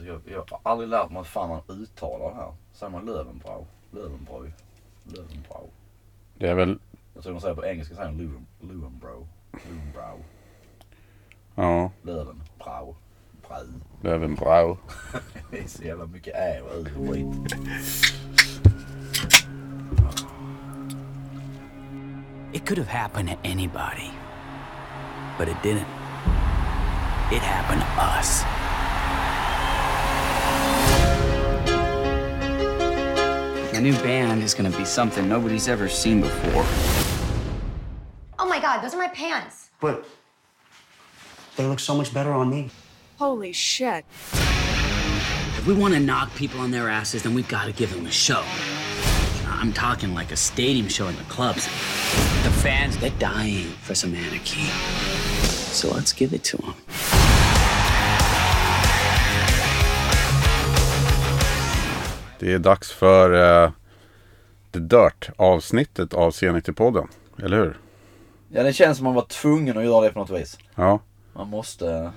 Alltså 0.00 0.12
jag, 0.12 0.20
jag 0.34 0.46
har 0.50 0.72
aldrig 0.72 0.88
lärt 0.88 1.10
mig 1.10 1.16
hur 1.18 1.24
fan 1.24 1.48
man 1.48 1.60
uttalar 1.68 2.30
det 2.30 2.34
här. 2.36 2.52
Säger 2.72 2.90
man 2.92 3.06
Löwenbräu? 3.06 3.64
Löwenbräu? 3.90 4.52
Löwenbräu? 5.04 5.66
Det 6.38 6.48
är 6.48 6.54
väl, 6.54 6.78
Jag 7.14 7.22
tror 7.22 7.32
de 7.34 7.40
säger 7.40 7.54
på 7.54 7.64
engelska 7.64 7.94
säger 7.94 8.08
de 8.08 8.18
Löwen, 8.18 8.46
Löwenbräu. 8.60 9.26
Löwenbräu. 9.52 10.22
ja, 11.54 11.90
Löwenbräu. 12.02 12.94
Brau. 13.48 13.74
Löwenbräu. 14.02 14.76
Det 15.50 15.58
är 15.58 15.68
så 15.68 15.82
jävla 15.82 16.06
mycket 16.06 16.34
ä 16.34 16.60
och 16.60 16.76
u 16.76 16.80
och 16.80 17.14
skit. 17.14 17.52
It 22.52 22.66
could 22.66 22.78
have 22.78 22.98
happened 22.98 23.28
to 23.28 23.36
anybody, 23.44 24.10
but 25.38 25.48
it 25.48 25.56
didn't. 25.62 25.86
It 27.32 27.42
happened 27.42 27.80
to 27.82 28.18
us. 28.18 28.59
The 33.80 33.90
new 33.90 33.98
band 34.02 34.42
is 34.42 34.52
gonna 34.52 34.76
be 34.76 34.84
something 34.84 35.26
nobody's 35.26 35.66
ever 35.66 35.88
seen 35.88 36.20
before. 36.20 36.66
Oh 38.38 38.46
my 38.46 38.60
god, 38.60 38.82
those 38.82 38.92
are 38.92 38.98
my 38.98 39.08
pants. 39.08 39.70
But 39.80 40.06
they 41.56 41.64
look 41.64 41.80
so 41.80 41.94
much 41.94 42.12
better 42.12 42.30
on 42.30 42.50
me. 42.50 42.68
Holy 43.16 43.54
shit. 43.54 44.04
If 44.32 45.66
we 45.66 45.72
want 45.72 45.94
to 45.94 46.00
knock 46.00 46.34
people 46.34 46.60
on 46.60 46.70
their 46.70 46.90
asses, 46.90 47.22
then 47.22 47.32
we've 47.32 47.48
got 47.48 47.68
to 47.68 47.72
give 47.72 47.90
them 47.94 48.04
a 48.04 48.10
show. 48.10 48.44
I'm 49.46 49.72
talking 49.72 50.12
like 50.12 50.30
a 50.30 50.36
stadium 50.36 50.88
show 50.88 51.08
in 51.08 51.16
the 51.16 51.22
clubs. 51.22 51.64
The 51.64 52.50
fans, 52.60 52.98
they're 52.98 53.08
dying 53.18 53.64
for 53.80 53.94
some 53.94 54.14
anarchy. 54.14 54.66
So 55.72 55.88
let's 55.88 56.12
give 56.12 56.34
it 56.34 56.44
to 56.44 56.58
them. 56.58 56.74
Det 62.40 62.52
är 62.52 62.58
dags 62.58 62.92
för 62.92 63.32
uh, 63.64 63.70
The 64.72 64.78
Dirt 64.78 65.30
avsnittet 65.36 66.14
av 66.14 66.30
Scenikter-podden. 66.30 67.08
Eller 67.42 67.56
hur? 67.56 67.78
Ja 68.48 68.62
det 68.62 68.72
känns 68.72 68.96
som 68.98 69.04
man 69.04 69.14
var 69.14 69.24
tvungen 69.24 69.78
att 69.78 69.84
göra 69.84 70.00
det 70.04 70.12
på 70.12 70.18
något 70.18 70.30
vis. 70.30 70.58
Ja. 70.74 70.98
Man 71.32 71.48
måste 71.48 72.12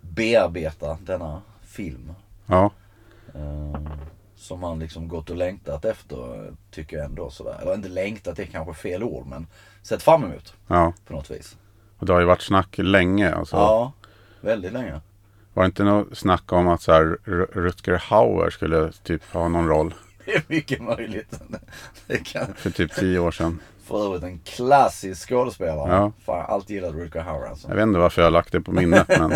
bearbeta 0.00 0.98
denna 1.04 1.42
film. 1.62 2.12
Ja. 2.46 2.70
Eh, 3.34 3.80
som 4.36 4.60
man 4.60 4.78
liksom 4.78 5.08
gått 5.08 5.30
och 5.30 5.36
längtat 5.36 5.84
efter 5.84 6.50
tycker 6.70 6.96
jag 6.96 7.06
ändå 7.06 7.30
sådär. 7.30 7.58
Eller 7.62 7.74
inte 7.74 7.88
längtat, 7.88 8.36
det 8.36 8.42
är 8.42 8.46
kanske 8.46 8.74
fel 8.74 9.02
ord 9.02 9.26
men 9.26 9.46
sett 9.82 10.02
fram 10.02 10.24
emot 10.24 10.54
Ja. 10.66 10.92
på 11.06 11.12
något 11.12 11.30
vis. 11.30 11.56
Och 11.98 12.06
det 12.06 12.12
har 12.12 12.20
ju 12.20 12.26
varit 12.26 12.42
snack 12.42 12.78
länge. 12.78 13.34
Alltså. 13.34 13.56
Ja, 13.56 13.92
väldigt 14.40 14.72
länge. 14.72 15.00
Var 15.54 15.62
det 15.62 15.66
inte 15.66 15.84
något 15.84 16.18
snack 16.18 16.52
om 16.52 16.68
att 16.68 16.82
så 16.82 16.92
här, 16.92 17.18
Rutger 17.52 17.96
Hauer 17.96 18.50
skulle 18.50 18.92
typ 18.92 19.32
ha 19.32 19.48
någon 19.48 19.68
roll 19.68 19.94
Det 20.24 20.36
är 20.36 20.42
mycket 20.46 20.82
möjligt. 20.82 21.40
Det 22.06 22.24
kan 22.24 22.54
för 22.54 22.70
typ 22.70 22.94
tio 22.94 23.18
år 23.18 23.30
sedan? 23.30 23.60
för 23.84 24.06
övrigt 24.06 24.22
en 24.22 24.38
klassisk 24.38 25.28
skådespelare. 25.28 25.92
Ja. 25.92 26.12
Fan, 26.24 26.38
jag 26.38 26.44
har 26.44 26.54
alltid 26.54 26.76
gillat 26.76 26.94
Rutger 26.94 27.20
Hauer 27.20 27.46
alltså. 27.46 27.68
Jag 27.68 27.74
vet 27.74 27.82
inte 27.82 27.98
varför 27.98 28.22
jag 28.22 28.26
har 28.26 28.30
lagt 28.32 28.52
det 28.52 28.60
på 28.60 28.72
minnet 28.72 29.08
men 29.08 29.32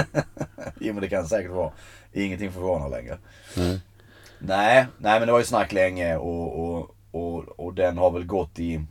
Jo 0.80 0.92
men 0.92 1.00
det 1.00 1.08
kan 1.08 1.28
säkert 1.28 1.50
vara. 1.50 1.72
Ingenting 2.12 2.52
förvånar 2.52 2.88
längre. 2.88 3.18
Nej. 3.56 3.80
Nej, 4.38 4.86
nej 4.98 5.18
men 5.18 5.26
det 5.26 5.32
var 5.32 5.38
ju 5.38 5.44
snack 5.44 5.72
länge 5.72 6.16
och, 6.16 6.64
och, 6.64 6.96
och, 7.10 7.60
och 7.60 7.74
den 7.74 7.98
har 7.98 8.10
väl 8.10 8.26
gått 8.26 8.58
i, 8.58 8.84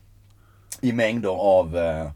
i 0.82 0.92
mängder 0.92 1.30
av 1.30 1.78
eh, 1.78 2.12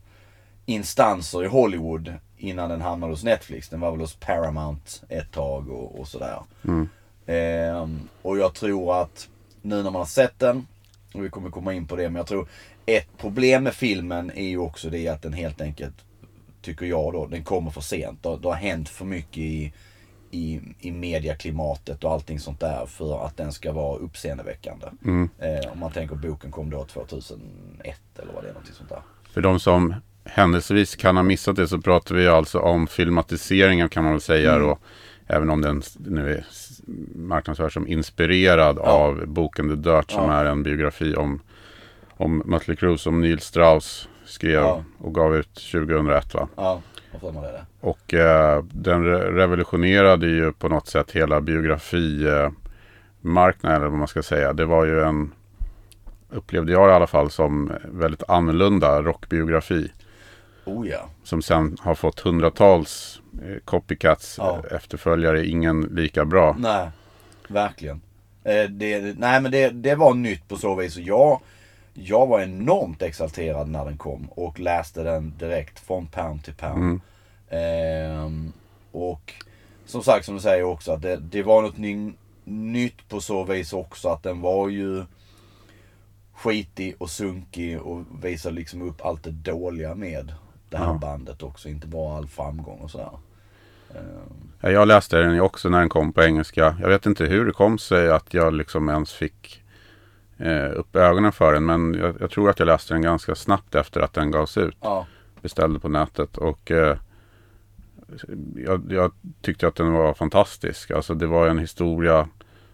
instanser 0.66 1.44
i 1.44 1.48
Hollywood 1.48 2.14
innan 2.38 2.70
den 2.70 2.82
hamnade 2.82 3.14
hos 3.14 3.24
Netflix. 3.24 3.70
Den 3.70 3.80
var 3.80 3.92
väl 3.92 4.00
hos 4.00 4.16
Paramount 4.16 4.92
ett 5.10 5.32
tag 5.32 5.70
och, 5.70 6.00
och 6.00 6.08
sådär. 6.08 6.40
Ehm, 7.26 8.00
och 8.22 8.38
jag 8.38 8.54
tror 8.54 9.02
att 9.02 9.30
nu 9.62 9.76
när 9.76 9.84
man 9.84 9.96
har 9.96 10.06
sett 10.06 10.40
den, 10.40 10.68
och 11.14 11.26
vi 11.26 11.30
kommer 11.30 11.50
komma 11.50 11.74
in 11.74 11.88
på 11.88 11.96
det, 11.96 12.10
men 12.10 12.16
jag 12.16 12.28
tror 12.28 12.48
ett 12.86 13.18
problem 13.18 13.64
med 13.64 13.74
filmen 13.74 14.32
är 14.36 14.48
ju 14.48 14.58
också 14.58 14.90
det 14.90 15.08
att 15.08 15.22
den 15.22 15.34
helt 15.34 15.62
enkelt, 15.62 15.96
tycker 16.62 16.86
jag 16.86 17.14
då, 17.14 17.28
den 17.28 17.44
kommer 17.44 17.72
för 17.72 17.82
sent. 17.82 18.24
Det, 18.24 18.38
det 18.38 18.48
har 18.48 18.56
hänt 18.56 18.90
för 18.90 19.06
mycket 19.06 19.38
i, 19.38 19.74
i, 20.32 20.62
i 20.80 20.92
mediaklimatet 20.92 22.04
och 22.04 22.12
allting 22.12 22.40
sånt 22.40 22.60
där 22.60 22.86
för 22.86 23.26
att 23.26 23.38
den 23.38 23.52
ska 23.54 23.72
vara 23.72 23.98
uppseendeväckande. 23.98 24.86
Eh, 25.40 25.72
om 25.72 25.80
man 25.80 25.92
tänker 25.92 26.16
boken 26.16 26.52
kom 26.52 26.70
då 26.70 26.86
2001 26.86 27.42
eller 28.20 28.34
vad 28.34 28.44
det 28.44 28.50
är, 28.50 28.54
någonting 28.54 28.76
sånt 28.76 28.90
där. 28.90 29.02
för 29.34 29.42
de 29.42 29.60
som 29.60 29.96
händelsevis 30.30 30.96
kan 30.96 31.16
ha 31.16 31.24
missat 31.24 31.56
det 31.56 31.68
så 31.68 31.82
pratar 31.82 32.16
vi 32.16 32.28
alltså 32.28 32.60
om 32.60 32.88
filmatiseringen 32.88 33.90
kan 33.90 34.04
man 34.04 34.14
väl 34.14 34.22
säga. 34.22 34.54
Mm. 34.56 34.70
Och 34.70 34.82
även 35.28 35.50
om 35.50 35.62
den 35.62 35.82
nu 35.98 36.34
är 36.34 36.46
marknadsförd 37.16 37.74
som 37.74 37.88
inspirerad 37.88 38.80
av 38.80 39.24
boken 39.28 39.70
The 39.70 39.76
Dirt 39.76 40.12
som 40.12 40.30
Ja. 40.30 40.34
är 40.34 40.46
en 40.46 40.64
biografi 40.64 41.16
om, 41.16 41.40
om 42.18 42.42
Mötley 42.46 42.78
Crüe 42.78 42.98
som 42.98 43.22
Neil 43.22 43.40
Strauss 43.40 44.10
skrev 44.26 44.54
Ja. 44.62 44.84
och 44.98 45.16
gav 45.16 45.36
ut 45.36 45.54
2001 45.72 46.34
va? 46.34 46.48
Ja, 46.56 46.82
för 47.22 47.32
mig 47.32 47.42
det. 47.52 47.66
Och 47.80 48.14
eh, 48.14 48.64
den 48.72 49.06
re- 49.06 49.32
revolutionerade 49.34 50.28
ju 50.28 50.52
på 50.52 50.70
något 50.70 50.88
sätt 50.88 51.12
hela 51.12 51.42
biografimarknaden 51.42 52.56
eh, 53.72 53.76
eller 53.76 53.88
vad 53.88 54.00
man 54.00 54.08
ska 54.08 54.24
säga. 54.24 54.54
Det 54.54 54.66
var 54.66 54.86
ju 54.86 55.02
en, 55.02 55.32
upplevde 56.30 56.72
jag 56.72 56.90
i 56.90 56.94
alla 56.94 57.08
fall, 57.08 57.30
som 57.32 57.72
väldigt 57.92 58.24
annorlunda 58.30 59.02
rockbiografi. 59.02 59.92
Oh 60.68 60.88
ja. 60.88 61.10
Som 61.24 61.42
sen 61.42 61.78
har 61.80 61.96
fått 61.96 62.20
hundratals 62.20 63.22
eh, 63.44 63.58
copycats, 63.66 64.36
Ja. 64.38 64.62
eh, 64.72 64.76
efterföljare, 64.76 65.48
ingen 65.48 65.82
lika 65.82 66.26
bra. 66.26 66.56
Nej, 66.60 66.90
verkligen. 67.48 68.02
Eh, 68.44 68.64
det, 68.70 69.20
nej 69.20 69.42
men 69.42 69.52
det, 69.52 69.70
det 69.70 69.96
var 69.96 70.14
nytt 70.14 70.48
på 70.48 70.58
så 70.58 70.76
vis. 70.76 70.98
Jag, 70.98 71.40
jag 71.94 72.28
var 72.28 72.42
enormt 72.42 73.02
exalterad 73.02 73.70
när 73.70 73.86
den 73.86 73.98
kom 73.98 74.28
och 74.32 74.60
läste 74.60 75.04
den 75.04 75.34
direkt 75.38 75.80
från 75.80 76.08
pärm 76.08 76.40
till 76.40 76.54
pärm. 76.54 77.02
Ehm, 77.50 78.54
och 78.92 79.34
som 79.86 80.04
sagt 80.04 80.26
som 80.26 80.36
du 80.36 80.42
säger 80.42 80.64
också 80.64 80.92
att 80.92 81.02
det, 81.02 81.18
det 81.18 81.44
var 81.44 81.62
något 81.62 81.78
ny, 81.78 82.14
nytt 82.44 83.10
på 83.10 83.22
så 83.22 83.44
vis 83.44 83.74
också 83.74 84.10
att 84.10 84.24
den 84.24 84.42
var 84.42 84.70
ju 84.70 85.04
skitig 86.34 86.96
och 86.98 87.10
sunkig 87.10 87.82
och 87.82 88.04
visade 88.24 88.56
liksom 88.56 88.82
upp 88.82 89.06
allt 89.06 89.24
det 89.24 89.32
dåliga 89.32 89.96
med 89.96 90.34
det 90.70 90.78
här 90.78 90.86
Ja. 90.86 90.94
bandet 91.02 91.44
också. 91.44 91.70
Inte 91.70 91.88
bara 91.88 92.18
all 92.18 92.28
framgång 92.28 92.80
och 92.80 92.92
sådär. 92.92 93.10
Ehm, 93.96 94.52
Ja, 94.62 94.72
Jag 94.72 94.88
läste 94.88 95.18
den 95.18 95.34
ju 95.34 95.42
också 95.42 95.70
när 95.70 95.80
den 95.80 95.90
kom 95.90 96.14
på 96.14 96.24
engelska. 96.24 96.76
Jag 96.82 96.90
vet 96.90 97.06
inte 97.06 97.26
hur 97.26 97.46
det 97.46 97.52
kom 97.52 97.78
sig 97.78 98.10
att 98.12 98.34
jag 98.34 98.54
liksom 98.54 98.90
ens 98.90 99.14
fick 99.14 99.64
eh, 100.38 100.72
upp 100.76 100.96
ögonen 100.96 101.32
för 101.32 101.54
den. 101.54 101.66
Men 101.66 101.94
jag, 101.94 102.16
jag 102.20 102.32
tror 102.32 102.50
att 102.50 102.60
jag 102.60 102.66
läste 102.66 102.94
den 102.94 103.02
ganska 103.02 103.36
snabbt 103.36 103.76
efter 103.76 104.02
att 104.02 104.14
den 104.14 104.32
gavs 104.32 104.58
ut. 104.58 104.78
ja. 104.82 105.06
beställde 105.42 105.80
på 105.80 105.90
nätet. 105.90 106.38
Och 106.38 106.72
eh, 106.72 106.98
jag, 108.56 108.92
jag 108.92 109.12
tyckte 109.42 109.68
att 109.68 109.76
den 109.76 109.92
var 109.94 110.14
fantastisk. 110.14 110.92
Alltså 110.92 111.14
det 111.14 111.28
var 111.28 111.48
en 111.48 111.60
historia 111.60 112.28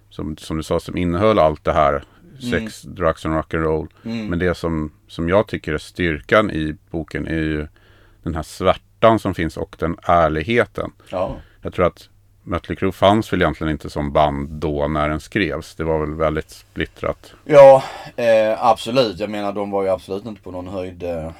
som, 0.09 0.37
som 0.37 0.57
du 0.57 0.63
sa 0.63 0.79
som 0.79 0.97
innehöll 0.97 1.39
allt 1.39 1.63
det 1.63 1.73
här. 1.73 2.03
Sex, 2.51 2.81
drugs 2.81 3.25
and 3.25 3.35
rock'n'roll. 3.35 3.87
Men 4.01 4.39
det 4.39 4.55
som, 4.55 4.91
som 5.07 5.29
jag 5.29 5.47
tycker 5.47 5.73
är 5.73 5.77
styrkan 5.77 6.51
i 6.51 6.75
boken 6.91 7.27
är 7.27 7.35
ju 7.39 7.67
den 8.23 8.35
här 8.35 8.43
svärtan 8.43 9.19
som 9.19 9.33
finns 9.33 9.57
och 9.57 9.75
den 9.79 9.97
ärligheten. 10.03 10.91
ja. 11.09 11.35
Jag 11.65 11.73
tror 11.73 11.85
att 11.85 12.09
Mötley 12.43 12.75
Crüe 12.75 12.91
fanns 12.91 13.33
väl 13.33 13.41
egentligen 13.41 13.71
inte 13.71 13.89
som 13.89 14.11
band 14.11 14.49
då 14.49 14.87
när 14.87 15.09
den 15.09 15.19
skrevs. 15.19 15.75
Det 15.75 15.83
var 15.83 15.99
väl 15.99 16.13
väldigt 16.13 16.49
splittrat. 16.49 17.33
Ja, 17.45 17.83
eh, 18.15 18.65
absolut. 18.65 19.19
Jag 19.19 19.29
menar 19.29 19.53
de 19.53 19.71
var 19.71 19.83
ju 19.83 19.89
absolut 19.89 20.25
inte 20.25 20.41
på 20.41 20.51
någon 20.51 20.67
höjd 20.67 21.03
eh, 21.03 21.31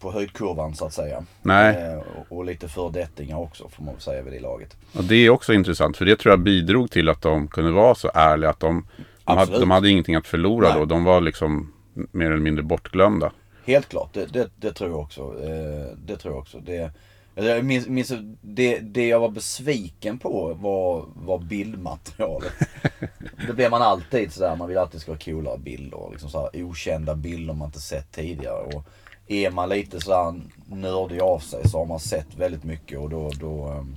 på 0.00 0.12
höjdkurvan 0.12 0.74
så 0.74 0.84
att 0.84 0.92
säga. 0.92 1.24
Nej. 1.42 1.76
Eh, 1.76 1.98
och, 1.98 2.38
och 2.38 2.44
lite 2.44 2.68
fördettingar 2.68 3.38
också 3.38 3.68
får 3.68 3.84
man 3.84 3.94
väl 3.94 4.02
säga 4.02 4.22
vid 4.22 4.32
det 4.32 4.40
laget. 4.40 4.76
Och 4.92 5.04
det 5.04 5.14
är 5.14 5.30
också 5.30 5.52
intressant 5.52 5.96
för 5.96 6.04
det 6.04 6.16
tror 6.16 6.32
jag 6.32 6.40
bidrog 6.40 6.90
till 6.90 7.08
att 7.08 7.22
de 7.22 7.48
kunde 7.48 7.70
vara 7.70 7.94
så 7.94 8.10
ärliga. 8.14 8.50
Att 8.50 8.60
de, 8.60 8.86
de, 9.24 9.38
hade, 9.38 9.60
de 9.60 9.70
hade 9.70 9.88
ingenting 9.88 10.14
att 10.14 10.26
förlora 10.26 10.68
Nej. 10.68 10.78
då. 10.78 10.84
De 10.84 11.04
var 11.04 11.20
liksom 11.20 11.72
mer 11.92 12.26
eller 12.26 12.36
mindre 12.36 12.62
bortglömda. 12.62 13.32
Helt 13.68 13.88
klart, 13.88 14.12
det, 14.12 14.26
det, 14.26 14.50
det 14.56 14.72
tror 14.72 14.90
jag 14.90 15.00
också. 15.00 15.20
Eh, 15.20 15.96
det 16.06 16.16
tror 16.16 16.34
jag 16.34 16.40
också. 16.40 16.58
Det, 16.58 16.92
jag 17.34 17.64
minns, 17.64 17.86
minns 17.86 18.12
det, 18.40 18.78
det 18.78 19.08
jag 19.08 19.20
var 19.20 19.28
besviken 19.28 20.18
på 20.18 20.54
var, 20.54 21.04
var 21.14 21.38
bildmaterialet. 21.38 22.52
det 23.46 23.52
blir 23.52 23.70
man 23.70 23.82
alltid 23.82 24.32
sådär, 24.32 24.56
man 24.56 24.68
vill 24.68 24.78
alltid 24.78 25.00
ska 25.00 25.12
ha 25.12 25.18
coolare 25.18 25.58
bilder. 25.58 26.08
Liksom 26.10 26.30
sådär 26.30 26.64
okända 26.64 27.14
bilder 27.14 27.54
man 27.54 27.68
inte 27.68 27.80
sett 27.80 28.12
tidigare. 28.12 28.62
Och 28.62 28.84
är 29.26 29.50
man 29.50 29.68
lite 29.68 30.00
sådär 30.00 30.40
nördig 30.66 31.20
av 31.20 31.38
sig 31.38 31.68
så 31.68 31.78
har 31.78 31.86
man 31.86 32.00
sett 32.00 32.34
väldigt 32.36 32.64
mycket 32.64 32.98
och 32.98 33.10
då, 33.10 33.30
då, 33.40 33.64
ehm, 33.64 33.96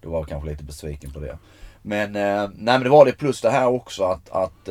då 0.00 0.10
var 0.10 0.18
jag 0.18 0.28
kanske 0.28 0.50
lite 0.50 0.64
besviken 0.64 1.12
på 1.12 1.20
det. 1.20 1.38
Men, 1.82 2.16
eh, 2.16 2.50
nej 2.54 2.74
men 2.74 2.82
det 2.82 2.90
var 2.90 3.04
det 3.04 3.12
plus 3.12 3.40
det 3.40 3.50
här 3.50 3.66
också 3.66 4.04
att, 4.04 4.30
att 4.30 4.68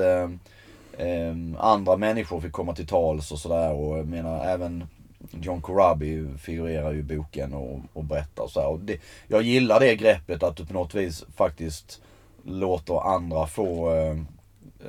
ehm, 0.98 1.08
ehm, 1.08 1.58
andra 1.60 1.98
människor 1.98 2.42
fick 2.42 2.52
komma 2.52 2.76
till 2.76 2.88
tals 2.88 3.32
och 3.32 3.40
sådär 3.40 3.74
och 3.74 3.98
jag 3.98 4.08
menar 4.08 4.46
även 4.46 4.88
John 5.32 5.62
Corabi 5.62 6.28
figurerar 6.38 6.92
ju 6.92 7.00
i 7.00 7.04
boken 7.04 7.54
och, 7.54 7.80
och 7.94 8.04
berättar 8.04 8.48
så 8.48 8.60
här. 8.60 8.68
Och 8.68 8.80
det, 8.80 8.98
jag 9.28 9.42
gillar 9.42 9.80
det 9.80 9.96
greppet 9.96 10.44
att 10.44 10.58
du 10.58 10.66
på 10.66 10.74
något 10.74 10.96
vis 10.96 11.26
faktiskt 11.36 12.02
låter 12.44 13.16
andra 13.16 13.48
få 13.48 13.94
eh, 13.96 14.18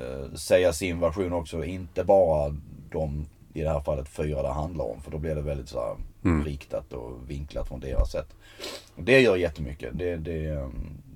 eh, 0.01 0.33
säga 0.35 0.73
sin 0.73 0.99
version 0.99 1.33
också. 1.33 1.65
Inte 1.65 2.03
bara 2.03 2.55
de, 2.91 3.25
i 3.53 3.61
det 3.61 3.69
här 3.69 3.79
fallet 3.79 4.09
fyra 4.09 4.41
det 4.41 4.53
handlar 4.53 4.85
om. 4.85 5.01
För 5.01 5.11
då 5.11 5.17
blir 5.17 5.35
det 5.35 5.41
väldigt 5.41 5.69
så 5.69 5.79
här 5.79 5.95
riktat 6.43 6.93
och 6.93 7.29
vinklat 7.29 7.67
från 7.67 7.79
deras 7.79 8.11
sätt. 8.11 8.27
Och 8.95 9.03
det 9.03 9.19
gör 9.19 9.35
jättemycket. 9.35 9.97
Det, 9.97 10.17
det, 10.17 10.45
eh, 10.45 10.69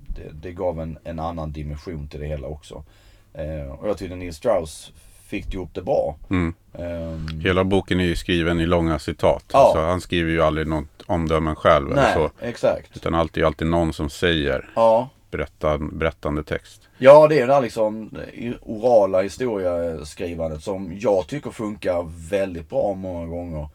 det, 0.08 0.30
det 0.42 0.52
gav 0.52 0.80
en, 0.80 0.98
en 1.04 1.18
annan 1.18 1.52
dimension 1.52 2.08
till 2.08 2.20
det 2.20 2.26
hela 2.26 2.48
också. 2.48 2.84
Eh, 3.34 3.70
och 3.72 3.88
jag 3.88 3.98
tyckte 3.98 4.16
Neil 4.16 4.34
Strauss 4.34 4.92
fick 5.26 5.54
ihop 5.54 5.70
det 5.74 5.82
bra. 5.82 6.16
Mm. 6.30 6.54
Ehm, 6.78 7.40
Hela 7.40 7.64
boken 7.64 8.00
är 8.00 8.04
ju 8.04 8.16
skriven 8.16 8.60
i 8.60 8.66
långa 8.66 8.98
citat. 8.98 9.44
Ja. 9.52 9.70
Så 9.74 9.80
han 9.80 10.00
skriver 10.00 10.30
ju 10.30 10.42
aldrig 10.42 10.66
något 10.66 11.02
omdömen 11.06 11.56
själv. 11.56 11.92
Eller 11.92 12.02
nej, 12.02 12.14
så. 12.14 12.30
exakt. 12.40 12.96
Utan 12.96 13.14
alltid, 13.14 13.44
alltid 13.44 13.66
någon 13.66 13.92
som 13.92 14.10
säger 14.10 14.70
Ja. 14.76 15.08
berättan, 15.30 15.98
berättande 15.98 16.42
text. 16.44 16.88
Ja, 16.98 17.28
det 17.28 17.40
är 17.40 17.46
det 17.46 17.54
här 17.54 17.60
liksom 17.62 18.10
eh, 18.34 18.52
orala 18.62 19.22
historieskrivandet 19.22 20.62
som 20.62 20.92
jag 20.98 21.26
tycker 21.26 21.50
funkar 21.50 22.06
väldigt 22.30 22.68
bra 22.68 22.94
många 22.94 23.26
gånger. 23.26 23.68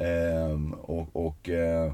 Ehm, 0.00 0.72
och 0.72 1.08
och 1.12 1.48
eh, 1.48 1.92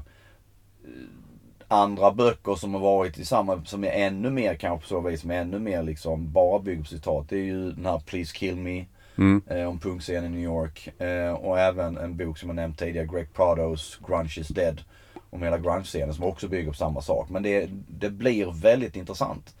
andra 1.73 2.11
böcker 2.11 2.55
som 2.55 2.73
har 2.73 2.81
varit 2.81 3.17
i 3.17 3.25
samma, 3.25 3.65
som 3.65 3.83
är 3.83 3.91
ännu 3.91 4.29
mer 4.29 4.55
kanske 4.55 4.83
på 4.83 4.87
så 4.87 5.09
vis, 5.09 5.21
som 5.21 5.31
är 5.31 5.41
ännu 5.41 5.59
mer 5.59 5.83
liksom 5.83 6.31
bara 6.31 6.59
bygger 6.59 6.81
på 6.81 6.87
citat. 6.87 7.29
Det 7.29 7.35
är 7.35 7.43
ju 7.43 7.71
den 7.71 7.85
här 7.85 7.99
Please 8.05 8.35
Kill 8.35 8.55
Me. 8.55 8.85
Mm. 9.15 9.41
Eh, 9.47 9.65
om 9.65 9.79
punkscenen 9.79 10.25
i 10.25 10.29
New 10.29 10.43
York. 10.43 11.01
Eh, 11.01 11.33
och 11.33 11.59
även 11.59 11.97
en 11.97 12.17
bok 12.17 12.37
som 12.37 12.49
jag 12.49 12.55
nämnt 12.55 12.79
tidigare, 12.79 13.07
Greg 13.07 13.33
Prados 13.33 13.99
Grunge 14.07 14.33
is 14.37 14.47
Dead. 14.47 14.81
Om 15.29 15.43
hela 15.43 15.57
grunge-scenen 15.57 16.13
som 16.13 16.23
också 16.23 16.47
bygger 16.47 16.71
på 16.71 16.77
samma 16.77 17.01
sak. 17.01 17.29
Men 17.29 17.43
det, 17.43 17.69
det 17.87 18.09
blir 18.09 18.61
väldigt 18.61 18.95
intressant. 18.95 19.55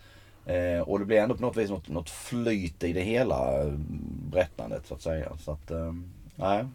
Eh, 0.45 0.81
och 0.81 0.99
det 0.99 1.05
blir 1.05 1.17
ändå 1.17 1.35
på 1.35 1.41
något 1.41 1.57
vis 1.57 1.69
något, 1.69 1.89
något 1.89 2.09
flyt 2.09 2.83
i 2.83 2.93
det 2.93 3.01
hela 3.01 3.61
eh, 3.61 3.73
berättandet 4.31 4.87
så 4.87 4.93
att 4.93 5.01
säga. 5.01 5.31
Så 5.39 5.51
att, 5.51 5.71
eh, 5.71 5.93
nej. 6.35 6.65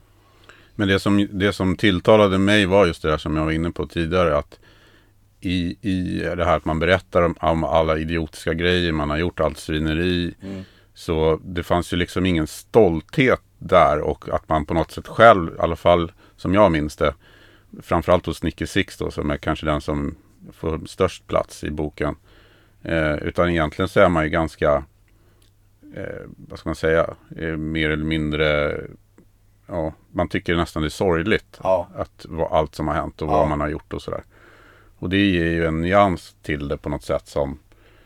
Men 0.75 0.89
det 0.89 1.01
som, 1.01 1.29
det 1.33 1.53
som 1.53 1.77
tilltalade 1.77 2.39
mig 2.39 2.67
var 2.67 2.87
just 2.87 3.03
det 3.03 3.11
där 3.11 3.19
som 3.19 3.37
jag 3.37 3.45
var 3.45 3.53
inne 3.53 3.71
på 3.71 3.87
tidigare. 3.87 4.37
Att 4.37 4.59
i, 5.41 5.77
i 5.91 6.19
det 6.37 6.45
här 6.45 6.57
att 6.57 6.65
man 6.65 6.79
berättar 6.79 7.23
om, 7.23 7.35
om 7.41 7.65
alla 7.65 7.99
idiotiska 7.99 8.55
grejer 8.55 8.93
man 8.93 9.11
har 9.11 9.17
gjort, 9.17 9.41
allt 9.41 9.59
svineri. 9.59 10.35
Så 10.95 11.41
det 11.45 11.63
fanns 11.63 11.93
ju 11.93 11.97
liksom 11.97 12.27
ingen 12.27 12.47
stolthet 12.47 13.41
där 13.59 14.01
och 14.01 14.29
att 14.29 14.49
man 14.49 14.67
på 14.67 14.75
något 14.75 14.91
sätt 14.91 15.09
själv, 15.09 15.55
i 15.55 15.59
alla 15.61 15.77
fall 15.77 16.13
som 16.37 16.55
jag 16.55 16.73
minns 16.73 16.97
det, 16.97 17.15
framförallt 17.83 18.27
hos 18.27 18.43
Nicky 18.43 18.67
Six 18.67 18.97
då, 18.99 19.11
som 19.11 19.31
är 19.31 19.37
kanske 19.37 19.67
den 19.67 19.81
som 19.81 20.15
får 20.53 20.87
störst 20.87 21.27
plats 21.27 21.65
i 21.65 21.71
boken. 21.71 22.17
Eh, 22.83 23.15
utan 23.15 23.51
egentligen 23.51 23.89
så 23.89 24.01
är 24.01 24.09
man 24.09 24.25
ju 24.25 24.31
ganska, 24.31 24.85
eh, 25.95 26.27
vad 26.37 26.59
ska 26.59 26.69
man 26.69 26.77
säga, 26.77 27.15
eh, 27.37 27.57
mer 27.57 27.91
eller 27.91 28.05
mindre, 28.05 28.81
ja, 29.67 29.93
man 30.13 30.29
tycker 30.29 30.57
nästan 30.57 30.83
det 30.83 30.89
är 30.89 30.91
sorgligt. 30.91 31.61
Ja. 31.63 31.89
Att 31.97 32.27
vad, 32.29 32.53
allt 32.53 32.75
som 32.75 32.89
har 32.89 32.95
hänt 32.95 33.23
och 33.23 33.29
Ja. 33.29 33.33
vad 33.33 33.49
man 33.49 33.61
har 33.61 33.69
gjort 33.69 33.93
och 33.93 34.03
sådär. 34.03 34.25
Och 34.99 35.09
det 35.11 35.17
ger 35.27 35.45
ju 35.45 35.67
en 35.67 35.83
nyans 35.83 36.37
till 36.43 36.69
det 36.69 36.77
på 36.77 36.89
något 36.89 37.05
sätt 37.05 37.29
som 37.29 37.59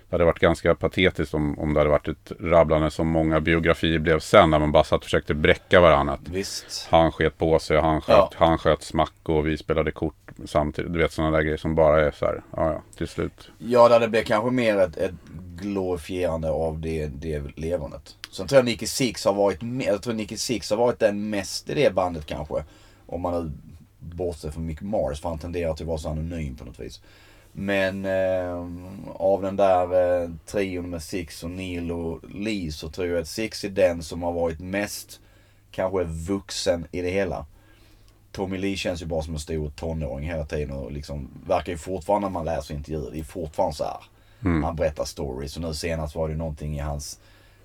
det 0.09 0.15
hade 0.15 0.25
varit 0.25 0.39
ganska 0.39 0.75
patetiskt 0.75 1.35
om, 1.35 1.59
om 1.59 1.75
det 1.75 1.81
hade 1.81 1.91
varit 1.91 2.09
ett 2.09 2.33
rabblande 2.41 2.91
som 2.91 3.09
många 3.09 3.41
biografier 3.41 3.99
blev 3.99 4.19
sen. 4.21 4.51
När 4.51 4.59
man 4.59 4.73
bara 4.73 4.85
satt 4.85 4.99
och 4.99 5.05
försökte 5.05 5.35
bräcka 5.35 5.81
varandra. 5.81 6.19
Visst. 6.25 6.89
Han 6.91 7.13
sket 7.13 7.39
på 7.39 7.59
sig 7.59 7.81
han 7.81 8.01
sköt, 8.01 8.17
Ja. 8.17 8.31
han 8.37 8.59
sköt 8.59 8.83
smack 8.83 9.13
och 9.23 9.47
vi 9.47 9.59
spelade 9.59 9.91
kort 9.91 10.31
samtidigt. 10.47 10.93
Du 10.93 10.99
vet 10.99 11.13
sådana 11.13 11.37
där 11.37 11.43
grejer 11.43 11.57
som 11.57 11.75
bara 11.75 12.07
är 12.07 12.11
så 12.11 12.25
här. 12.25 12.43
Ja, 12.57 12.73
ja, 12.73 12.83
till 12.97 13.09
slut. 13.09 13.51
Ja, 13.59 13.99
det 13.99 14.09
blir 14.09 14.23
kanske 14.23 14.51
mer 14.51 14.77
ett, 14.79 14.97
ett 14.97 15.15
glorifierande 15.57 16.51
av 16.51 16.81
det, 16.81 17.07
det 17.07 17.43
levernet. 17.57 18.17
Sen 18.33 18.49
tror 18.49 18.59
jag 18.59 18.65
Nicky 18.65 18.87
Six 18.87 19.25
har 19.25 19.35
varit 19.35 19.59
jag 19.87 20.03
tror 20.03 20.15
Nicky 20.15 20.37
Six 20.37 20.71
har 20.71 20.77
varit 20.77 20.99
den 20.99 21.31
mest 21.31 21.71
i 21.71 21.75
det 21.75 21.95
bandet 21.95 22.27
kanske. 22.27 22.65
Om 23.07 23.21
man 23.21 23.45
nu 23.45 23.53
bortser 24.03 24.51
från 24.51 24.67
Mick 24.67 24.81
Mars 24.81 25.21
för 25.21 25.29
han 25.29 25.39
tenderar 25.39 25.75
till 25.75 25.85
att 25.85 25.89
vara 25.89 25.99
så 25.99 26.09
anonym 26.09 26.57
på 26.57 26.65
något 26.65 26.81
vis. 26.81 27.01
Men 27.53 28.05
eh, 28.05 28.67
av 29.13 29.43
den 29.43 29.57
där 29.57 30.23
eh, 30.23 30.31
trion 30.47 30.91
med 30.91 31.03
Six 31.03 31.45
och 31.45 31.51
Neil 31.51 31.93
och 31.93 32.21
Lee 32.31 32.73
så 32.73 32.89
tror 32.89 33.07
jag 33.07 33.19
att 33.19 33.29
Six 33.29 33.65
är 33.65 33.71
den 33.71 34.03
som 34.03 34.23
har 34.23 34.33
varit 34.33 34.61
mest 34.61 35.21
kanske 35.71 36.05
vuxen 36.05 36.87
i 36.93 37.03
det 37.03 37.11
hela. 37.11 37.47
Tommy 38.33 38.59
Lee 38.59 38.77
känns 38.77 39.03
ju 39.03 39.07
bara 39.07 39.23
som 39.23 39.35
en 39.35 39.41
stor 39.41 39.71
tonåring 39.71 40.27
hela 40.27 40.45
tiden 40.45 40.77
och 40.77 40.93
liksom 40.93 41.29
verkar 41.47 41.73
ju 41.73 41.79
fortfarande 41.79 42.29
när 42.29 42.33
man 42.33 42.45
läser 42.45 42.75
intervjuer, 42.75 43.11
det 43.11 43.19
är 43.19 43.25
fortfarande 43.25 43.77
så 43.77 43.85
här. 43.85 44.01
Han 44.63 44.77
berättar 44.77 45.05
stories 45.05 45.57
och 45.57 45.63
nu 45.63 45.75
senast 45.75 46.15
var 46.15 46.29
det 46.29 46.35
någonting 46.35 46.77
i 46.77 46.79
hans, 46.79 47.21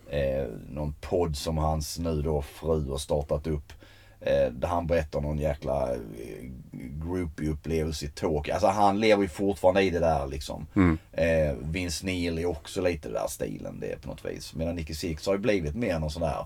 eh, 0.10 0.48
någon 0.69 0.94
podd 1.01 1.38
som 1.38 1.57
hans 1.57 2.00
nu 2.00 2.22
då 2.22 2.42
fru 2.42 2.90
har 2.90 2.98
startat 2.98 3.48
upp. 3.48 3.74
Eh, 4.22 4.52
där 4.52 4.68
han 4.68 4.88
berättar 4.88 5.22
någon 5.22 5.38
jäkla 5.38 5.94
eh, 5.94 6.50
groupie-upplevelse 6.72 8.06
i 8.06 8.10
Tokyo. 8.10 8.54
Alltså 8.54 8.68
han 8.68 9.00
lever 9.00 9.24
ju 9.24 9.30
fortfarande 9.30 9.81
i 9.81 9.90
det 9.90 10.00
där 10.00 10.28
liksom. 10.28 10.68
Eh, 11.12 11.56
Vince 11.62 12.06
Neil 12.06 12.38
är 12.38 12.46
också 12.46 12.81
lite 12.81 13.08
det 13.08 13.14
där 13.14 13.28
stilen 13.28 13.80
det 13.80 14.02
på 14.02 14.08
något 14.08 14.25
vis. 14.25 14.56
Medan 14.56 14.75
Nicky 14.75 14.94
Six 14.94 15.28
har 15.28 15.34
ju 15.34 15.40
blivit 15.40 15.75
mer 15.75 16.00
någon 16.00 16.12
sån 16.12 16.22
där 16.22 16.46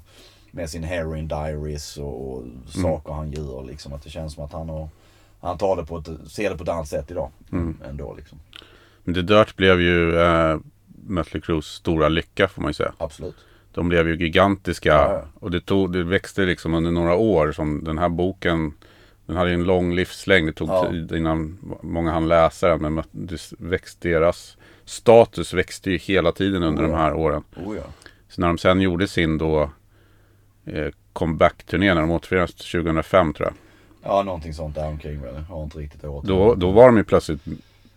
med 0.51 0.69
sin 0.69 0.83
heroin 0.83 1.27
diaries 1.27 1.97
och, 1.97 2.37
och 2.37 2.43
saker 2.81 3.13
han 3.13 3.31
gör 3.31 3.63
liksom. 3.63 3.93
Att 3.93 4.03
det 4.03 4.09
känns 4.09 4.33
som 4.33 4.43
att 4.43 4.53
han 4.53 4.69
har 4.69 4.89
han 5.39 5.57
tar 5.57 5.75
det 5.75 5.85
på 5.85 5.97
ett, 5.97 6.31
ser 6.31 6.49
det 6.49 6.57
på 6.57 6.63
ett 6.63 6.69
annat 6.69 6.87
sätt 6.87 7.11
idag. 7.11 7.31
Ändå 7.85 8.13
liksom. 8.17 8.39
Men 9.03 9.15
The 9.15 9.21
Dirt 9.21 9.55
blev 9.55 9.81
ju 9.81 10.19
eh, 10.19 10.57
Mötley 11.05 11.41
Crues 11.41 11.65
stora 11.65 12.09
lycka 12.09 12.47
får 12.47 12.61
man 12.61 12.69
ju 12.69 12.73
säga. 12.73 12.93
Absolut. 12.97 13.35
De 13.73 13.89
blev 13.89 14.07
ju 14.07 14.15
gigantiska. 14.17 14.89
Ja. 14.89 15.23
Och 15.39 15.51
det, 15.51 15.61
tog, 15.61 15.93
det 15.93 16.03
växte 16.03 16.41
liksom 16.45 16.73
under 16.73 16.91
några 16.91 17.15
år. 17.15 17.51
Som 17.51 17.83
den 17.83 17.97
här 17.97 18.09
boken. 18.09 18.73
Den 19.25 19.35
hade 19.35 19.49
ju 19.49 19.53
en 19.53 19.63
lång 19.63 19.95
livslängd. 19.95 20.47
Det 20.47 20.53
tog 20.53 20.69
Ja. 20.69 20.89
tid 20.89 21.11
innan 21.11 21.57
många 21.81 22.11
hann 22.11 22.27
läsa 22.27 22.67
den. 22.67 22.81
Men 22.93 23.03
det 23.11 23.51
växte, 23.59 24.09
deras 24.09 24.57
status 24.85 25.53
växte 25.53 25.91
ju 25.91 25.97
hela 25.97 26.31
tiden 26.31 26.63
under 26.63 26.83
Oh, 26.83 26.87
de 26.87 26.91
ja. 26.91 26.97
här 26.97 27.13
åren. 27.13 27.43
Oh 27.65 27.75
ja. 27.75 27.83
Så 28.29 28.41
när 28.41 28.47
de 28.47 28.57
sen 28.57 28.81
gjorde 28.81 29.07
sin 29.07 29.37
då 29.37 29.69
eh, 30.65 30.87
comeback-turné 31.13 31.93
när 31.93 32.01
de 32.01 32.11
återförenades 32.11 32.55
2005 32.55 33.33
tror 33.33 33.47
jag. 33.47 33.55
Ja, 34.11 34.23
någonting 34.23 34.53
sånt 34.53 34.75
där 34.75 34.87
omkring 34.87 35.21
väl. 35.21 35.33
Jag 35.35 35.55
har 35.55 35.63
inte 35.63 35.77
riktigt 35.77 36.01
Då, 36.01 36.55
då 36.55 36.71
var 36.71 36.85
de 36.85 36.97
ju 36.97 37.03
plötsligt 37.03 37.41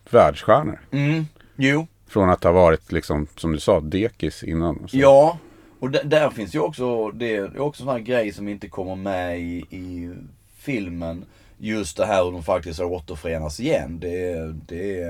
världsstjärnor. 0.09 0.79
Mm, 0.91 1.25
jo. 1.55 1.87
Från 2.07 2.29
att 2.29 2.43
ha 2.43 2.51
varit 2.51 2.91
liksom, 2.91 3.27
som 3.37 3.51
du 3.51 3.59
sa, 3.59 3.79
dekis 3.79 4.43
innan. 4.43 4.87
Ja. 4.91 5.37
Och 5.85 5.91
där 5.91 6.29
finns 6.29 6.55
ju 6.55 6.59
också, 6.59 7.11
det 7.11 7.35
är 7.35 7.59
också 7.59 7.83
en 7.83 7.85
sån 7.85 7.95
här 7.95 7.99
grej 7.99 8.33
som 8.33 8.47
inte 8.47 8.67
kommer 8.67 8.95
med 8.95 9.39
i, 9.39 9.65
i 9.69 10.13
filmen. 10.55 11.25
Just 11.57 11.97
det 11.97 12.05
här 12.05 12.23
hur 12.23 12.31
de 12.31 12.43
faktiskt 12.43 12.79
har 12.79 12.85
återförenas 12.85 13.59
igen. 13.59 13.99
Det, 13.99 14.53
det, 14.67 15.05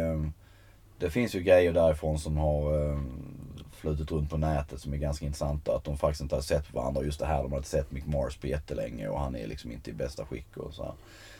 det 0.99 1.09
finns 1.09 1.35
ju 1.35 1.39
grejer 1.39 1.73
därifrån 1.73 2.19
som 2.19 2.37
har 2.37 2.89
eh, 2.91 2.99
flutit 3.71 4.11
runt 4.11 4.29
på 4.29 4.37
nätet 4.37 4.79
som 4.79 4.93
är 4.93 4.97
ganska 4.97 5.25
intressanta. 5.25 5.75
Att 5.75 5.83
de 5.83 5.97
faktiskt 5.97 6.21
inte 6.21 6.35
har 6.35 6.41
sett 6.41 6.73
varandra. 6.73 7.03
Just 7.03 7.19
det 7.19 7.25
här, 7.25 7.43
de 7.43 7.51
har 7.51 7.59
inte 7.59 7.69
sett 7.69 7.91
Mick 7.91 8.05
Mars 8.05 8.37
på 8.37 8.47
jättelänge 8.47 9.07
och 9.07 9.19
han 9.19 9.35
är 9.35 9.47
liksom 9.47 9.71
inte 9.71 9.89
i 9.89 9.93
bästa 9.93 10.25
skick 10.25 10.57
och 10.57 10.73
så 10.73 10.83
här. 10.83 10.93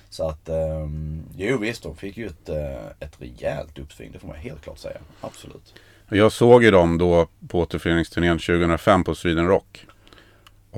Så 0.10 0.28
att, 0.28 0.50
um, 0.50 1.24
jo 1.38 1.58
visst, 1.58 1.84
de 1.84 1.96
fick 1.96 2.18
ju 2.18 2.26
ett, 2.26 2.50
eh, 2.50 2.86
ett 3.00 3.22
rejält 3.22 3.80
uppsving. 3.80 4.12
Det 4.12 4.20
får 4.20 4.28
man 4.28 4.38
helt 4.38 4.62
klart 4.62 4.78
säga. 4.78 4.98
Absolut. 5.22 5.74
Och 6.10 6.18
Jag 6.18 6.32
såg 6.32 6.64
ju 6.64 6.72
dem 6.72 6.98
då 6.98 7.28
på 7.48 7.60
återföreningsturnén 7.60 8.40
2005 8.40 9.04
på 9.04 9.16
Sweden 9.16 9.48
Rock. 9.48 9.86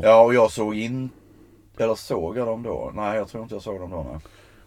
Ja, 0.01 0.24
och 0.24 0.34
jag 0.34 0.51
såg 0.51 0.75
in... 0.75 1.10
Eller 1.77 1.96
såg 1.96 2.38
jag 2.38 2.48
dem 2.48 2.63
då? 2.63 2.91
Nej, 2.96 3.17
jag 3.17 3.27
tror 3.27 3.43
inte 3.43 3.55
jag 3.55 3.62
såg 3.62 3.79
dem 3.79 3.89
då. 3.89 4.07
Nej. 4.12 4.22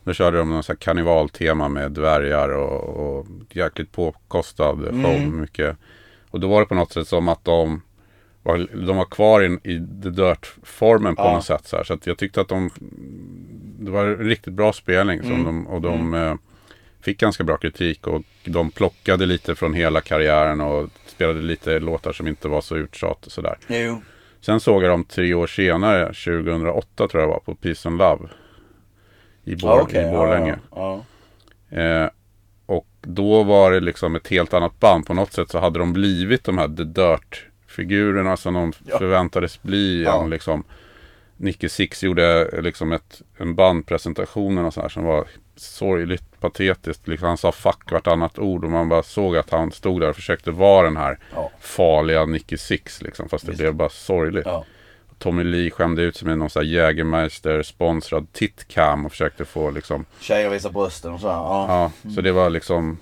Då 0.05 0.13
körde 0.13 0.39
de 0.39 0.51
någon 0.51 0.63
sån 0.63 0.73
här 0.73 0.79
karnevaltema 0.81 1.69
med 1.69 1.93
dvärgar 1.93 2.49
och, 2.49 3.17
och 3.19 3.27
jäkligt 3.51 3.93
påkostad 3.93 4.79
show. 4.79 5.21
Mycket. 5.21 5.77
Och 6.31 6.41
då 6.41 6.49
var 6.49 6.61
det 6.61 6.67
på 6.67 6.75
något 6.75 6.93
sätt 6.93 7.09
som 7.09 7.29
att 7.29 7.45
de 7.45 7.83
var, 8.43 8.69
de 8.87 8.97
var 8.97 9.05
kvar 9.05 9.43
i, 9.43 9.47
i 9.47 9.79
The 10.03 10.11
Dirt-formen 10.11 11.17
på 11.17 11.23
Ja. 11.23 11.35
något 11.35 11.45
sätt. 11.45 11.67
Så, 11.67 11.77
här. 11.77 11.85
så 11.85 11.99
jag 12.05 12.19
tyckte 12.19 12.41
att 12.41 12.49
de... 12.49 12.71
Det 13.79 13.91
var 13.91 14.05
en 14.07 14.17
riktigt 14.17 14.55
bra 14.55 14.73
spelning. 14.73 15.23
Som 15.23 15.45
de, 15.45 15.67
och 15.67 15.81
de 15.81 16.15
eh, 16.15 16.35
fick 17.01 17.21
ganska 17.21 17.45
bra 17.45 17.57
kritik. 17.57 18.07
Och 18.07 18.23
de 18.45 18.71
plockade 18.71 19.27
lite 19.27 19.55
från 19.55 19.75
hela 19.75 20.01
karriären 20.01 20.61
och 20.61 20.89
spelade 21.07 21.41
lite 21.41 21.79
låtar 21.79 22.13
som 22.13 22.27
inte 22.29 22.49
var 22.49 22.61
så 22.61 22.77
uttjat 22.77 23.27
och 23.27 23.33
sådär. 23.33 23.57
Jo. 23.69 24.03
Sen 24.41 24.61
såg 24.61 24.83
jag 24.83 24.91
dem 24.91 25.05
tre 25.05 25.35
år 25.35 25.47
senare, 25.47 26.07
2008 26.07 27.09
tror 27.09 27.23
jag 27.23 27.29
var, 27.29 27.41
på 27.41 27.55
Peace 27.55 27.89
and 27.89 27.99
Love. 27.99 28.29
I, 29.45 29.55
Bor- 29.55 29.61
Ja, 29.71 29.81
okej. 29.83 30.09
i 30.09 30.11
Borlänge. 30.11 30.59
Ja, 30.71 31.05
Eh, 31.73 32.07
och 32.67 32.87
då 33.01 33.43
var 33.43 33.71
det 33.71 33.81
liksom 33.81 34.17
ett 34.17 34.29
helt 34.29 34.55
annat 34.55 34.81
band. 34.81 35.07
På 35.07 35.15
något 35.15 35.33
sätt 35.33 35.51
så 35.51 35.59
hade 35.59 35.79
de 35.79 35.93
blivit 35.93 36.45
de 36.45 36.59
här 36.59 36.69
The 36.69 36.85
Dirt-figurerna 36.85 38.37
som 38.37 38.55
de 38.55 38.73
Ja. 38.87 38.99
förväntades 38.99 39.63
bli. 39.63 40.03
Ja. 40.03 40.27
Liksom. 40.27 40.65
Nicky 41.37 41.69
Six 41.69 42.03
gjorde 42.03 42.49
eh, 42.53 42.63
liksom 42.63 42.93
ett, 42.93 43.23
en 43.37 43.55
bandpresentation 43.55 44.59
och 44.59 44.75
så 44.75 44.81
här 44.81 44.89
som 44.89 45.05
var 45.05 45.25
sorgligt 45.57 46.30
patetiskt. 46.41 47.09
Liksom 47.09 47.29
han 47.29 47.37
sa 47.37 47.53
fuck 47.53 47.91
vartannat 47.93 48.39
ord 48.39 48.65
och 48.65 48.71
man 48.71 48.89
bara 48.89 49.03
såg 49.03 49.37
att 49.37 49.51
han 49.51 49.73
stod 49.73 50.01
där 50.01 50.09
och 50.09 50.17
försökte 50.17 50.51
vara 50.51 50.85
den 50.85 50.97
här 50.97 51.19
Ja. 51.35 51.51
farliga 51.61 52.25
Nicky 52.27 52.57
Six 52.57 53.03
liksom. 53.03 53.29
Fast 53.29 53.45
det 53.47 53.51
Visst. 53.53 53.61
blev 53.61 53.75
bara 53.75 53.89
sorgligt. 53.89 54.47
Ja. 54.47 54.65
Tommy 55.19 55.45
Lee 55.45 55.71
skämde 55.71 56.03
ut 56.03 56.17
sig 56.17 56.29
med 56.29 56.39
någon 56.39 56.51
sån 56.51 56.63
här 56.63 56.71
Jägermeister 56.71 57.63
sponsrad 57.63 58.27
titcam 58.33 59.07
och 59.07 59.11
försökte 59.13 59.45
få 59.45 59.71
liksom 59.71 60.05
Tjejer 60.21 60.51
visar 60.51 60.71
brösten 60.71 61.13
och 61.13 61.21
sådär. 61.21 61.35
Ja. 61.35 61.91
Ja, 62.05 62.11
så 62.11 62.21
det 62.21 62.33
var 62.33 62.51
liksom 62.51 62.99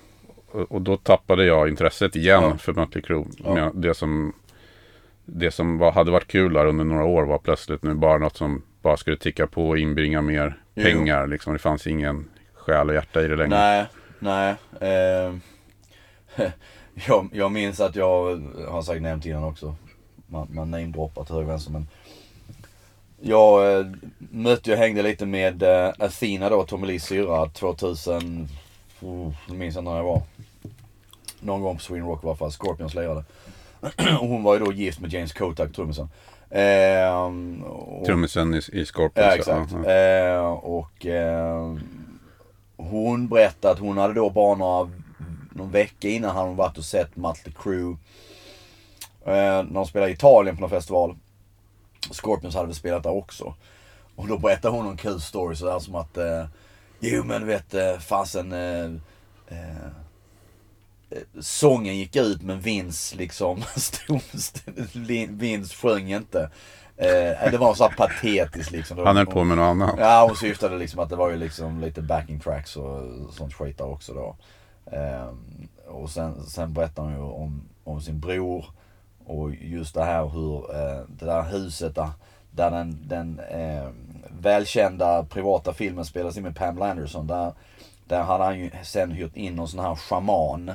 och 0.69 0.81
då 0.81 0.97
tappade 0.97 1.45
jag 1.45 1.69
intresset 1.69 2.15
igen 2.15 2.43
Ja. 2.43 2.57
för 2.57 2.73
Mötley 2.73 3.01
Crüe. 3.03 3.25
Ja. 3.37 3.71
Det 3.73 3.93
som, 3.93 4.33
det 5.25 5.51
som 5.51 5.77
var, 5.77 5.91
hade 5.91 6.11
varit 6.11 6.27
kul 6.27 6.53
där 6.53 6.65
under 6.65 6.85
några 6.85 7.03
år 7.05 7.23
var 7.23 7.37
plötsligt 7.37 7.83
nu 7.83 7.93
bara 7.93 8.17
något 8.17 8.37
som 8.37 8.61
bara 8.81 8.97
skulle 8.97 9.17
ticka 9.17 9.47
på 9.47 9.69
och 9.69 9.77
inbringa 9.77 10.21
mer 10.21 10.57
Jo. 10.75 10.83
pengar. 10.83 11.27
Liksom. 11.27 11.53
Det 11.53 11.59
fanns 11.59 11.87
ingen 11.87 12.25
själ 12.69 12.89
och 12.89 12.95
hjärta 12.95 13.21
i 13.21 13.27
det 13.27 13.35
längre. 13.35 13.49
Nej, 13.49 13.85
nej. 14.19 14.55
Eh, 14.81 15.33
jag, 17.07 17.29
jag 17.33 17.51
minns 17.51 17.79
att 17.79 17.95
jag, 17.95 18.41
har 18.69 18.81
säkert 18.81 19.01
nämnt 19.01 19.25
innan 19.25 19.43
också, 19.43 19.75
man, 20.27 20.47
man 20.51 20.71
namedroppar 20.71 21.23
till 21.23 21.35
höger 21.35 21.47
och 21.47 21.51
vänster 21.53 21.71
men 21.71 21.87
jag 23.21 23.79
eh, 23.79 23.85
mötte 24.19 24.71
och 24.71 24.77
hängde 24.77 25.01
lite 25.01 25.25
med 25.25 25.63
eh, 25.63 25.93
Athena 25.99 26.49
då, 26.49 26.63
Tommy 26.63 26.87
Lees 26.87 27.03
syrra 27.03 27.49
2000, 27.49 28.47
oh, 29.01 29.33
jag 29.47 29.57
minns 29.57 29.77
inte 29.77 29.89
när 29.89 29.97
jag 29.97 30.03
var. 30.03 30.21
Någon 31.39 31.61
gång 31.61 31.75
på 31.75 31.81
Sweden 31.83 32.07
Rock 32.07 32.23
i 32.23 32.27
alla 32.27 32.35
fall, 32.35 32.51
Scorpions 32.51 32.95
lirade. 32.95 33.23
och 33.79 34.03
hon 34.19 34.43
var 34.43 34.53
ju 34.53 34.65
då 34.65 34.73
gift 34.73 34.99
med 34.99 35.13
James 35.13 35.33
Kotak, 35.33 35.73
trummisen. 35.73 36.09
Eh, 36.49 37.23
och- 37.65 38.05
Trummisen 38.05 38.53
i, 38.53 38.57
i 38.57 38.85
Scorpions. 38.85 39.27
Ja 39.27 39.35
exakt. 39.35 39.71
ja. 39.85 39.91
Eh, 39.91 40.51
och 40.51 41.05
eh, 41.05 41.75
hon 42.79 43.27
berättade 43.27 43.73
att 43.73 43.79
hon 43.79 43.97
hade 43.97 44.13
då 44.13 44.29
bara 44.29 44.55
några, 44.55 44.91
någon 45.51 45.71
vecka 45.71 46.09
innan 46.09 46.35
hade 46.35 46.47
hon 46.47 46.55
varit 46.55 46.77
och 46.77 46.85
sett 46.85 47.15
Mötley 47.15 47.53
Crüe. 47.55 47.97
Eh, 49.25 49.63
när 49.63 49.73
de 49.73 49.85
spelade 49.85 50.11
i 50.11 50.13
Italien 50.13 50.55
på 50.55 50.61
någon 50.61 50.69
festival. 50.69 51.17
Scorpions 52.11 52.55
hade 52.55 52.67
väl 52.67 52.75
spelat 52.75 53.03
där 53.03 53.11
också. 53.11 53.55
Och 54.15 54.27
då 54.27 54.37
berättade 54.37 54.75
hon 54.75 54.87
en 54.87 54.97
kul 54.97 55.21
story 55.21 55.55
sådär 55.55 55.79
som 55.79 55.95
att 55.95 56.17
eh, 56.17 56.45
Jo 56.99 57.23
men 57.23 57.41
du 57.41 57.47
vet 57.47 57.73
eh, 57.73 57.97
fasen 57.97 58.51
eh, 58.51 58.85
eh, 59.47 59.89
Sången 61.39 61.97
gick 61.97 62.15
ut 62.15 62.41
men 62.41 62.59
Vince 62.59 63.15
liksom 63.15 63.63
stod, 63.75 64.21
Vince 65.29 65.75
sjöng 65.75 66.13
inte. 66.13 66.49
Eh, 67.01 67.51
det 67.51 67.57
var 67.57 67.73
så 67.73 67.89
patetiskt 67.97 68.71
liksom. 68.71 68.97
Han 68.97 69.17
höll 69.17 69.25
på 69.25 69.43
med 69.43 69.57
något 69.57 69.63
annat. 69.63 69.95
Ja, 69.97 70.25
hon 70.27 70.35
syftade 70.35 70.77
liksom 70.77 70.99
att 70.99 71.09
det 71.09 71.15
var 71.15 71.29
ju 71.29 71.37
liksom 71.37 71.81
lite 71.81 72.01
backing 72.01 72.39
tracks 72.39 72.75
och 72.75 73.03
sånt 73.31 73.53
skit 73.53 73.77
där 73.77 73.89
också 73.89 74.13
då. 74.13 74.35
Ehm, 74.91 75.67
och 75.87 76.09
sen, 76.09 76.45
sen 76.45 76.73
berättar 76.73 77.03
hon 77.03 77.13
ju 77.13 77.19
om, 77.19 77.61
om 77.83 78.01
sin 78.01 78.19
bror 78.19 78.65
och 79.25 79.55
just 79.55 79.95
det 79.95 80.03
här 80.03 80.27
hur 80.27 80.75
eh, 80.75 81.03
det 81.07 81.25
där 81.25 81.43
huset 81.43 81.95
där, 81.95 82.09
där 82.51 82.71
den, 82.71 83.07
den 83.07 83.39
eh, 83.39 83.87
välkända 84.41 85.23
privata 85.23 85.73
filmen 85.73 86.05
spelas 86.05 86.37
in 86.37 86.43
med 86.43 86.55
Pamela 86.55 86.91
Anderson. 86.91 87.27
Där, 87.27 87.53
där 88.05 88.23
hade 88.23 88.43
han 88.43 88.59
ju 88.59 88.71
sen 88.83 89.11
hyrt 89.11 89.37
in 89.37 89.55
någon 89.55 89.67
sån 89.67 89.85
här 89.85 89.95
shaman 89.95 90.71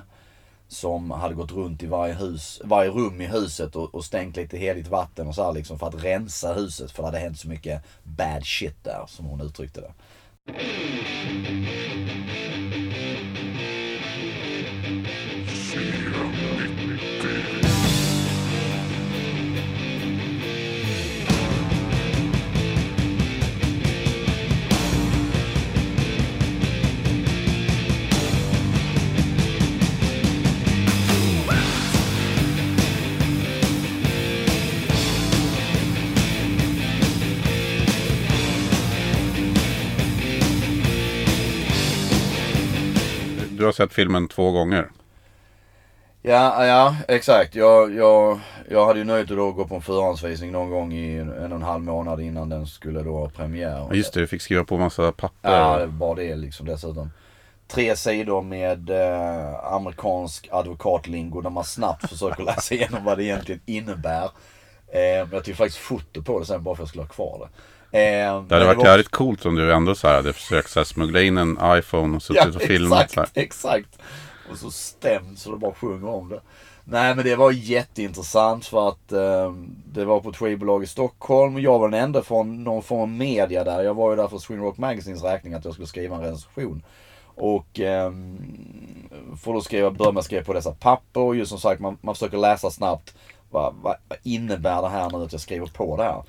som 0.68 1.11
hade 1.11 1.35
gått 1.35 1.52
runt 1.52 1.83
i 1.83 1.87
varje, 1.87 2.14
hus, 2.14 2.61
varje 2.64 2.90
rum 2.90 3.21
i 3.21 3.26
huset 3.26 3.76
och, 3.76 3.94
och 3.94 4.04
stängt 4.04 4.37
lite 4.37 4.59
heligt 4.59 4.88
vatten 4.88 5.26
och 5.26 5.35
så 5.35 5.44
här 5.44 5.52
liksom 5.52 5.78
för 5.78 5.87
att 5.87 6.04
rensa 6.04 6.54
huset 6.54 6.90
för 6.90 7.02
det 7.02 7.06
hade 7.06 7.18
hänt 7.18 7.38
så 7.38 7.49
mycket 7.49 7.83
bad 8.02 8.47
shit 8.47 8.85
där 8.85 9.04
som 9.09 9.26
hon 9.26 9.40
uttryckte 9.40 9.80
det. 9.80 9.92
Du 43.64 43.68
har 43.68 43.73
sett 43.73 43.92
filmen 43.92 44.28
två 44.28 44.50
gånger. 44.50 44.90
Ja, 46.23 46.66
ja 46.66 46.97
exakt. 47.09 47.54
Jag, 47.54 47.94
jag, 47.94 48.40
jag 48.71 48.87
hade 48.87 48.99
ju 48.99 49.04
nöjt 49.04 49.30
att 49.30 49.37
då 49.37 49.52
gå 49.52 49.64
på 49.64 49.75
en 49.75 49.83
förhandsvisning 49.83 50.52
någon 50.52 50.71
gång 50.71 50.92
i 50.92 51.16
en, 51.18 51.33
en 51.33 51.52
och 51.52 51.56
en 51.56 51.62
halv 51.62 51.83
månad 51.83 52.21
innan 52.21 52.49
den 52.49 52.66
skulle 52.66 53.02
då 53.02 53.16
ha 53.18 53.28
premiär. 53.28 53.87
Ja, 53.88 53.94
just 53.94 54.14
det, 54.14 54.21
du 54.21 54.26
fick 54.26 54.42
skriva 54.42 54.64
på 54.64 54.78
massa 54.78 55.12
papper. 55.12 55.59
Ja, 55.59 55.78
det 55.78 55.87
var 55.87 56.16
det 56.16 56.37
liksom 56.37 56.66
dessutom. 56.66 57.11
Tre 57.68 57.97
sidor 57.97 58.42
med 58.42 58.90
eh, 58.90 59.73
amerikansk 59.73 60.49
advokatlingo 60.52 61.40
där 61.40 61.50
man 61.50 61.64
snabbt 61.64 62.09
försöker 62.11 62.42
läsa 62.42 62.75
igenom 62.75 63.04
vad 63.04 63.18
det 63.18 63.25
egentligen 63.25 63.61
innebär. 63.66 64.25
Eh, 64.88 65.21
men 65.21 65.30
jag 65.30 65.44
tog 65.44 65.56
faktiskt 65.56 65.78
foto 65.78 66.23
på 66.23 66.40
det 66.40 66.47
sen 66.47 66.62
bara 66.62 66.76
för 66.76 66.83
att 66.83 66.87
jag 66.87 66.88
skulle 66.88 67.02
ha 67.02 67.09
kvar 67.09 67.38
det. 67.38 67.49
Eh, 67.94 68.42
Det 68.48 68.54
hade 68.54 68.64
varit 68.64 68.84
jävligt 68.84 69.08
coolt 69.08 69.46
om 69.46 69.54
du 69.54 69.72
ändå 69.72 69.94
så 69.94 70.08
här 70.08 70.14
hade 70.14 70.32
försökt 70.32 70.70
så 70.70 70.80
här, 70.80 70.84
smuggla 70.84 71.22
in 71.22 71.38
en 71.38 71.58
iPhone 71.64 72.16
och 72.16 72.22
suttit 72.22 72.54
och 72.56 72.62
filmat 72.62 73.02
exakt, 73.02 73.36
exakt. 73.36 73.98
Och 74.50 74.56
så 74.56 74.70
stämd 74.70 75.38
så 75.38 75.50
det 75.50 75.56
bara 75.56 75.74
sjunger 75.74 76.08
om 76.08 76.28
det. 76.28 76.40
Nej 76.84 77.14
men 77.14 77.24
det 77.24 77.36
var 77.36 77.50
jätteintressant 77.52 78.66
för 78.66 78.88
att 78.88 79.12
eh, 79.12 79.52
det 79.92 80.04
var 80.04 80.20
på 80.20 80.30
ett 80.30 80.36
skivbolag 80.36 80.82
i 80.82 80.86
Stockholm. 80.86 81.58
Jag 81.60 81.78
var 81.78 81.88
den 81.88 82.00
enda 82.00 82.22
från 82.22 82.64
någon 82.64 82.82
form 82.82 83.00
av 83.00 83.08
media 83.08 83.64
där. 83.64 83.82
Jag 83.82 83.94
var 83.94 84.10
ju 84.10 84.16
där 84.16 84.28
för 84.28 84.38
Sweden 84.38 84.64
Rock 84.64 84.78
Magazines 84.78 85.22
räkning 85.22 85.54
att 85.54 85.64
jag 85.64 85.74
skulle 85.74 85.88
skriva 85.88 86.16
en 86.16 86.22
recension. 86.22 86.82
Och 87.34 87.80
eh, 87.80 88.12
får 89.42 89.54
då 89.54 89.60
skriva, 89.60 89.90
börja 89.90 90.12
med 90.12 90.18
att 90.18 90.24
skriva 90.24 90.44
på 90.44 90.52
dessa 90.52 90.72
papper 90.72 91.20
och 91.20 91.36
just 91.36 91.48
som 91.50 91.58
sagt 91.60 91.80
man, 91.80 91.98
man 92.00 92.14
försöker 92.14 92.38
läsa 92.38 92.70
snabbt. 92.70 93.14
Vad, 93.50 93.74
vad, 93.82 93.96
vad 94.08 94.18
innebär 94.22 94.82
det 94.82 94.88
här 94.88 95.10
nu 95.10 95.24
att 95.24 95.32
jag 95.32 95.40
skriver 95.40 95.66
på 95.66 95.96
det 95.96 96.02
här? 96.02 96.22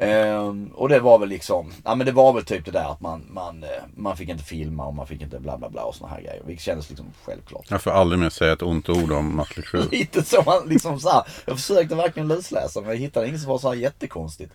Ehm, 0.00 0.70
och 0.74 0.88
det 0.88 1.00
var 1.00 1.18
väl 1.18 1.28
liksom, 1.28 1.72
ja 1.84 1.94
men 1.94 2.06
det 2.06 2.12
var 2.12 2.32
väl 2.32 2.44
typ 2.44 2.64
det 2.64 2.70
där 2.70 2.92
att 2.92 3.00
man, 3.00 3.26
man, 3.30 3.62
eh, 3.64 3.68
man 3.96 4.16
fick 4.16 4.28
inte 4.28 4.44
filma 4.44 4.86
och 4.86 4.94
man 4.94 5.06
fick 5.06 5.22
inte 5.22 5.38
bla 5.40 5.58
bla 5.58 5.68
bla 5.68 5.82
och 5.82 5.94
såna 5.94 6.10
här 6.10 6.20
grejer. 6.20 6.42
Vilket 6.46 6.64
kändes 6.64 6.88
liksom 6.88 7.06
självklart. 7.24 7.64
Jag 7.68 7.82
får 7.82 7.90
aldrig 7.90 8.18
mer 8.18 8.30
säga 8.30 8.52
ett 8.52 8.62
ont 8.62 8.88
ord 8.88 9.12
om 9.12 9.36
Mötley 9.36 9.64
Crüe. 9.66 9.90
Lite 9.90 10.22
som 10.22 10.42
man 10.46 10.68
liksom 10.68 11.00
så 11.00 11.10
här, 11.10 11.22
jag 11.46 11.56
försökte 11.56 11.94
verkligen 11.94 12.28
lusläsa 12.28 12.80
men 12.80 12.90
jag 12.90 12.96
hittade 12.96 13.28
inget 13.28 13.40
som 13.40 13.50
var 13.50 13.58
så 13.58 13.68
här 13.68 13.76
jättekonstigt. 13.76 14.52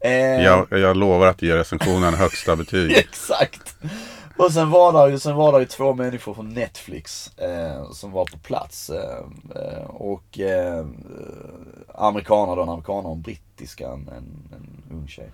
Ehm, 0.00 0.42
Jag, 0.42 0.66
jag 0.70 0.96
lovar 0.96 1.26
att 1.26 1.42
ge 1.42 1.56
recensionen 1.56 2.14
högsta 2.14 2.56
betyg. 2.56 2.92
Exakt! 2.96 3.76
Och 4.36 4.52
sen 4.52 4.70
var 4.70 5.06
det 5.06 5.12
ju, 5.12 5.18
sen 5.18 5.34
var 5.36 5.52
det 5.52 5.58
ju 5.58 5.64
två 5.66 5.94
människor 5.94 6.34
från 6.34 6.54
Netflix 6.54 7.30
eh, 7.38 7.90
som 7.90 8.12
var 8.12 8.24
på 8.24 8.38
plats. 8.38 8.90
Eh, 8.90 9.18
eh, 9.56 9.84
och 9.84 10.40
eh, 10.40 10.86
amerikaner 11.94 12.56
då, 12.56 12.62
en 12.62 12.68
amerikaner 12.68 13.08
och 13.08 13.16
en 13.16 13.22
brittiska, 13.22 13.88
en, 13.88 14.08
en, 14.08 14.48
en 14.52 14.96
ung 14.96 15.08
tjej. 15.08 15.30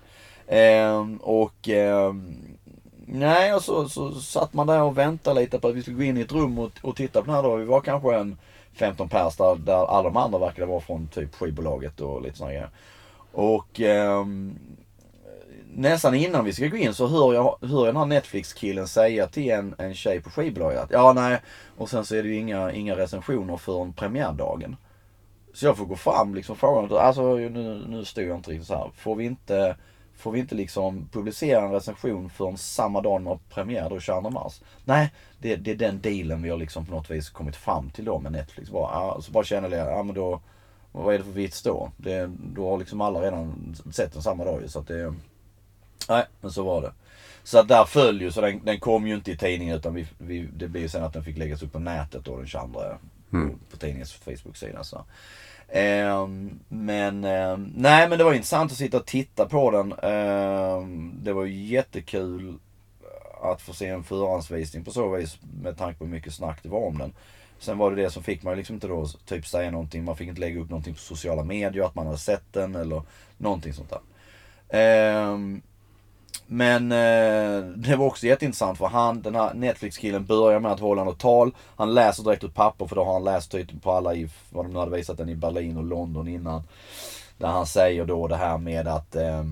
Eh, 0.47 1.07
och 1.21 1.69
eh, 1.69 2.15
nej, 3.07 3.55
och 3.55 3.63
så, 3.63 3.89
så 3.89 4.15
satt 4.15 4.53
man 4.53 4.67
där 4.67 4.83
och 4.83 4.99
väntade 4.99 5.41
lite 5.41 5.59
på 5.59 5.69
att 5.69 5.75
vi 5.75 5.83
skulle 5.83 5.97
gå 5.97 6.03
in 6.03 6.17
i 6.17 6.21
ett 6.21 6.33
rum 6.33 6.59
och, 6.59 6.71
och 6.83 6.97
titta 6.97 7.21
på 7.21 7.27
den 7.27 7.35
här 7.35 7.43
då. 7.43 7.57
Vi 7.57 7.65
var 7.65 7.81
kanske 7.81 8.15
en 8.17 8.37
15 8.73 9.09
pers 9.09 9.37
där, 9.37 9.57
där 9.57 9.87
alla 9.87 10.03
de 10.03 10.17
andra 10.17 10.39
verkade 10.39 10.67
vara 10.67 10.81
från 10.81 11.09
typ 11.09 11.35
skivbolaget 11.35 12.01
och 12.01 12.23
lite 12.23 12.37
sådana 12.37 12.53
grejer. 12.53 12.71
Och 13.33 13.81
eh, 13.81 14.25
nästan 15.75 16.15
innan 16.15 16.45
vi 16.45 16.53
ska 16.53 16.67
gå 16.67 16.77
in 16.77 16.95
så 16.95 17.07
hör 17.07 17.35
jag, 17.35 17.59
hör 17.61 17.87
jag 17.87 17.87
den 17.87 17.97
här 17.97 18.07
Netflix-killen 18.07 18.89
säga 18.89 19.27
till 19.27 19.51
en, 19.51 19.75
en 19.79 19.95
tjej 19.95 20.21
på 20.21 20.31
skivbolaget 20.31 20.81
att 20.81 20.91
ja 20.91 21.13
nej, 21.13 21.41
och 21.77 21.91
sen 21.91 22.05
så 22.05 22.15
är 22.15 22.23
det 22.23 22.29
ju 22.29 22.37
inga, 22.37 22.73
inga 22.73 22.97
recensioner 22.97 23.57
förrän 23.57 23.93
premiärdagen. 23.93 24.77
Så 25.55 25.67
jag 25.67 25.77
får 25.77 25.85
gå 25.85 25.97
fram 25.97 26.35
liksom 26.35 26.57
fråga, 26.57 27.01
alltså 27.01 27.35
nu, 27.35 27.85
nu 27.89 28.05
stod 28.05 28.25
jag 28.25 28.37
inte 28.37 28.51
riktigt 28.51 28.67
så 28.67 28.75
här. 28.75 28.91
Får 28.97 29.15
vi 29.15 29.25
inte, 29.25 29.77
får 30.17 30.33
vi 30.33 30.39
inte 30.39 30.55
liksom 30.55 31.09
publicera 31.13 31.65
en 31.65 31.73
recension 31.73 32.31
förrän 32.31 32.57
samma 32.57 33.01
dag 33.01 33.23
när 33.23 33.39
premiär 33.49 33.91
då 33.91 34.01
22 34.01 34.31
mars? 34.31 34.61
Nej, 34.85 35.13
det, 35.39 35.57
det 35.57 35.71
är 35.71 35.77
den 35.77 36.01
dealen 36.01 36.43
vi 36.43 36.51
har 36.51 36.59
liksom 36.59 36.87
på 36.87 36.95
något 36.95 37.11
vis 37.11 37.31
kommit 37.31 37.57
fram 37.57 37.91
till 37.91 38.05
då 38.05 38.19
med 38.19 38.33
Netflix. 38.33 38.71
Bara, 38.71 38.99
ah, 38.99 39.21
så 39.21 39.33
bara 39.33 39.45
känner 39.45 39.71
jag, 39.71 39.89
ja 39.89 39.95
ah, 39.95 40.03
men 40.03 40.15
då, 40.15 40.41
vad 40.93 41.15
är 41.15 41.19
det 41.19 41.25
för 41.25 41.33
vits 41.33 41.63
då? 41.63 41.91
Det, 41.97 42.31
då 42.55 42.71
har 42.71 42.79
liksom 42.79 43.01
alla 43.01 43.23
redan 43.23 43.77
sett 43.93 44.13
den 44.13 44.23
samma 44.23 44.45
dag 44.45 44.63
ju, 44.63 44.69
så 44.69 44.79
att 44.79 44.89
det 44.89 45.15
Nej, 46.09 46.25
men 46.41 46.51
så 46.51 46.63
var 46.63 46.83
det. 46.83 46.93
Så 47.45 47.59
att 47.59 47.69
där 47.69 47.85
föll 47.85 48.21
ju, 48.21 48.33
så 48.33 48.41
den, 48.41 48.65
den 48.65 48.81
kom 48.81 49.07
ju 49.07 49.15
inte 49.15 49.31
i 49.33 49.37
tidningen 49.37 49.77
utan 49.77 49.95
vi, 49.95 50.07
vi, 50.19 50.49
det 50.57 50.69
blev 50.69 50.83
ju 50.83 50.89
sen 50.89 51.05
att 51.05 51.13
den 51.13 51.25
fick 51.25 51.39
läggas 51.39 51.63
upp 51.63 51.73
på 51.73 51.79
nätet 51.79 52.25
då 52.25 52.37
den 52.37 52.47
22 52.47 52.81
på, 53.31 53.51
på 53.71 53.77
tidningens 53.77 54.13
Facebook-sida. 54.13 54.85
Så. 54.85 55.05
Eh, 55.69 56.27
men 56.69 57.25
eh, 57.25 57.57
nej 57.75 58.09
men 58.09 58.19
det 58.19 58.25
var 58.25 58.33
intressant 58.33 58.73
att 58.73 58.79
sitta 58.79 58.97
och 58.97 59.07
titta 59.07 59.47
på 59.47 59.71
den. 59.71 59.93
Eh, 59.93 60.87
det 61.23 61.33
var 61.33 61.47
jättekul 61.47 62.49
eh, 62.49 63.51
att 63.51 63.63
få 63.63 63.73
se 63.73 63.87
en 63.87 64.05
förhandsvisning 64.05 64.85
på 64.85 64.91
så 64.91 65.09
vis 65.09 65.39
med 65.63 65.79
tanke 65.79 65.99
på 65.99 66.05
hur 66.05 66.13
mycket 66.13 66.35
snack 66.35 66.59
det 66.63 66.69
var 66.69 66.87
om 66.87 66.99
den. 66.99 67.13
Sen 67.59 67.79
var 67.79 67.91
det 67.91 68.03
det 68.03 68.11
som 68.11 68.23
fick 68.23 68.43
man 68.43 68.57
liksom 68.57 68.75
inte 68.75 68.87
då 68.87 69.07
typ 69.25 69.47
säga 69.47 69.71
någonting. 69.71 70.05
Man 70.05 70.17
fick 70.17 70.29
inte 70.29 70.41
lägga 70.41 70.61
upp 70.61 70.71
någonting 70.71 70.95
på 70.95 71.01
sociala 71.01 71.45
medier 71.45 71.85
att 71.85 71.95
man 71.95 72.07
hade 72.07 72.19
sett 72.19 72.53
den 72.53 72.75
eller 72.75 73.03
någonting 73.39 73.73
sånt 73.73 73.91
där. 73.91 74.01
Ehm, 74.69 75.63
men 76.47 76.93
eh, 76.93 77.65
det 77.77 77.97
var 77.97 78.07
också 78.07 78.27
jätteintressant 78.27 78.79
för 78.79 78.87
han, 78.87 79.23
den 79.23 79.35
här 79.35 79.55
Netflix-killen 79.55 80.27
börjar 80.27 80.61
med 80.61 80.73
att 80.73 80.81
hålla 80.81 81.05
något 81.05 81.19
tal. 81.19 81.55
Han 81.77 81.95
läser 81.95 82.25
direkt 82.25 82.45
ut 82.45 82.55
papper 82.55 82.87
för 82.87 82.97
då 82.97 83.05
har 83.05 83.13
han 83.13 83.25
läst 83.25 83.51
typ 83.51 83.83
på 83.83 83.93
alla 83.93 84.15
i, 84.15 84.29
vad 84.51 84.65
de 84.65 84.73
nu 84.73 84.79
hade 84.79 84.97
visat 84.97 85.19
den 85.19 85.29
i 85.29 85.37
Berlin 85.37 85.77
och 85.77 85.85
London 85.85 86.29
innan. 86.29 86.63
Där 87.39 87.49
han 87.49 87.67
säger 87.67 88.05
då 88.05 88.27
det 88.29 88.37
här 88.37 88.59
med 88.59 88.89
att 88.89 89.17
eh, 89.17 89.45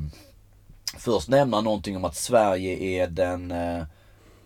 först 0.97 1.29
nämna 1.29 1.61
någonting 1.61 1.97
om 1.97 2.05
att 2.05 2.17
Sverige 2.17 3.03
är 3.03 3.07
den 3.07 3.51
eh, 3.51 3.83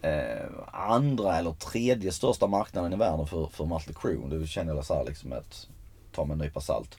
eh, 0.02 0.46
andra 0.72 1.38
eller 1.38 1.52
tredje 1.52 2.12
största 2.12 2.46
marknaden 2.46 2.92
i 2.92 2.96
världen 2.96 3.26
för, 3.26 3.46
för 3.46 3.64
Mötley 3.64 3.94
Crüe. 3.94 4.38
Det 4.40 4.46
känner 4.46 4.74
jag 4.74 4.84
så 4.84 4.94
här 4.94 5.04
liksom 5.04 5.32
att 5.32 5.66
ta 6.14 6.24
med 6.24 6.34
en 6.34 6.38
nypa 6.38 6.60
salt. 6.60 6.98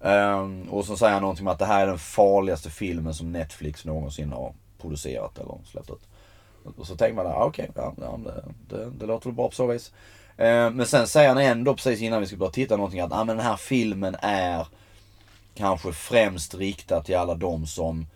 Um, 0.00 0.62
och 0.62 0.84
så 0.84 0.96
säger 0.96 1.12
han 1.12 1.22
någonting 1.22 1.46
om 1.46 1.52
att 1.52 1.58
det 1.58 1.66
här 1.66 1.82
är 1.82 1.86
den 1.86 1.98
farligaste 1.98 2.70
filmen 2.70 3.14
som 3.14 3.32
Netflix 3.32 3.84
någonsin 3.84 4.32
har 4.32 4.54
producerat 4.82 5.38
eller 5.38 5.58
släppt 5.64 5.90
ut. 5.90 6.08
Och 6.76 6.86
så 6.86 6.96
tänker 6.96 7.14
man, 7.14 7.26
ah, 7.26 7.44
okej, 7.44 7.68
okay, 7.70 7.84
ja, 7.84 7.94
ja, 8.00 8.20
det, 8.24 8.44
det, 8.76 8.90
det 8.90 9.06
låter 9.06 9.26
väl 9.26 9.34
bra 9.34 9.48
på 9.48 9.54
så 9.54 9.66
vis. 9.66 9.92
Eh, 10.36 10.70
men 10.70 10.86
sen 10.86 11.06
säger 11.08 11.28
han 11.28 11.38
ändå 11.38 11.74
precis 11.74 12.00
innan 12.00 12.20
vi 12.20 12.26
ska 12.26 12.36
börja 12.36 12.52
titta 12.52 12.76
någonting 12.76 13.00
att 13.00 13.12
ah, 13.12 13.24
men 13.24 13.36
den 13.36 13.46
här 13.46 13.56
filmen 13.56 14.16
är 14.22 14.66
kanske 15.54 15.92
främst 15.92 16.54
riktad 16.54 17.02
till 17.02 17.16
alla 17.16 17.34
de 17.34 17.66
som 17.66 18.06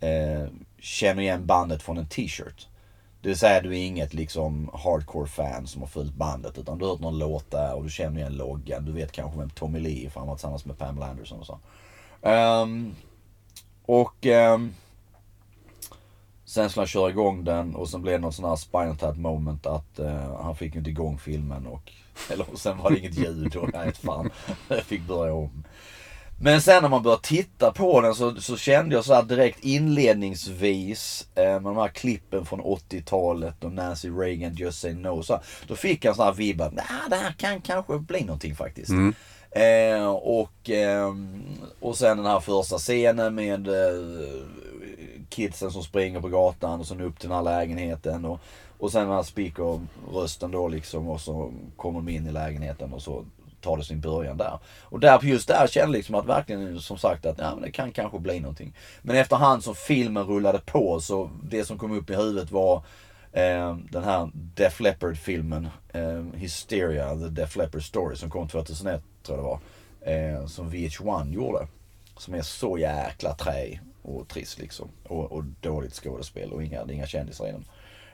eh, 0.00 0.46
känner 0.78 1.22
igen 1.22 1.46
bandet 1.46 1.82
från 1.82 1.98
en 1.98 2.08
t-shirt. 2.08 2.68
Det 3.20 3.28
vill 3.28 3.38
säga 3.38 3.60
du 3.60 3.68
är 3.68 3.86
inget 3.86 4.14
liksom 4.14 4.70
hardcore 4.72 5.28
fan 5.28 5.66
som 5.66 5.82
har 5.82 5.88
följt 5.88 6.14
bandet 6.14 6.58
utan 6.58 6.78
du 6.78 6.84
har 6.84 6.92
hört 6.92 7.00
någon 7.00 7.18
låt 7.18 7.50
där 7.50 7.74
och 7.74 7.84
du 7.84 7.90
känner 7.90 8.20
igen 8.20 8.36
loggan. 8.36 8.84
Du 8.84 8.92
vet 8.92 9.12
kanske 9.12 9.38
vem 9.38 9.50
Tommy 9.50 9.80
Lee 9.80 10.06
är 10.06 10.10
för 10.10 10.20
han 10.20 10.28
var 10.28 10.36
tillsammans 10.36 10.64
med 10.64 10.78
Pamela 10.78 11.06
Anderson 11.06 11.40
och 11.40 11.46
så. 11.46 11.58
Um, 12.28 12.94
och 13.86 14.26
um, 14.26 14.74
sen 16.54 16.70
skulle 16.70 16.80
han 16.80 16.88
köra 16.88 17.10
igång 17.10 17.44
den 17.44 17.74
och 17.74 17.88
sen 17.88 18.02
blev 18.02 18.14
det 18.14 18.26
något 18.26 18.34
sån 18.34 18.48
här 18.48 18.56
spinal 18.56 18.96
tap 18.96 19.16
moment 19.16 19.66
att 19.66 19.98
eh, 19.98 20.42
han 20.42 20.56
fick 20.56 20.74
inte 20.74 20.90
igång 20.90 21.18
filmen 21.18 21.66
och 21.66 21.92
eller 22.30 22.52
och 22.52 22.58
sen 22.58 22.78
var 22.78 22.90
det 22.90 22.98
inget 22.98 23.18
ljud 23.18 23.56
och 23.56 23.68
nej 23.72 23.92
fan. 23.92 24.30
Jag 24.68 24.82
fick 24.82 25.02
börja 25.02 25.32
om. 25.34 25.64
Men 26.40 26.62
sen 26.62 26.82
när 26.82 26.88
man 26.88 27.02
började 27.02 27.22
titta 27.22 27.72
på 27.72 28.00
den 28.00 28.14
så, 28.14 28.34
så 28.36 28.56
kände 28.56 28.94
jag 28.94 29.04
så 29.04 29.14
här 29.14 29.22
direkt 29.22 29.64
inledningsvis 29.64 31.28
eh, 31.34 31.44
med 31.44 31.62
de 31.62 31.76
här 31.76 31.88
klippen 31.88 32.46
från 32.46 32.60
80-talet 32.60 33.64
och 33.64 33.72
Nancy 33.72 34.10
Reagan 34.10 34.54
Just 34.54 34.80
Say 34.80 34.94
No. 34.94 35.22
Så, 35.22 35.40
då 35.66 35.76
fick 35.76 36.04
jag 36.04 36.10
en 36.10 36.16
sån 36.16 36.24
här 36.24 36.32
vibb 36.32 36.60
att 36.60 36.72
nah, 36.72 37.08
det 37.10 37.16
här 37.16 37.32
kan 37.32 37.60
kanske 37.60 37.98
bli 37.98 38.20
någonting 38.24 38.56
faktiskt. 38.56 38.90
Mm. 38.90 39.14
Eh, 39.54 40.06
och, 40.08 40.70
eh, 40.70 41.14
och 41.80 41.96
sen 41.96 42.16
den 42.16 42.26
här 42.26 42.40
första 42.40 42.78
scenen 42.78 43.34
med 43.34 43.68
eh, 43.68 44.44
kidsen 45.28 45.70
som 45.70 45.82
springer 45.82 46.20
på 46.20 46.28
gatan 46.28 46.80
och 46.80 46.86
sen 46.86 47.00
upp 47.00 47.18
till 47.18 47.28
den 47.28 47.36
här 47.36 47.44
lägenheten. 47.44 48.24
Och, 48.24 48.40
och 48.78 48.92
sen 48.92 49.06
den 49.06 49.16
här 49.16 49.22
speaker-rösten 49.22 50.50
då 50.50 50.68
liksom 50.68 51.08
och 51.08 51.20
så 51.20 51.52
kommer 51.76 51.98
de 51.98 52.08
in 52.08 52.26
i 52.26 52.32
lägenheten 52.32 52.92
och 52.92 53.02
så 53.02 53.24
tar 53.60 53.76
det 53.76 53.84
sin 53.84 54.00
början 54.00 54.36
där. 54.36 54.58
Och 54.82 55.00
där, 55.00 55.24
just 55.24 55.48
där 55.48 55.66
kände 55.66 55.86
jag 55.86 55.90
liksom 55.90 56.14
att 56.14 56.26
verkligen 56.26 56.80
som 56.80 56.98
sagt 56.98 57.26
att 57.26 57.38
ja, 57.38 57.54
men 57.54 57.62
det 57.62 57.70
kan 57.70 57.92
kanske 57.92 58.18
bli 58.18 58.40
någonting. 58.40 58.74
Men 59.02 59.16
efterhand 59.16 59.64
som 59.64 59.74
filmen 59.74 60.24
rullade 60.24 60.60
på 60.66 61.00
så 61.00 61.30
det 61.42 61.64
som 61.64 61.78
kom 61.78 61.98
upp 61.98 62.10
i 62.10 62.14
huvudet 62.14 62.50
var 62.50 62.76
eh, 63.32 63.76
den 63.76 64.04
här 64.04 64.30
Def 64.32 64.80
Leppard 64.80 65.16
filmen 65.16 65.68
eh, 65.92 66.22
Hysteria, 66.34 67.14
The 67.14 67.28
Def 67.28 67.56
Leppard 67.56 67.82
Story 67.82 68.16
som 68.16 68.30
kom 68.30 68.48
2001 68.48 69.02
tror 69.24 69.38
jag 69.38 69.44
det 69.44 69.48
var. 69.48 69.60
Eh, 70.14 70.46
som 70.46 70.72
VH1 70.72 71.32
gjorde. 71.32 71.66
Som 72.16 72.34
är 72.34 72.42
så 72.42 72.78
jäkla 72.78 73.34
trä 73.34 73.80
och 74.02 74.28
trist 74.28 74.58
liksom. 74.58 74.88
Och, 75.08 75.32
och 75.32 75.44
dåligt 75.44 75.94
skådespel 75.94 76.52
och 76.52 76.62
inga, 76.62 76.82
inga 76.92 77.06
kändisar 77.06 77.48
i 77.48 77.52
den. 77.52 77.64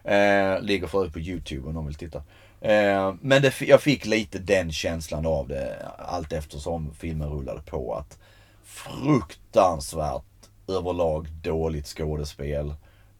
Eh, 0.04 0.62
ligger 0.62 0.86
förut 0.86 1.12
på 1.12 1.20
YouTube 1.20 1.68
om 1.68 1.74
någon 1.74 1.86
vill 1.86 1.94
titta. 1.94 2.22
Eh, 2.60 3.14
men 3.20 3.42
det, 3.42 3.60
jag 3.60 3.80
fick 3.80 4.06
lite 4.06 4.38
den 4.38 4.72
känslan 4.72 5.26
av 5.26 5.48
det 5.48 5.86
allt 5.98 6.32
eftersom 6.32 6.94
filmen 6.94 7.28
rullade 7.28 7.62
på. 7.62 7.94
Att 7.94 8.18
fruktansvärt 8.64 10.22
överlag 10.68 11.28
dåligt 11.42 11.86
skådespel. 11.86 12.74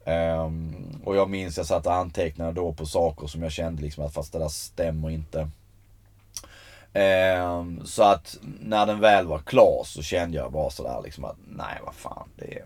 Um, 0.05 1.01
och 1.05 1.17
jag 1.17 1.31
minns 1.31 1.57
jag 1.57 1.67
satt 1.67 1.87
och 1.87 1.95
antecknade 1.95 2.53
då 2.53 2.73
på 2.73 2.87
saker 2.87 3.27
som 3.27 3.43
jag 3.43 3.53
kände 3.53 3.83
liksom 3.83 4.05
att 4.05 4.15
fast 4.15 4.33
det 4.33 4.39
där 4.39 4.49
stämmer 4.49 5.11
inte. 5.11 5.51
Um, 6.93 7.87
så 7.87 8.03
att 8.03 8.39
när 8.61 8.87
den 8.87 9.01
väl 9.01 9.27
var 9.27 9.39
klar 9.39 9.83
så 9.85 10.03
kände 10.03 10.37
jag 10.37 10.53
bara 10.53 10.71
sådär 10.71 11.01
liksom 11.05 11.25
att 11.25 11.37
nej 11.49 11.79
vad 11.85 11.95
fan 11.95 12.29
det, 12.37 12.63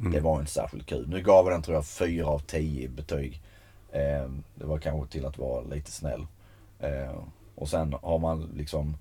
mm. 0.00 0.12
det 0.12 0.20
var 0.20 0.40
inte 0.40 0.52
särskilt 0.52 0.86
kul. 0.86 1.08
Nu 1.08 1.22
gav 1.22 1.46
jag 1.46 1.54
den 1.54 1.62
tror 1.62 1.74
jag 1.74 1.86
4 1.86 2.26
av 2.26 2.38
10 2.38 2.84
i 2.84 2.88
betyg. 2.88 3.40
Eh, 3.92 4.30
det 4.54 4.64
var 4.64 4.78
kanske 4.78 5.12
till 5.12 5.26
att 5.26 5.38
vara 5.38 5.60
lite 5.60 5.90
snäll. 5.90 6.26
Eh, 6.80 7.18
och 7.54 7.68
sen 7.68 7.94
har 8.02 8.18
man 8.18 8.50
liksom, 8.56 8.96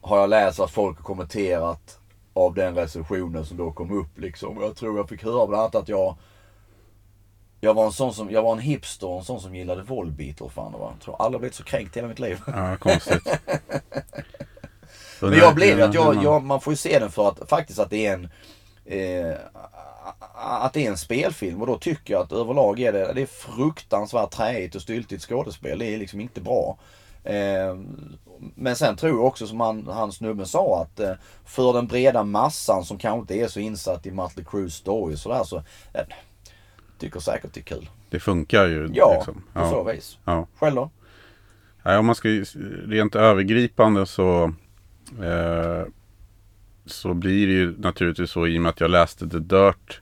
har 0.00 0.18
jag 0.18 0.30
läst 0.30 0.60
att 0.60 0.70
folk 0.70 0.96
har 0.96 1.04
kommenterat 1.04 1.98
av 2.32 2.54
den 2.54 2.74
recensionen 2.74 3.46
som 3.46 3.56
då 3.56 3.72
kom 3.72 4.00
upp 4.00 4.18
liksom. 4.18 4.60
Jag 4.60 4.76
tror 4.76 4.96
jag 4.96 5.08
fick 5.08 5.24
höra 5.24 5.46
bland 5.46 5.62
annat 5.62 5.74
att 5.74 5.88
jag 5.88 6.16
jag 7.60 7.74
var 7.74 7.86
en 7.86 7.92
sån 7.92 8.14
som, 8.14 8.30
jag 8.30 8.42
var 8.42 8.52
en 8.52 8.58
hipster 8.58 9.06
och 9.06 9.18
en 9.18 9.24
sån 9.24 9.40
som 9.40 9.54
gillade 9.54 9.82
Volbeat 9.82 10.40
och 10.40 10.52
fan 10.52 10.72
det 10.72 10.78
var. 10.78 10.90
Jag 10.90 11.00
tror 11.00 11.22
aldrig 11.22 11.40
blivit 11.40 11.54
så 11.54 11.64
kränkt 11.64 11.96
i 11.96 11.98
hela 11.98 12.08
mitt 12.08 12.18
liv. 12.18 12.40
Ja, 12.46 12.76
konstigt. 12.76 13.22
Men 15.20 15.32
jag 15.32 15.54
blev 15.54 15.82
att 15.82 15.94
jag, 15.94 16.24
jag, 16.24 16.42
man 16.42 16.60
får 16.60 16.72
ju 16.72 16.76
se 16.76 16.98
den 16.98 17.10
för 17.10 17.28
att 17.28 17.48
faktiskt 17.48 17.78
att 17.78 17.90
det 17.90 18.06
är 18.06 18.14
en 18.14 18.28
eh, 18.84 19.34
att 20.34 20.72
det 20.72 20.86
är 20.86 20.90
en 20.90 20.98
spelfilm 20.98 21.60
och 21.60 21.66
då 21.66 21.78
tycker 21.78 22.14
jag 22.14 22.22
att 22.22 22.32
överlag 22.32 22.80
är 22.80 22.92
det, 22.92 23.12
det 23.12 23.22
är 23.22 23.26
fruktansvärt 23.26 24.30
träigt 24.30 24.74
och 24.74 24.82
styltigt 24.82 25.22
skådespel. 25.22 25.78
Det 25.78 25.94
är 25.94 25.98
liksom 25.98 26.20
inte 26.20 26.40
bra. 26.40 26.78
Eh, 27.24 27.76
men 28.54 28.76
sen 28.76 28.96
tror 28.96 29.12
jag 29.12 29.24
också 29.24 29.46
som 29.46 29.60
han, 29.60 29.88
han 29.88 30.12
snubben 30.12 30.46
sa 30.46 30.82
att 30.82 31.00
eh, 31.00 31.12
för 31.44 31.72
den 31.72 31.86
breda 31.86 32.24
massan 32.24 32.84
som 32.84 32.98
kanske 32.98 33.20
inte 33.20 33.34
är 33.34 33.48
så 33.48 33.60
insatt 33.60 34.06
i 34.06 34.10
Mötley 34.10 34.44
Cruise 34.44 34.76
story 34.76 35.16
sådär 35.16 35.44
så 35.44 35.56
eh, 35.94 36.04
tycker 37.00 37.20
säkert 37.20 37.52
det 37.52 37.60
är 37.60 37.64
kul. 37.64 37.90
Det 38.10 38.20
funkar 38.20 38.66
ju. 38.66 38.90
Ja, 38.92 39.14
liksom. 39.14 39.42
på 39.52 39.68
så 39.68 39.84
vis. 39.84 40.18
Ja. 40.24 40.46
Själv 40.58 40.76
då? 40.76 40.90
Ja, 41.82 41.98
om 41.98 42.06
man 42.06 42.14
ska 42.14 42.28
rent 42.86 43.14
övergripande 43.14 44.06
så 44.06 44.52
eh, 45.22 45.84
så 46.86 47.14
blir 47.14 47.46
det 47.46 47.52
ju 47.52 47.78
naturligtvis 47.78 48.30
så 48.30 48.46
i 48.46 48.58
och 48.58 48.62
med 48.62 48.70
att 48.70 48.80
jag 48.80 48.90
läste 48.90 49.28
The 49.28 49.38
Dirt 49.38 50.00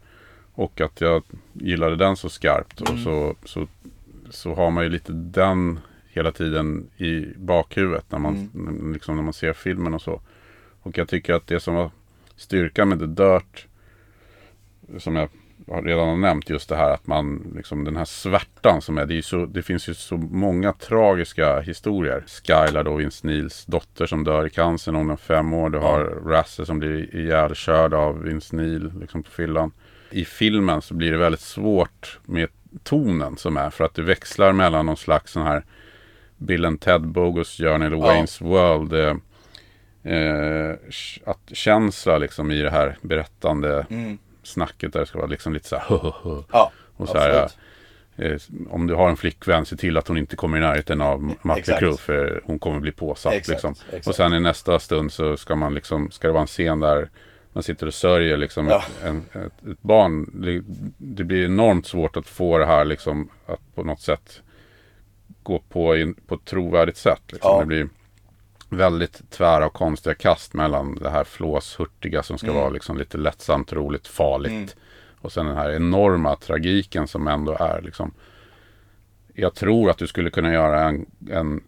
och 0.52 0.80
att 0.80 1.00
jag 1.00 1.22
gillade 1.52 1.96
den 1.96 2.16
så 2.16 2.28
skarpt. 2.28 2.80
Mm. 2.80 2.92
Och 2.92 2.98
så, 2.98 3.36
så, 3.44 3.66
så 4.30 4.54
har 4.54 4.70
man 4.70 4.84
ju 4.84 4.90
lite 4.90 5.12
den 5.12 5.80
hela 6.08 6.32
tiden 6.32 6.90
i 6.96 7.26
bakhuvudet 7.36 8.04
när 8.08 8.18
man, 8.18 8.50
mm. 8.54 8.92
liksom 8.92 9.16
när 9.16 9.22
man 9.22 9.32
ser 9.32 9.52
filmen 9.52 9.94
och 9.94 10.02
så. 10.02 10.20
Och 10.82 10.98
jag 10.98 11.08
tycker 11.08 11.34
att 11.34 11.46
det 11.46 11.60
som 11.60 11.74
var 11.74 11.90
styrkan 12.36 12.88
med 12.88 12.98
The 12.98 13.06
Dirt, 13.06 13.66
som 14.98 15.16
jag 15.16 15.28
redan 15.66 16.08
har 16.08 16.16
nämnt, 16.16 16.50
just 16.50 16.68
det 16.68 16.76
här 16.76 16.90
att 16.90 17.06
man, 17.06 17.52
liksom 17.56 17.84
den 17.84 17.96
här 17.96 18.04
svärtan 18.04 18.82
som 18.82 18.98
är, 18.98 19.06
det, 19.06 19.18
är 19.18 19.22
så, 19.22 19.46
det 19.46 19.62
finns 19.62 19.88
ju 19.88 19.94
så 19.94 20.16
många 20.16 20.72
tragiska 20.72 21.60
historier. 21.60 22.24
Skylar 22.26 22.84
då, 22.84 22.94
Vince 22.94 23.26
Neils 23.26 23.64
dotter 23.64 24.06
som 24.06 24.24
dör 24.24 24.46
i 24.46 24.50
cancer 24.50 24.92
när 24.92 24.98
hon 24.98 25.10
är 25.10 25.16
fem 25.16 25.52
år. 25.52 25.70
Du 25.70 25.78
har. 25.78 26.04
Rasse 26.26 26.66
som 26.66 26.78
blir 26.78 27.16
ihjälkörd 27.16 27.94
av 27.94 28.22
Vince 28.22 28.56
Neil 28.56 28.92
liksom 29.00 29.22
på 29.22 29.30
fyllan 29.30 29.72
i 30.10 30.24
filmen 30.24 30.82
så 30.82 30.94
blir 30.94 31.12
det 31.12 31.18
väldigt 31.18 31.40
svårt 31.40 32.18
med 32.24 32.48
tonen 32.82 33.36
som 33.36 33.56
är. 33.56 33.70
För 33.70 33.84
att 33.84 33.94
det 33.94 34.02
växlar 34.02 34.52
mellan 34.52 34.86
någon 34.86 34.96
slags 34.96 35.32
sån 35.32 35.42
här 35.42 35.64
Bill 36.36 36.64
and 36.64 36.80
Ted 36.80 37.02
Bogus 37.02 37.56
Journey 37.56 37.88
ja. 37.90 37.96
Wayne's 37.96 38.44
World. 38.44 38.92
Eh, 38.92 39.16
eh, 40.14 40.76
att 41.24 41.50
känsla 41.52 42.18
liksom 42.18 42.50
i 42.50 42.62
det 42.62 42.70
här 42.70 42.96
berättande 43.02 43.86
mm. 43.90 44.18
Snacket 44.48 44.92
där 44.92 45.00
det 45.00 45.06
ska 45.06 45.18
vara 45.18 45.28
liksom 45.28 45.52
lite 45.52 45.68
så 45.68 45.76
här 45.76 45.86
ja, 46.52 46.72
och 46.96 47.08
så 47.08 47.18
här, 47.18 47.50
eh, 48.16 48.38
om 48.70 48.86
du 48.86 48.94
har 48.94 49.08
en 49.10 49.16
flickvän, 49.16 49.66
se 49.66 49.76
till 49.76 49.96
att 49.96 50.08
hon 50.08 50.18
inte 50.18 50.36
kommer 50.36 50.58
i 50.58 50.60
närheten 50.60 51.00
av 51.00 51.22
Mötley 51.42 51.76
Crüe 51.76 51.96
för 51.96 52.40
hon 52.44 52.58
kommer 52.58 52.80
bli 52.80 52.92
påsatt. 52.92 53.32
Exakt, 53.32 53.48
liksom. 53.48 53.74
exakt. 53.88 54.06
Och 54.06 54.14
sen 54.14 54.34
i 54.34 54.40
nästa 54.40 54.78
stund 54.78 55.12
så 55.12 55.36
ska 55.36 55.56
man 55.56 55.74
liksom, 55.74 56.10
ska 56.10 56.28
det 56.28 56.32
vara 56.32 56.42
en 56.42 56.46
scen 56.46 56.80
där 56.80 57.08
man 57.52 57.62
sitter 57.62 57.86
och 57.86 57.94
sörjer 57.94 58.36
liksom 58.36 58.68
ja. 58.68 58.78
ett, 58.78 59.04
en, 59.04 59.24
ett, 59.32 59.68
ett, 59.70 59.82
barn. 59.82 60.30
Det, 60.34 60.62
det, 60.96 61.24
blir 61.24 61.44
enormt 61.44 61.86
svårt 61.86 62.16
att 62.16 62.26
få 62.26 62.58
det 62.58 62.66
här 62.66 62.84
liksom 62.84 63.28
att 63.46 63.74
på 63.74 63.84
något 63.84 64.00
sätt 64.00 64.42
gå 65.42 65.58
på, 65.68 65.96
in, 65.96 66.14
på 66.14 66.34
ett 66.34 66.44
trovärdigt 66.44 66.98
sätt. 66.98 67.22
Liksom. 67.32 67.50
Ja. 67.50 67.60
Det 67.60 67.66
blir, 67.66 67.88
väldigt 68.68 69.30
tvära 69.30 69.66
och 69.66 69.72
konstiga 69.72 70.14
kast 70.14 70.54
mellan 70.54 70.94
det 70.94 71.10
här 71.10 71.24
flåshurtiga 71.24 72.22
som 72.22 72.38
ska 72.38 72.46
Mm. 72.46 72.60
vara 72.60 72.70
liksom 72.70 72.98
lite 72.98 73.18
lättsamt, 73.18 73.72
roligt, 73.72 74.06
farligt. 74.06 74.52
Mm. 74.52 74.68
Och 75.20 75.32
sen 75.32 75.46
den 75.46 75.56
här 75.56 75.70
enorma 75.70 76.36
tragiken 76.36 77.08
som 77.08 77.28
ändå 77.28 77.52
är 77.60 77.82
liksom. 77.82 78.12
Jag 79.34 79.54
tror 79.54 79.90
att 79.90 79.98
du 79.98 80.06
skulle 80.06 80.30
kunna 80.30 80.52
göra 80.52 80.82
en, 80.88 81.06
en 81.30 81.60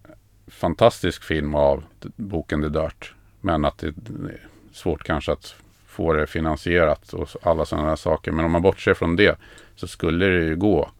fantastisk 0.46 1.22
film 1.24 1.54
av 1.54 1.84
boken 2.16 2.62
The 2.62 2.68
Dirt. 2.68 3.14
Men 3.40 3.64
att 3.64 3.78
det 3.78 3.86
är 3.86 3.94
svårt 4.72 5.02
kanske 5.04 5.32
att 5.32 5.54
få 5.86 6.12
det 6.12 6.26
finansierat 6.26 7.12
och 7.12 7.28
alla 7.42 7.64
sådana 7.64 7.88
här 7.88 7.96
saker. 7.96 8.32
Men 8.32 8.44
om 8.44 8.50
man 8.52 8.62
bortser 8.62 8.94
från 8.94 9.16
det 9.16 9.38
så 9.76 9.88
skulle 9.88 10.26
det 10.26 10.44
ju 10.44 10.56
gå 10.56 10.90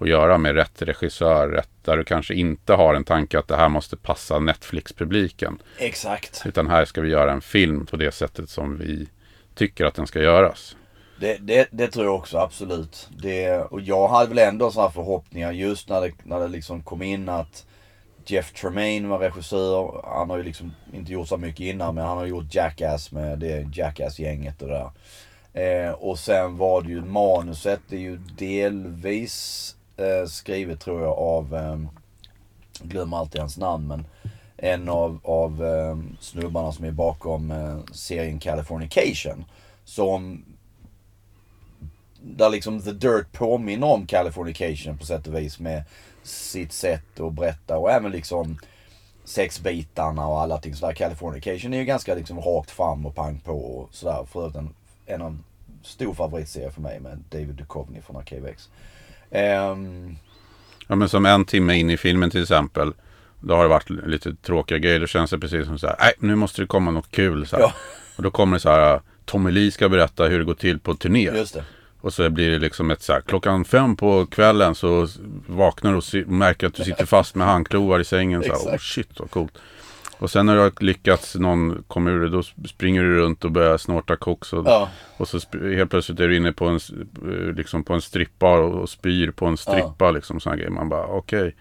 att 0.00 0.08
göra 0.08 0.38
med 0.38 0.54
rätt 0.54 0.82
regissör, 0.82 1.48
rätt, 1.48 1.70
där 1.84 1.96
du 1.96 2.04
kanske 2.04 2.34
inte 2.34 2.72
har 2.72 2.94
en 2.94 3.04
tanke 3.04 3.38
att 3.38 3.48
det 3.48 3.56
här 3.56 3.68
måste 3.68 3.96
passa 3.96 4.38
Netflix-publiken. 4.38 5.62
Exakt. 5.78 6.42
Utan 6.46 6.66
här 6.66 6.84
ska 6.84 7.00
vi 7.00 7.08
göra 7.08 7.32
en 7.32 7.40
film 7.40 7.86
på 7.86 7.96
det 7.96 8.14
sättet 8.14 8.50
som 8.50 8.78
vi 8.78 9.08
tycker 9.54 9.84
att 9.84 9.94
den 9.94 10.06
ska 10.06 10.22
göras. 10.22 10.76
Det, 11.20 11.36
det, 11.40 11.68
det 11.70 11.88
tror 11.88 12.04
jag 12.04 12.14
också 12.14 12.38
absolut. 12.38 13.08
Det, 13.18 13.58
och 13.58 13.80
jag 13.80 14.08
hade 14.08 14.28
väl 14.28 14.38
ändå 14.38 14.70
sådana 14.70 14.90
förhoppningar 14.90 15.52
just 15.52 15.88
när 15.88 16.00
det, 16.00 16.12
när 16.22 16.40
det 16.40 16.48
liksom 16.48 16.82
kom 16.82 17.02
in 17.02 17.28
att 17.28 17.66
Jeff 18.26 18.52
Tremaine 18.52 19.08
var 19.08 19.18
regissör. 19.18 20.02
Han 20.04 20.30
har 20.30 20.36
ju 20.36 20.42
liksom 20.42 20.72
inte 20.92 21.12
gjort 21.12 21.28
så 21.28 21.36
mycket 21.36 21.60
innan 21.60 21.94
men 21.94 22.04
han 22.04 22.18
har 22.18 22.26
gjort 22.26 22.54
Jackass 22.54 23.12
med 23.12 23.38
det 23.38 23.66
Jackass-gänget 23.72 24.62
och 24.62 24.68
det 24.68 24.74
där. 24.74 24.90
Eh, 25.52 25.92
och 25.92 26.18
sen 26.18 26.56
var 26.56 26.82
det 26.82 26.88
ju 26.88 27.02
manuset, 27.04 27.80
det 27.88 27.96
är 27.96 28.00
ju 28.00 28.16
delvis 28.16 29.76
eh, 30.00 30.26
skrivet 30.26 30.80
tror 30.80 31.02
jag 31.02 31.18
av, 31.18 31.54
eh, 31.54 31.78
glömmer 32.82 33.16
alltid 33.16 33.40
hans 33.40 33.58
namn 33.58 33.88
men 33.88 34.04
en 34.56 34.88
av, 34.88 35.20
av 35.24 35.64
eh, 35.64 35.98
snubbarna 36.20 36.72
som 36.72 36.84
är 36.84 36.90
bakom 36.90 37.50
eh, 37.50 37.78
serien 37.92 38.38
Californication. 38.38 39.44
Som 39.84 40.44
där 42.22 42.50
liksom 42.50 42.82
The 42.82 42.92
Dirt 42.92 43.32
påminner 43.32 43.86
om 43.86 44.06
Californication 44.06 44.98
på 44.98 45.06
sätt 45.06 45.26
och 45.26 45.34
vis 45.34 45.58
med 45.58 45.84
sitt 46.22 46.72
sätt 46.72 47.20
att 47.20 47.32
berätta 47.32 47.78
och 47.78 47.90
även 47.90 48.12
liksom 48.12 48.58
sexbitarna 49.24 50.26
och 50.26 50.40
alla 50.40 50.58
ting 50.58 50.74
sådär. 50.74 50.94
Californication 50.94 51.74
är 51.74 51.78
ju 51.78 51.84
ganska 51.84 52.14
liksom 52.14 52.40
rakt 52.40 52.70
fram 52.70 53.06
och 53.06 53.14
pang 53.14 53.40
på 53.44 53.52
och 53.52 53.94
sådär. 53.94 54.26
Förutom 54.32 54.74
en, 55.06 55.20
en 55.20 55.44
stor 55.82 56.14
favoritserie 56.14 56.70
för 56.70 56.80
mig 56.80 57.00
med 57.00 57.24
David 57.30 57.54
Duchovny 57.54 58.00
från 58.00 58.16
Arkivex. 58.16 58.68
Ehm, 59.30 60.16
Ja 60.88 60.94
men 60.96 61.08
som 61.08 61.26
en 61.26 61.44
timme 61.44 61.74
in 61.74 61.90
i 61.90 61.96
filmen 61.96 62.30
till 62.30 62.42
exempel. 62.42 62.92
Då 63.40 63.54
har 63.54 63.62
det 63.62 63.68
varit 63.68 63.90
lite 63.90 64.34
tråkiga 64.34 64.78
grejer. 64.78 65.00
Då 65.00 65.06
känns 65.06 65.30
det 65.30 65.38
precis 65.38 65.66
som 65.66 65.78
så 65.78 65.86
här. 65.86 65.96
Nej, 66.00 66.12
nu 66.18 66.34
måste 66.34 66.62
det 66.62 66.66
komma 66.66 66.90
något 66.90 67.10
kul. 67.10 67.46
Så. 67.46 67.56
Ja. 67.60 67.72
Och 68.16 68.22
då 68.22 68.30
kommer 68.30 68.56
det 68.56 68.60
så 68.60 68.70
här. 68.70 69.00
Tommy 69.24 69.50
Lee 69.50 69.70
ska 69.70 69.88
berätta 69.88 70.24
hur 70.24 70.38
det 70.38 70.44
går 70.44 70.54
till 70.54 70.78
på 70.78 70.94
turné. 70.94 71.22
just 71.24 71.54
det. 71.54 71.64
Och 72.00 72.12
så 72.14 72.30
blir 72.30 72.50
det 72.50 72.58
liksom 72.58 72.90
ett 72.90 73.02
så 73.02 73.12
här. 73.12 73.20
Klockan 73.20 73.64
fem 73.64 73.96
på 73.96 74.26
kvällen 74.26 74.74
så 74.74 75.08
vaknar 75.46 75.90
du 75.90 75.96
och 75.96 76.04
si- 76.04 76.24
märker 76.24 76.66
att 76.66 76.74
du 76.74 76.84
sitter 76.84 77.06
fast 77.06 77.34
med 77.34 77.46
handklovar 77.46 78.00
i 78.00 78.04
sängen. 78.04 78.42
Så 78.42 78.48
här, 78.48 78.54
Exakt. 78.54 78.74
oh 78.74 78.78
shit 78.78 79.20
vad 79.20 79.30
coolt. 79.30 79.58
Och 80.20 80.30
sen 80.30 80.46
när 80.46 80.54
du 80.54 80.60
har 80.60 80.72
lyckats, 80.80 81.34
någon 81.34 81.82
kommer 81.86 82.10
ur 82.10 82.20
det, 82.20 82.28
då 82.28 82.42
springer 82.68 83.02
du 83.02 83.14
runt 83.18 83.44
och 83.44 83.50
börjar 83.50 83.78
snorta 83.78 84.16
koks. 84.16 84.52
Och, 84.52 84.66
Ja. 84.66 84.88
och 85.16 85.28
så 85.28 85.38
helt 85.74 85.90
plötsligt 85.90 86.20
är 86.20 86.28
du 86.28 86.36
inne 86.36 86.52
på 86.52 86.66
en, 86.66 86.80
liksom 87.56 87.84
på 87.84 87.94
en 87.94 88.00
strippa 88.00 88.58
och, 88.58 88.80
och 88.80 88.88
spyr 88.90 89.30
på 89.30 89.46
en 89.46 89.56
strippa. 89.56 90.10
Liksom 90.10 90.40
sådana 90.40 90.56
grejer. 90.56 90.70
Man 90.70 90.88
bara 90.88 91.06
okej. 91.06 91.56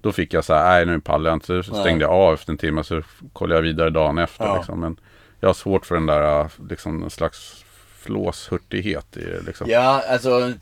Då 0.00 0.12
fick 0.12 0.34
jag 0.34 0.44
så 0.44 0.54
här, 0.54 0.64
nej 0.64 0.86
nu 0.94 1.00
pallar 1.00 1.30
jag 1.30 1.36
inte. 1.36 1.62
Så 1.62 1.74
stängde 1.74 2.04
jag 2.04 2.12
av 2.12 2.34
efter 2.34 2.52
en 2.52 2.58
timme 2.58 2.84
så 2.84 3.02
kollade 3.32 3.54
jag 3.58 3.62
vidare 3.62 3.90
dagen 3.90 4.18
efter. 4.18 4.44
Ja. 4.44 4.56
Liksom. 4.56 4.80
Men 4.80 4.96
jag 5.40 5.48
har 5.48 5.54
svårt 5.54 5.86
för 5.86 5.94
den 5.94 6.06
där 6.06 6.48
liksom 6.68 7.02
en 7.02 7.10
slags 7.10 7.64
flåshurtighet 7.98 9.16
i 9.16 9.24
det. 9.24 9.40
Liksom. 9.46 9.70
Ja, 9.70 10.02
alltså 10.08 10.52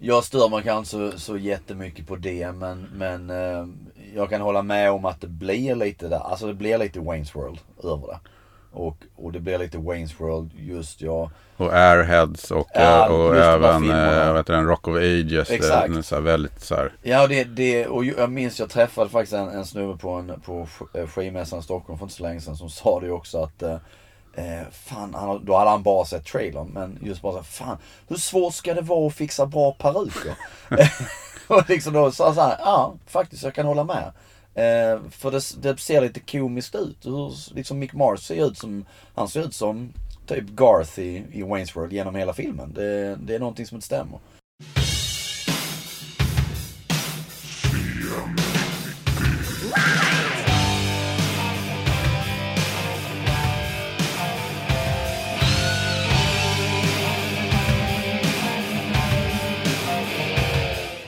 jag 0.00 0.24
stör 0.24 0.48
mig 0.48 0.62
kanske 0.62 0.90
så, 0.90 1.18
så 1.18 1.36
jättemycket 1.36 2.06
på 2.06 2.16
det 2.16 2.52
men, 2.52 2.88
men 2.94 3.30
eh, 3.30 3.66
jag 4.14 4.30
kan 4.30 4.40
hålla 4.40 4.62
med 4.62 4.90
om 4.90 5.04
att 5.04 5.20
det 5.20 5.26
blir 5.26 5.74
lite 5.74 6.08
där, 6.08 6.30
alltså 6.30 6.46
det 6.46 6.54
blir 6.54 6.78
lite 6.78 6.98
Wayne's 6.98 7.34
World 7.34 7.58
över 7.82 8.06
det. 8.06 8.18
Och, 8.72 8.96
och 9.16 9.32
det 9.32 9.40
blir 9.40 9.58
lite 9.58 9.78
Wayne's 9.78 10.14
World 10.18 10.50
just 10.54 11.00
ja. 11.00 11.30
Och 11.56 11.72
Airheads 11.72 12.50
och, 12.50 12.68
Ja, 12.74 13.06
eh, 13.06 13.12
och 13.12 13.36
just 13.36 13.62
de 13.62 13.90
här 13.90 14.12
även 14.12 14.28
äh, 14.28 14.34
vet 14.34 14.46
du, 14.46 14.54
Rock 14.54 14.88
of 14.88 14.96
Ages. 14.96 15.48
Det 15.48 15.54
Exakt. 15.54 15.96
är 15.96 16.02
så 16.02 16.14
här 16.14 16.22
väldigt 16.22 16.60
så 16.60 16.74
här. 16.74 16.92
Ja, 17.02 17.26
det, 17.26 17.44
det, 17.44 17.86
och 17.86 18.04
jag 18.04 18.30
minns 18.30 18.60
jag 18.60 18.70
träffade 18.70 19.10
faktiskt 19.10 19.32
en, 19.32 19.48
en 19.48 19.64
snubbe 19.64 19.98
på, 19.98 20.10
en, 20.10 20.40
på 20.40 20.66
eh, 20.94 21.06
skivmässan 21.06 21.58
i 21.58 21.62
Stockholm 21.62 21.98
för 21.98 22.04
inte 22.04 22.14
så 22.14 22.22
länge 22.22 22.40
sedan 22.40 22.56
som 22.56 22.70
sa 22.70 23.00
det 23.00 23.10
också 23.10 23.42
att 23.42 23.62
eh, 24.34 24.62
fan, 24.72 25.14
han, 25.14 25.44
då 25.44 25.56
hade 25.56 25.70
han 25.70 25.82
bara 25.82 26.04
sett 26.04 26.24
trailern 26.24 26.68
men 26.68 26.98
just 27.02 27.22
bara 27.22 27.32
så 27.32 27.42
fan 27.42 27.78
hur 28.08 28.16
svårt 28.16 28.54
ska 28.54 28.74
det 28.74 28.80
vara 28.80 29.06
att 29.06 29.14
fixa 29.14 29.46
bra 29.46 29.72
peruker? 29.72 30.34
och 31.46 31.68
liksom 31.68 31.92
då 31.92 32.12
sa 32.12 32.24
han 32.24 32.34
så 32.34 32.40
här, 32.40 32.56
ja 32.58 32.94
faktiskt 33.06 33.42
jag 33.42 33.54
kan 33.54 33.66
hålla 33.66 33.84
med. 33.84 34.12
Eh, 34.54 35.00
för 35.10 35.30
det, 35.30 35.62
det 35.62 35.80
ser 35.80 36.00
lite 36.00 36.20
komiskt 36.20 36.74
ut. 36.74 37.06
Hur 37.06 37.54
liksom 37.54 37.78
Mick 37.78 37.92
Mars 37.92 38.20
ser 38.20 38.46
ut 38.46 38.58
som, 38.58 38.84
han 39.14 39.28
ser 39.28 39.40
ut 39.40 39.54
som 39.54 39.92
typ 40.26 40.44
Garth 40.44 40.98
i, 40.98 41.24
i 41.32 41.42
Wayne's 41.42 41.74
World 41.74 41.92
genom 41.92 42.14
hela 42.14 42.32
filmen. 42.32 42.72
Det, 42.72 43.16
det 43.16 43.34
är 43.34 43.38
någonting 43.38 43.66
som 43.66 43.76
inte 43.76 43.86
stämmer. 43.86 44.18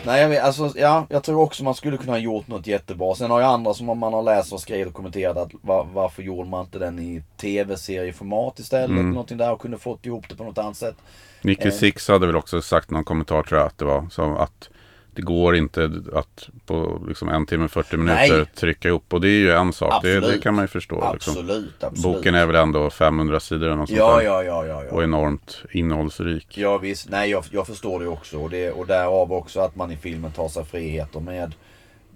Nej 0.06 0.22
jag 0.22 0.28
vet, 0.28 0.44
alltså 0.44 0.72
ja, 0.76 1.06
jag 1.10 1.22
tror 1.22 1.40
också 1.42 1.64
man 1.64 1.74
skulle 1.74 1.96
kunna 1.96 2.12
ha 2.12 2.18
gjort 2.18 2.48
något 2.48 2.66
jättebra. 2.66 3.14
Sen 3.14 3.30
har 3.30 3.40
ju 3.40 3.46
andra 3.46 3.74
som 3.74 3.98
man 3.98 4.12
har 4.12 4.22
läst 4.22 4.52
och 4.52 4.60
skrivit 4.60 4.86
och 4.86 4.94
kommenterat 4.94 5.36
att 5.36 5.50
var, 5.62 5.86
varför 5.92 6.22
gjorde 6.22 6.48
man 6.48 6.64
inte 6.64 6.78
den 6.78 6.98
i 6.98 7.22
tv-serieformat 7.36 8.58
istället? 8.58 8.90
Mm. 8.90 9.10
Någonting 9.10 9.38
där 9.38 9.52
och 9.52 9.60
kunde 9.60 9.78
fått 9.78 10.06
ihop 10.06 10.28
det 10.28 10.36
på 10.36 10.44
något 10.44 10.58
annat 10.58 10.76
sätt. 10.76 10.96
Nicky 11.42 11.68
Eh. 11.68 11.74
Six 11.74 12.08
hade 12.08 12.26
väl 12.26 12.36
också 12.36 12.62
sagt 12.62 12.90
någon 12.90 13.04
kommentar 13.04 13.42
tror 13.42 13.60
jag 13.60 13.66
att 13.66 13.78
det 13.78 13.84
var. 13.84 14.06
Som 14.10 14.36
att 14.36 14.68
det 15.14 15.22
går 15.22 15.56
inte 15.56 15.90
att 16.12 16.48
på 16.66 17.02
liksom 17.08 17.28
en 17.28 17.46
timme 17.46 17.68
40 17.68 17.96
minuter 17.96 18.36
Nej. 18.36 18.46
trycka 18.54 18.88
ihop. 18.88 19.12
Och 19.12 19.20
det 19.20 19.28
är 19.28 19.38
ju 19.38 19.52
en 19.52 19.72
sak. 19.72 20.02
Det, 20.02 20.20
det 20.20 20.38
kan 20.38 20.54
man 20.54 20.64
ju 20.64 20.68
förstå. 20.68 21.12
Liksom. 21.12 21.32
Absolut, 21.32 21.84
absolut. 21.84 22.02
Boken 22.02 22.34
är 22.34 22.46
väl 22.46 22.56
ändå 22.56 22.90
500 22.90 23.40
sidor 23.40 23.66
eller 23.66 23.76
något 23.76 23.88
sånt 23.88 23.98
Ja, 23.98 24.16
där. 24.16 24.24
ja, 24.24 24.42
ja, 24.44 24.66
ja. 24.66 24.76
Och 24.90 25.00
ja. 25.00 25.04
enormt 25.04 25.62
innehållsrik. 25.72 26.58
Ja 26.58 26.78
visst, 26.78 27.08
nej 27.08 27.30
jag, 27.30 27.44
jag 27.50 27.66
förstår 27.66 28.00
det 28.00 28.08
också. 28.08 28.38
Och, 28.38 28.50
det, 28.50 28.70
och 28.70 28.86
därav 28.86 29.32
också 29.32 29.60
att 29.60 29.76
man 29.76 29.90
i 29.90 29.96
filmen 29.96 30.32
tar 30.32 30.48
sig 30.48 30.64
friheter 30.64 31.20
med, 31.20 31.54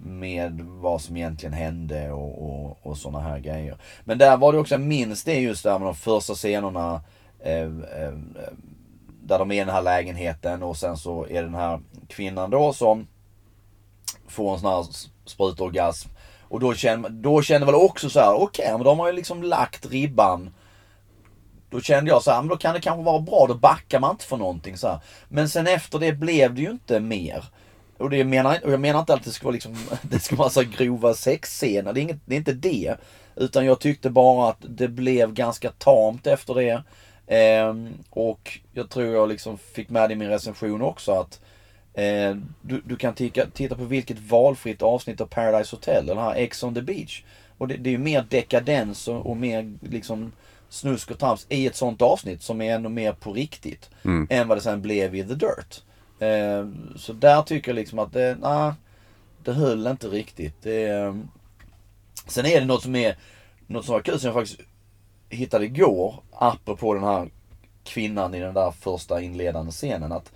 med 0.03 0.61
vad 0.61 1.01
som 1.01 1.17
egentligen 1.17 1.53
hände 1.53 2.11
och, 2.11 2.49
och, 2.49 2.79
och 2.81 2.97
sådana 2.97 3.19
här 3.19 3.39
grejer. 3.39 3.75
Men 4.03 4.17
där 4.17 4.37
var 4.37 4.53
det 4.53 4.59
också, 4.59 4.73
jag 4.73 4.81
minns 4.81 5.23
det 5.23 5.39
just 5.39 5.63
där 5.63 5.79
med 5.79 5.87
de 5.87 5.95
första 5.95 6.33
scenerna 6.33 7.01
eh, 7.43 7.61
eh, 7.61 8.13
där 9.29 9.39
de 9.39 9.51
är 9.51 9.55
i 9.55 9.59
den 9.59 9.69
här 9.69 9.81
lägenheten 9.81 10.63
och 10.63 10.77
sen 10.77 10.97
så 10.97 11.25
är 11.25 11.33
det 11.33 11.41
den 11.41 11.55
här 11.55 11.79
kvinnan 12.07 12.49
då 12.49 12.73
som 12.73 13.07
får 14.27 14.53
en 14.53 14.59
sån 14.59 14.71
här 14.71 14.85
sprutorgasm. 15.25 16.09
Och 16.41 16.59
då 16.59 16.73
känner, 16.73 17.09
då 17.09 17.41
känner 17.41 17.65
väl 17.65 17.75
också 17.75 18.09
så 18.09 18.19
här, 18.19 18.33
okej 18.33 18.71
men 18.71 18.83
de 18.83 18.99
har 18.99 19.07
ju 19.07 19.13
liksom 19.13 19.43
lagt 19.43 19.85
ribban 19.85 20.49
då 21.69 21.81
kände 21.81 22.11
jag 22.11 22.23
så 22.23 22.31
här, 22.31 22.41
men 22.41 22.49
då 22.49 22.57
kan 22.57 22.73
det 22.73 22.81
kanske 22.81 23.03
vara 23.03 23.19
bra, 23.19 23.45
då 23.47 23.53
backar 23.53 23.99
man 23.99 24.11
inte 24.11 24.25
för 24.25 24.37
någonting 24.37 24.77
så 24.77 24.87
här. 24.87 24.99
Men 25.27 25.49
sen 25.49 25.67
efter 25.67 25.99
det 25.99 26.13
blev 26.13 26.53
det 26.53 26.61
ju 26.61 26.71
inte 26.71 26.99
mer. 26.99 27.43
Och, 27.97 28.09
det 28.09 28.23
menar, 28.23 28.59
och 28.63 28.71
jag 28.71 28.79
menar 28.79 28.99
inte 28.99 29.13
att 29.13 29.23
det 29.23 29.31
ska 29.31 29.45
vara 29.45 29.53
liksom, 29.53 29.77
det 30.01 30.19
ska 30.19 30.35
vara 30.35 30.49
så 30.49 30.61
här 30.61 30.69
grova 30.77 31.13
sexscener, 31.13 31.93
det 31.93 31.99
är, 31.99 32.01
inget, 32.01 32.21
det 32.25 32.35
är 32.35 32.37
inte 32.37 32.53
det. 32.53 32.95
Utan 33.35 33.65
jag 33.65 33.79
tyckte 33.79 34.09
bara 34.09 34.49
att 34.49 34.57
det 34.59 34.87
blev 34.87 35.33
ganska 35.33 35.71
tamt 35.71 36.27
efter 36.27 36.53
det. 36.53 36.83
Ehm, 37.31 37.89
och 38.09 38.59
jag 38.73 38.89
tror 38.89 39.05
jag 39.05 39.29
liksom 39.29 39.57
fick 39.57 39.89
med 39.89 40.11
i 40.11 40.15
min 40.15 40.29
recension 40.29 40.81
också 40.81 41.11
att 41.11 41.41
eh, 41.93 42.35
du, 42.61 42.81
du 42.85 42.95
kan 42.95 43.13
tika, 43.13 43.45
titta 43.53 43.75
på 43.75 43.83
vilket 43.83 44.19
valfritt 44.19 44.81
avsnitt 44.81 45.21
av 45.21 45.25
Paradise 45.25 45.75
Hotel, 45.75 46.05
den 46.05 46.17
här 46.17 46.35
Ex 46.35 46.63
on 46.63 46.75
the 46.75 46.81
Beach. 46.81 47.23
Och 47.57 47.67
det, 47.67 47.77
det 47.77 47.89
är 47.89 47.91
ju 47.91 47.97
mer 47.97 48.25
dekadens 48.29 49.07
och, 49.07 49.25
och 49.25 49.37
mer 49.37 49.73
liksom 49.81 50.31
snusk 50.69 51.11
och 51.11 51.19
trams 51.19 51.45
i 51.49 51.67
ett 51.67 51.75
sånt 51.75 52.01
avsnitt 52.01 52.41
som 52.41 52.61
är 52.61 52.75
ännu 52.75 52.89
mer 52.89 53.13
på 53.13 53.33
riktigt. 53.33 53.89
Än 54.29 54.47
vad 54.47 54.57
det 54.57 54.61
sen 54.61 54.81
blev 54.81 55.15
i 55.15 55.23
The 55.23 55.33
Dirt. 55.33 55.83
Eh, 56.19 56.67
så 56.95 57.13
där 57.13 57.41
tycker 57.41 57.71
jag 57.71 57.75
liksom 57.75 57.99
att 57.99 58.13
det, 58.13 58.37
nah, 58.39 58.73
det 59.43 59.53
höll 59.53 59.87
inte 59.87 60.07
riktigt. 60.07 60.61
Det, 60.61 60.87
eh, 60.87 61.15
sen 62.27 62.45
är 62.45 62.59
det 62.59 62.65
något 62.65 62.83
som 62.83 62.95
är, 62.95 63.17
något 63.67 63.85
som 63.85 63.93
var 63.93 64.01
kul 64.01 64.19
som 64.19 64.27
jag 64.27 64.35
faktiskt 64.35 64.68
hittade 65.29 65.65
igår, 65.65 66.15
apropå 66.31 66.93
den 66.93 67.03
här 67.03 67.29
kvinnan 67.83 68.33
i 68.33 68.39
den 68.39 68.53
där 68.53 68.71
första 68.71 69.21
inledande 69.21 69.71
scenen. 69.71 70.11
Att 70.11 70.31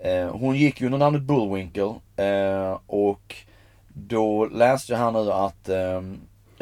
eh, 0.00 0.28
hon 0.28 0.56
gick 0.56 0.80
ju 0.80 0.86
under 0.86 0.98
namnet 0.98 1.22
Bullwinkle 1.22 1.94
eh, 2.16 2.78
och 2.86 3.34
då 3.88 4.44
läste 4.44 4.92
jag 4.92 4.98
här 4.98 5.10
nu 5.10 5.32
att 5.32 5.68
eh, 5.68 5.96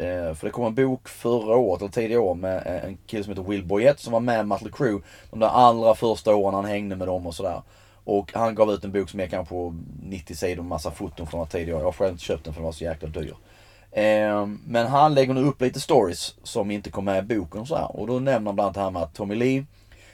eh 0.07 0.33
för 0.33 0.47
det 0.47 0.49
kom 0.49 0.65
en 0.65 0.75
bok 0.75 1.07
förra 1.07 1.55
året, 1.55 1.81
eller 1.81 1.91
tidigare 1.91 2.21
år, 2.21 2.35
med 2.35 2.67
eh, 2.67 2.85
en 2.85 2.97
kille 3.05 3.23
som 3.23 3.31
heter 3.31 3.49
Will 3.49 3.65
Boyett 3.65 3.99
som 3.99 4.13
var 4.13 4.19
med 4.19 4.39
i 4.39 4.43
Mötley 4.43 4.71
Crüe 4.71 5.01
de 5.29 5.39
där 5.39 5.47
allra 5.47 5.95
första 5.95 6.35
åren 6.35 6.55
han 6.55 6.65
hängde 6.65 6.95
med 6.95 7.07
dem 7.07 7.27
och 7.27 7.35
sådär. 7.35 7.61
Och 8.03 8.31
han 8.33 8.55
gav 8.55 8.71
ut 8.71 8.83
en 8.83 8.91
bok 8.91 9.09
som 9.09 9.19
är 9.19 9.27
kanske 9.27 9.49
på 9.49 9.75
90 10.03 10.35
sidor 10.35 10.55
med 10.55 10.69
massa 10.69 10.91
foton 10.91 11.27
från 11.27 11.47
tidigare. 11.47 11.75
år. 11.75 11.81
Jag 11.81 11.87
har 11.87 11.91
själv 11.91 12.11
inte 12.11 12.23
köpt 12.23 12.43
den 12.43 12.53
för 12.53 12.61
den 12.61 12.65
var 12.65 12.71
så 12.71 12.83
jäkla 12.83 13.09
dyr. 13.09 13.35
Eh, 13.95 14.47
men 14.67 14.87
han 14.87 15.13
lägger 15.13 15.33
nu 15.33 15.41
upp 15.41 15.61
lite 15.61 15.79
stories 15.79 16.35
som 16.43 16.71
inte 16.71 16.89
kom 16.89 17.05
med 17.05 17.31
i 17.31 17.35
boken 17.37 17.61
och 17.61 17.67
så 17.67 17.75
här. 17.75 17.95
Och 17.95 18.07
då 18.07 18.19
nämner 18.19 18.45
han 18.45 18.55
bland 18.55 18.59
annat 18.59 18.73
det 18.73 18.81
här 18.81 18.91
med 18.91 19.01
att 19.01 19.13
Tommy 19.13 19.35
Lee 19.35 19.65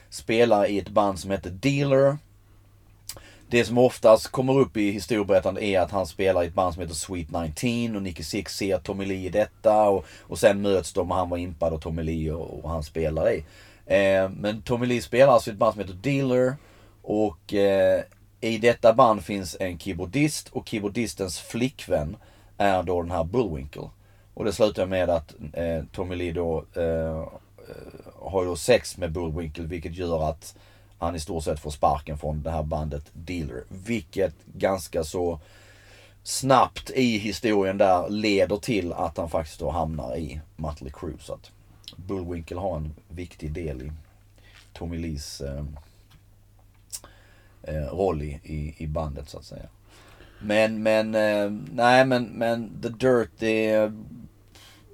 spelar 0.10 0.66
i 0.66 0.80
ett 0.80 0.90
band 0.90 1.20
som 1.20 1.32
heter 1.32 1.50
Dealer. 1.50 2.18
Det 3.48 3.66
som 3.66 3.78
oftast 3.78 4.28
kommer 4.28 4.60
upp 4.60 4.78
i 4.78 4.92
historieberättande 4.92 5.64
är 5.64 5.80
att 5.80 5.92
han 5.92 6.08
spelar 6.08 6.44
i 6.44 6.48
ett 6.48 6.54
band 6.54 6.74
som 6.74 6.82
heter 6.82 6.96
Sweet 6.96 7.28
19 7.64 7.96
och 7.96 8.02
Nicky 8.02 8.24
Six 8.24 8.56
ser 8.56 8.80
Tommy 8.80 9.06
Lee 9.06 9.26
i 9.26 9.30
detta 9.30 9.90
och, 9.90 10.06
och 10.22 10.40
sen 10.40 10.62
möts 10.62 10.94
de 10.94 11.12
och 11.12 11.18
han 11.18 11.30
var 11.30 11.38
impad 11.38 11.74
och 11.74 11.82
Tommy 11.82 12.04
Lee 12.04 12.32
och, 12.32 12.64
och 12.64 12.70
han 12.70 12.84
spelar 12.84 13.32
i. 13.32 13.44
Eh, 13.86 14.30
men 14.30 14.62
Tommy 14.62 14.86
Lee 14.86 15.02
spelar 15.02 15.34
alltså 15.34 15.50
i 15.50 15.54
ett 15.54 15.60
band 15.60 15.74
som 15.74 15.82
heter 15.82 15.94
Dealer 15.94 16.56
och 17.02 17.54
eh, 17.54 18.02
i 18.42 18.58
detta 18.58 18.94
band 18.94 19.24
finns 19.24 19.58
en 19.60 19.80
keyboardist 19.80 20.50
och 20.50 20.68
keyboardistens 20.68 21.40
flickvän 21.40 22.18
är 22.62 22.84
då 22.84 23.02
den 23.02 23.12
här 23.12 23.24
Bullwinkle. 23.24 23.90
Och 24.34 24.46
det 24.46 24.54
slutar 24.54 24.86
med 24.86 25.10
att 25.10 25.36
eh, 25.54 25.84
Tommy 25.92 26.16
Lee 26.16 26.34
då 26.34 26.66
eh, 26.76 27.28
har 28.20 28.46
då 28.46 28.56
sex 28.56 28.98
med 28.98 29.12
Bullwinkle 29.12 29.64
vilket 29.64 29.96
gör 29.96 30.30
att 30.30 30.56
han 30.98 31.16
i 31.16 31.20
stort 31.20 31.44
sett 31.44 31.60
får 31.60 31.72
sparken 31.72 32.18
från 32.18 32.44
det 32.44 32.52
här 32.52 32.64
bandet 32.64 33.04
Dealer. 33.14 33.64
Vilket 33.70 34.36
ganska 34.46 35.04
så 35.04 35.40
snabbt 36.24 36.90
i 36.90 37.18
historien 37.18 37.78
där 37.78 38.10
leder 38.10 38.58
till 38.58 38.94
att 38.94 39.18
han 39.18 39.30
faktiskt 39.30 39.60
då 39.60 39.70
hamnar 39.70 40.18
i 40.18 40.42
Mötley 40.56 40.92
Crüe. 40.92 41.18
Så 41.20 41.34
att 41.34 41.52
Bullwinkle 41.96 42.58
har 42.58 42.76
en 42.76 42.94
viktig 43.08 43.52
del 43.52 43.82
i 43.82 43.92
Tommy 44.74 44.98
Lees 44.98 45.42
eh, 45.42 45.66
eh 47.64 47.86
roll 47.86 48.22
i, 48.22 48.40
i, 48.44 48.76
i, 48.78 48.88
bandet 48.88 49.30
så 49.30 49.38
att 49.38 49.46
säga. 49.46 49.68
Men, 50.44 50.84
men, 50.84 51.16
eh, 51.16 51.52
nej 51.74 52.06
men, 52.06 52.24
men 52.24 52.82
The 52.82 52.90
Dirt 52.90 53.30
det 53.40 53.70
är, 53.70 53.92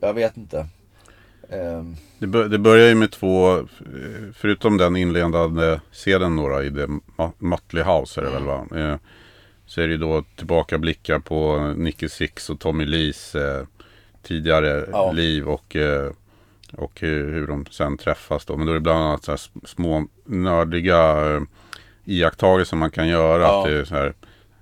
jag 0.02 0.14
vet 0.14 0.38
inte. 0.38 0.68
Um. 1.50 1.96
Det, 2.20 2.28
bör, 2.28 2.46
det, 2.50 2.58
börjar 2.58 2.88
ju 2.88 2.96
med 2.96 3.12
två, 3.12 3.68
förutom 4.34 4.78
den 4.78 4.96
inledande 4.96 5.80
scenen 5.92 6.36
några 6.36 6.64
i 6.64 6.72
The 6.72 6.88
Mötley 7.38 7.84
House 7.84 8.22
är 8.22 8.26
det 8.26 8.32
väl 8.32 8.44
va? 8.44 8.68
Eh, 8.76 8.96
så 9.66 9.82
är 9.82 9.88
det 9.88 9.92
ju 9.92 9.98
då 9.98 10.24
tillbakablickar 10.36 11.20
på 11.20 11.60
Nicky 11.78 12.10
Six 12.10 12.50
och 12.50 12.60
Tommy 12.60 12.86
Lees 12.86 13.36
eh, 13.36 13.66
tidigare 14.24 14.86
ja. 14.92 15.12
liv 15.12 15.48
och, 15.48 15.76
och 16.72 17.00
hur, 17.00 17.48
de 17.48 17.66
sen 17.66 17.98
träffas 17.98 18.46
då. 18.46 18.58
Men 18.58 18.66
då 18.66 18.72
är 18.72 18.76
det 18.76 18.82
bland 18.82 19.04
annat 19.04 19.24
så 19.24 19.38
små 19.66 20.08
nördiga 20.26 21.16
iakttagelser 22.06 22.78
man 22.78 22.92
kan 22.92 23.08
göra. 23.08 23.42
Ja. 23.42 23.60
Att 23.60 23.70
det 23.70 23.78
är 23.78 23.86
så 23.86 23.96
här 23.96 24.14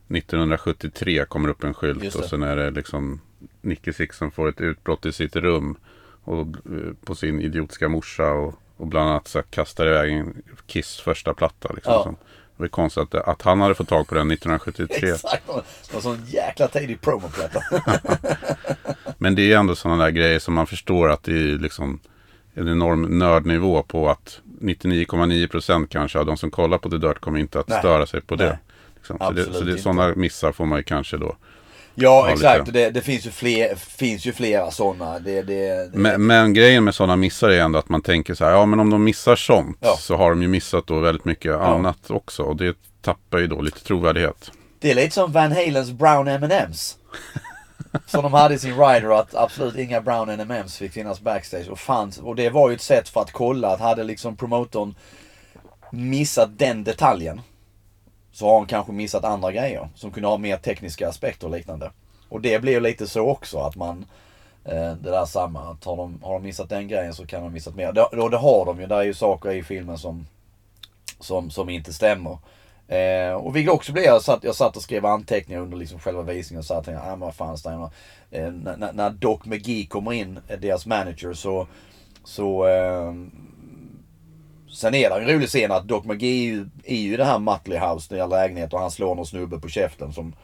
1973 0.08 1.26
kommer 1.26 1.50
upp 1.50 1.64
en 1.64 1.74
skylt 1.74 2.16
och 2.16 2.26
sen 2.26 2.44
är 2.44 2.56
det 2.56 2.72
liksom 2.72 3.22
Nicky 3.62 3.94
Six 3.94 4.18
som 4.18 4.32
får 4.32 4.50
ett 4.50 4.62
utbrott 4.62 5.06
i 5.06 5.12
sitt 5.12 5.36
rum 5.36 5.78
och, 6.24 6.42
eh, 6.48 6.94
på 7.06 7.16
sin 7.16 7.42
idiotiska 7.42 7.90
morsa 7.90 8.32
och, 8.32 8.54
och 8.78 8.88
bland 8.88 9.10
annat 9.10 9.28
så 9.28 9.42
kastar 9.42 9.88
iväg 9.88 10.12
en 10.12 10.44
Kiss 10.66 11.00
första 11.00 11.34
platta. 11.34 11.74
Liksom, 11.74 11.94
ja. 11.94 12.04
som, 12.04 12.14
det 12.58 12.64
var 12.64 12.68
konstigt 12.68 13.16
att, 13.16 13.28
att, 13.28 13.42
han 13.42 13.62
hade 13.62 13.76
fått 13.76 13.88
tag 13.88 14.08
på 14.08 14.16
den 14.16 14.32
1973. 14.32 15.10
Exakt, 15.10 15.48
det 15.48 15.54
var 15.54 15.64
en 15.96 16.02
sån 16.02 16.26
jäkla 16.26 16.68
tidig 16.68 17.02
promoplatta. 17.02 17.64
Men 19.18 19.36
det 19.36 19.54
är 19.54 19.58
ändå 19.58 19.76
sådana 19.76 20.04
där 20.04 20.12
grejer 20.12 20.40
som 20.40 20.54
man 20.54 20.68
förstår 20.68 21.10
att 21.10 21.24
det 21.24 21.32
är 21.32 21.58
liksom 21.58 22.00
en 22.54 22.68
enorm 22.68 23.20
nördnivå 23.20 23.84
på 23.84 24.10
att 24.10 24.42
99,9% 24.62 25.88
kanske 25.88 26.20
av 26.20 26.26
de 26.26 26.38
som 26.38 26.52
kollar 26.52 26.78
på 26.78 26.90
The 26.90 26.98
Dirt 26.98 27.20
kommer 27.20 27.40
inte 27.40 27.60
att 27.60 27.68
Nej. 27.68 27.80
störa 27.80 28.06
sig 28.06 28.22
på 28.22 28.36
det. 28.36 28.60
Liksom. 29.10 29.28
Så, 29.28 29.32
det, 29.32 29.54
så 29.54 29.64
det, 29.64 29.78
sådana 29.78 30.16
missar 30.16 30.52
får 30.52 30.66
man 30.66 30.80
ju 30.80 30.84
kanske 30.84 31.18
då 31.18 31.36
Ja 31.98 32.30
exakt, 32.30 32.74
det, 32.74 32.90
det, 32.90 33.02
finns 33.02 33.26
ju, 33.26 33.32
fler, 33.32 33.76
finns 33.76 34.26
ju 34.26 34.34
flera 34.34 34.72
sådana. 34.72 35.20
Det, 35.20 35.42
det, 35.42 35.90
men, 35.94 36.26
men, 36.26 36.54
grejen 36.54 36.84
med 36.84 36.96
sådana 36.96 37.16
missar 37.16 37.50
är 37.50 37.62
ändå 37.62 37.80
att 37.80 37.90
man 37.90 38.02
tänker 38.02 38.34
så 38.34 38.46
här, 38.46 38.52
ja 38.52 38.66
men 38.66 38.80
om 38.80 38.90
de 38.90 39.04
missar 39.04 39.36
sånt 39.36 39.78
ja. 39.80 39.96
så 40.00 40.16
har 40.16 40.30
de 40.30 40.42
ju 40.42 40.48
missat 40.48 40.88
då 40.88 41.00
väldigt 41.00 41.26
mycket 41.26 41.52
ja. 41.52 41.60
annat 41.60 42.12
också. 42.12 42.44
Och 42.44 42.56
det 42.56 42.78
tappar 43.02 43.38
ju 43.38 43.48
då 43.48 43.62
lite 43.62 43.84
trovärdighet. 43.84 44.52
Det 44.80 44.92
är 44.92 44.96
lite 44.96 45.14
som 45.14 45.32
Van 45.32 45.52
Halens 45.52 45.92
Brown 45.92 46.28
M&M's 46.28 46.96
Som 48.06 48.24
de 48.24 48.34
hade 48.34 48.56
i 48.56 48.60
sin 48.60 48.78
rider 48.78 49.20
att 49.20 49.36
absolut 49.36 49.76
inga 49.76 50.02
Brown 50.02 50.30
M&M's 50.30 50.78
fick 50.78 50.92
finnas 50.92 51.22
backstage. 51.22 51.70
Och, 51.70 51.80
fanns, 51.80 52.18
och 52.18 52.36
det 52.36 52.50
var 52.50 52.70
ju 52.70 52.76
ett 52.76 52.82
sätt 52.82 53.10
för 53.10 53.22
att 53.22 53.32
kolla 53.32 53.68
att 53.68 53.80
hade 53.80 54.04
liksom 54.04 54.36
promotorn 54.36 54.96
missat 55.92 56.50
den 56.58 56.84
detaljen 56.84 57.42
så 58.36 58.46
har 58.46 58.58
han 58.58 58.68
kanske 58.68 58.92
missat 58.92 59.24
andra 59.24 59.52
grejer 59.52 59.90
som 59.96 60.12
kunde 60.12 60.30
ha 60.30 60.38
mer 60.38 60.58
tekniska 60.58 61.10
aspekter 61.10 61.48
och 61.48 61.54
liknande. 61.54 61.92
Och 62.30 62.42
det 62.42 62.62
blir 62.62 62.82
lite 62.82 63.08
så 63.08 63.28
också 63.28 63.60
att 63.60 63.76
man 63.76 64.06
eh, 64.64 64.94
det 64.94 65.12
där 65.12 65.26
samma, 65.26 65.60
att 65.60 65.84
har 65.84 65.98
de, 65.98 66.20
har 66.24 66.34
de 66.34 66.44
missat 66.44 66.70
den 66.70 66.88
grejen 66.88 67.14
så 67.14 67.26
kan 67.26 67.40
de 67.40 67.44
ha 67.44 67.54
missat 67.54 67.76
mer. 67.76 67.94
Det, 67.94 68.30
det 68.30 68.38
har 68.38 68.66
de 68.66 68.80
ju, 68.80 68.88
det 68.88 68.96
är 68.96 69.04
ju 69.04 69.14
saker 69.14 69.52
i 69.52 69.64
filmen 69.64 69.98
som, 69.98 70.28
som, 71.20 71.50
som 71.50 71.70
inte 71.70 71.94
stämmer. 71.94 72.38
Eh, 72.88 73.34
och 73.34 73.56
vilket 73.56 73.74
också 73.74 73.92
blev, 73.92 74.06
jag 74.06 74.22
satt, 74.22 74.44
jag 74.44 74.56
satt 74.56 74.76
och 74.76 74.84
skrev 74.84 75.06
anteckningar 75.06 75.62
under 75.62 75.78
liksom 75.78 76.00
själva 76.00 76.22
visningen 76.22 76.60
och 76.60 76.66
satt 76.66 76.78
och 76.78 76.86
tänkte, 76.86 77.12
ah, 77.12 77.16
vad 77.16 77.36
fan 77.36 77.58
Eh, 78.32 78.52
när, 78.52 78.94
när 78.94 79.10
Doc 79.10 79.40
McGee 79.46 79.86
kommer 79.86 80.14
in, 80.14 80.40
eh, 80.48 80.60
deras 80.60 80.86
manager, 80.86 81.34
så, 81.34 81.68
så 82.24 82.68
eh, 82.68 83.14
Sen 84.76 84.96
är 84.96 85.10
det 85.10 85.16
en 85.16 85.28
rolig 85.28 85.50
scen 85.50 85.72
att 85.72 85.88
Doc 85.88 86.06
McGee 86.06 86.66
är 86.84 86.96
ju 86.96 87.14
i 87.14 87.18
det 87.18 87.26
här 87.26 87.40
Muttley 87.40 87.80
House, 87.80 88.06
den 88.10 88.18
jävla 88.18 88.36
lägenhet 88.36 88.74
och 88.74 88.80
han 88.80 88.92
slår 88.92 89.16
någon 89.16 89.26
snubbe 89.26 89.60
på 89.60 89.68
käften 89.68 90.14
som 90.14 90.36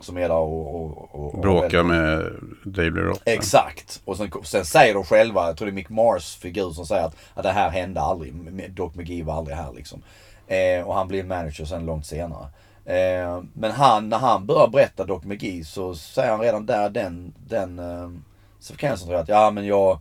som 0.00 0.16
är 0.16 0.28
där 0.28 0.36
och... 0.36 0.74
och, 0.74 1.34
och 1.34 1.40
Bråkar 1.40 1.82
med 1.82 2.32
David 2.64 2.96
Roth. 2.96 3.22
Exakt. 3.24 4.00
Och 4.04 4.16
sen, 4.16 4.30
sen 4.42 4.64
säger 4.64 4.94
de 4.94 5.04
själva, 5.04 5.46
jag 5.46 5.56
tror 5.56 5.66
det 5.66 5.72
är 5.72 5.74
Mick 5.74 5.88
Mars 5.88 6.36
figur 6.36 6.70
som 6.70 6.86
säger 6.86 7.04
att, 7.04 7.16
att 7.34 7.42
det 7.42 7.50
här 7.50 7.70
hände 7.70 8.00
aldrig. 8.00 8.34
Doc 8.70 8.94
McGee 8.94 9.22
var 9.22 9.34
aldrig 9.34 9.56
här 9.56 9.72
liksom. 9.72 10.02
Eh, 10.46 10.88
och 10.88 10.94
han 10.94 11.08
blir 11.08 11.24
manager 11.24 11.64
sen 11.64 11.86
långt 11.86 12.06
senare. 12.06 12.46
Eh, 12.84 13.42
men 13.52 13.70
han, 13.70 14.08
när 14.08 14.18
han 14.18 14.46
börjar 14.46 14.68
berätta 14.68 15.04
Doc 15.04 15.24
McGee 15.24 15.64
så 15.64 15.94
säger 15.94 16.30
han 16.30 16.40
redan 16.40 16.66
där 16.66 16.90
den, 16.90 17.34
den 17.48 17.78
eh, 17.78 18.10
sekvensen 18.58 19.06
tror 19.06 19.14
jag 19.16 19.22
att 19.22 19.28
ja 19.28 19.50
men 19.50 19.66
jag 19.66 19.98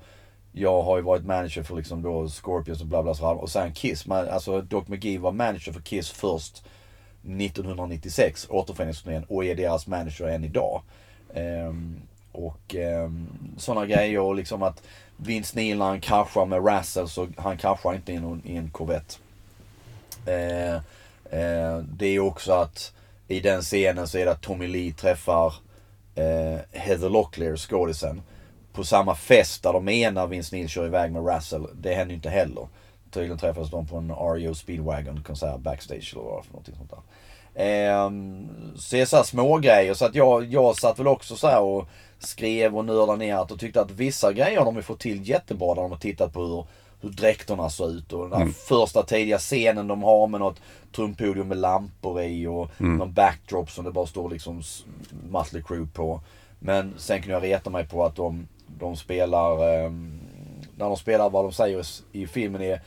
jag 0.53 0.81
har 0.81 0.97
ju 0.97 1.03
varit 1.03 1.25
manager 1.25 1.63
för 1.63 1.75
liksom 1.75 2.01
då 2.01 2.29
Scorpions 2.29 2.81
och 2.81 2.87
bla 2.87 3.03
bla 3.03 3.13
bla. 3.13 3.29
Och 3.29 3.49
sen 3.49 3.73
Kiss. 3.73 4.05
Man, 4.05 4.29
alltså 4.29 4.61
Doc 4.61 4.87
McGee 4.87 5.17
var 5.17 5.31
manager 5.31 5.71
för 5.71 5.81
Kiss 5.81 6.09
först 6.11 6.63
1996, 7.21 8.47
återföreningsturnén. 8.49 9.25
Och 9.27 9.45
är 9.45 9.55
deras 9.55 9.87
manager 9.87 10.27
än 10.27 10.43
idag. 10.43 10.81
Um, 11.35 12.01
och 12.31 12.75
ehm, 12.75 13.05
um, 13.05 13.27
sådana 13.57 13.85
grejer 13.85 14.19
och 14.19 14.35
liksom 14.35 14.63
att 14.63 14.83
Vince 15.17 15.55
Neil 15.55 15.77
när 15.77 15.85
han 15.85 16.01
kraschar 16.01 16.45
med 16.45 16.65
Russell 16.65 17.09
så 17.09 17.27
han 17.37 17.57
kraschar 17.57 17.93
inte 17.93 18.13
i, 18.13 18.19
någon, 18.19 18.41
i 18.45 18.55
en 18.55 18.69
Corvette. 18.69 19.15
Ehm, 20.25 20.75
uh, 21.33 21.39
uh, 21.39 21.83
det 21.83 22.05
är 22.05 22.19
också 22.19 22.53
att 22.53 22.93
i 23.27 23.39
den 23.39 23.61
scenen 23.61 24.07
så 24.07 24.17
är 24.17 24.25
det 24.25 24.31
att 24.31 24.41
Tommy 24.41 24.67
Lee 24.67 24.93
träffar 24.93 25.53
uh, 26.17 26.59
Heather 26.71 27.09
Locklear, 27.09 27.57
skådisen 27.57 28.21
på 28.73 28.83
samma 28.83 29.15
fest 29.15 29.63
där 29.63 29.73
de 29.73 29.89
ena 29.89 30.27
Vince 30.27 30.55
Neil 30.55 30.69
kör 30.69 30.85
iväg 30.85 31.11
med 31.11 31.35
Russell. 31.35 31.67
Det 31.73 31.93
händer 31.93 32.11
ju 32.11 32.15
inte 32.15 32.29
heller. 32.29 32.67
Tydligen 33.11 33.37
träffas 33.37 33.69
de 33.69 33.87
på 33.87 33.97
en 33.97 34.11
REO 34.11 34.55
Speedwagon 34.55 35.23
konsert 35.23 35.59
backstage 35.59 36.13
eller 36.13 36.23
vad 36.23 36.45
för 36.45 36.51
någonting 36.51 36.75
sånt 36.75 36.89
där. 36.89 36.99
Ehm, 37.55 38.47
så 38.75 38.95
det 38.95 39.01
är 39.01 39.05
så 39.05 39.15
här 39.15 39.23
små 39.23 39.57
grejer 39.57 39.93
så 39.93 40.05
att 40.05 40.15
jag, 40.15 40.45
jag 40.45 40.77
satt 40.77 40.99
väl 40.99 41.07
också 41.07 41.35
så 41.35 41.63
och 41.63 41.87
skrev 42.19 42.77
och 42.77 42.85
nördade 42.85 43.17
ner 43.17 43.51
och 43.51 43.59
tyckte 43.59 43.81
att 43.81 43.91
vissa 43.91 44.33
grejer 44.33 44.57
har 44.57 44.65
de 44.65 44.83
fått 44.83 44.99
till 44.99 45.29
jättebra 45.29 45.75
där 45.75 45.81
de 45.81 45.91
har 45.91 45.97
tittat 45.97 46.33
på 46.33 46.41
hur, 46.41 46.65
hur 47.01 47.09
dräkterna 47.09 47.69
ser 47.69 47.91
ut 47.91 48.13
och 48.13 48.29
den 48.29 48.41
mm. 48.41 48.53
första 48.53 49.03
tidiga 49.03 49.37
scenen 49.37 49.87
de 49.87 50.03
har 50.03 50.27
med 50.27 50.39
något 50.39 50.61
trumpodium 50.95 51.47
med 51.47 51.57
lampor 51.57 52.21
i 52.21 52.47
och 52.47 52.71
mm. 52.79 52.97
någon 52.97 53.13
backdrop 53.13 53.71
som 53.71 53.85
det 53.85 53.91
bara 53.91 54.07
står 54.07 54.29
liksom 54.29 54.63
Mötley 55.29 55.61
Crüe 55.61 55.87
på. 55.93 56.21
Men 56.59 56.93
sen 56.97 57.21
kunde 57.21 57.33
jag 57.33 57.43
reta 57.43 57.69
mig 57.69 57.87
på 57.87 58.05
att 58.05 58.15
de 58.15 58.47
de 58.79 58.95
spelar, 58.95 59.51
eh, 59.51 59.91
när 60.75 60.85
de 60.85 60.97
spelar 60.97 61.29
vad 61.29 61.45
de 61.45 61.51
säger 61.53 61.85
i 62.11 62.27
filmen 62.27 62.61
är 62.61 62.81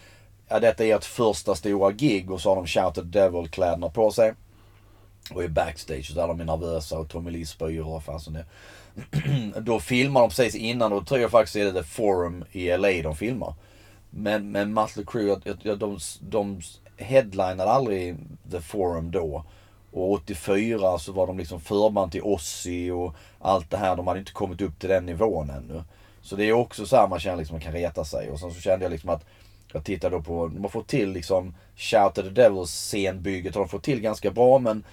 Ja 0.48 0.60
detta 0.60 0.84
är 0.84 0.96
ert 0.96 1.04
första 1.04 1.54
stora 1.54 1.92
gig 1.92 2.30
och 2.30 2.40
så 2.40 2.48
har 2.48 2.56
de 2.56 2.66
Shout 2.66 3.12
Devil 3.12 3.48
kläderna 3.48 3.88
på 3.88 4.10
sig. 4.10 4.34
Och 5.30 5.44
är 5.44 5.48
backstage 5.48 6.14
där 6.14 6.28
de 6.28 6.40
är 6.40 6.44
nervösa 6.44 6.98
och 6.98 7.08
Tommy 7.08 7.30
Lee 7.30 7.46
spyr 7.46 7.80
och 7.80 8.02
fasen 8.02 8.32
det. 8.32 8.44
då 9.60 9.80
filmar 9.80 10.20
de 10.20 10.28
precis 10.28 10.54
innan 10.54 10.92
och 10.92 11.00
då 11.00 11.06
tror 11.06 11.20
jag 11.20 11.30
faktiskt 11.30 11.56
är 11.56 11.64
det 11.64 11.72
The 11.72 11.82
Forum 11.82 12.44
i 12.52 12.76
LA 12.76 13.02
de 13.02 13.16
filmar. 13.16 13.54
Men, 14.10 14.50
men 14.50 14.74
Mötley 14.74 15.04
Crüe, 15.04 15.56
de, 15.62 15.74
de, 15.74 15.98
de 16.20 16.60
headlinade 16.96 17.70
aldrig 17.70 18.16
The 18.50 18.60
Forum 18.60 19.10
då. 19.10 19.44
Och 19.96 20.12
84 20.12 20.98
så 20.98 21.12
var 21.12 21.26
de 21.26 21.38
liksom 21.38 21.60
förband 21.60 22.12
till 22.12 22.22
Ozzy 22.22 22.90
och 22.90 23.14
allt 23.38 23.70
det 23.70 23.76
här. 23.76 23.96
De 23.96 24.06
hade 24.06 24.20
inte 24.20 24.32
kommit 24.32 24.60
upp 24.60 24.78
till 24.78 24.88
den 24.88 25.06
nivån 25.06 25.50
ännu. 25.50 25.82
Så 26.22 26.36
det 26.36 26.44
är 26.44 26.52
också 26.52 26.86
så 26.86 26.96
här 26.96 27.08
man 27.08 27.20
känner 27.20 27.36
liksom 27.36 27.54
man 27.54 27.60
kan 27.60 27.72
reta 27.72 28.04
sig. 28.04 28.30
Och 28.30 28.40
sen 28.40 28.54
så 28.54 28.60
kände 28.60 28.84
jag 28.84 28.90
liksom 28.90 29.10
att 29.10 29.24
jag 29.72 29.84
tittade 29.84 30.16
då 30.16 30.22
på, 30.22 30.48
de 30.48 30.62
har 30.62 30.68
fått 30.68 30.86
till 30.86 31.12
liksom 31.12 31.54
Shout 31.76 32.18
of 32.18 32.24
the 32.24 32.30
Devils 32.30 32.70
scenbygget 32.70 33.54
har 33.54 33.62
de 33.62 33.68
fått 33.68 33.82
till 33.82 34.00
ganska 34.00 34.30
bra 34.30 34.58
men 34.58 34.84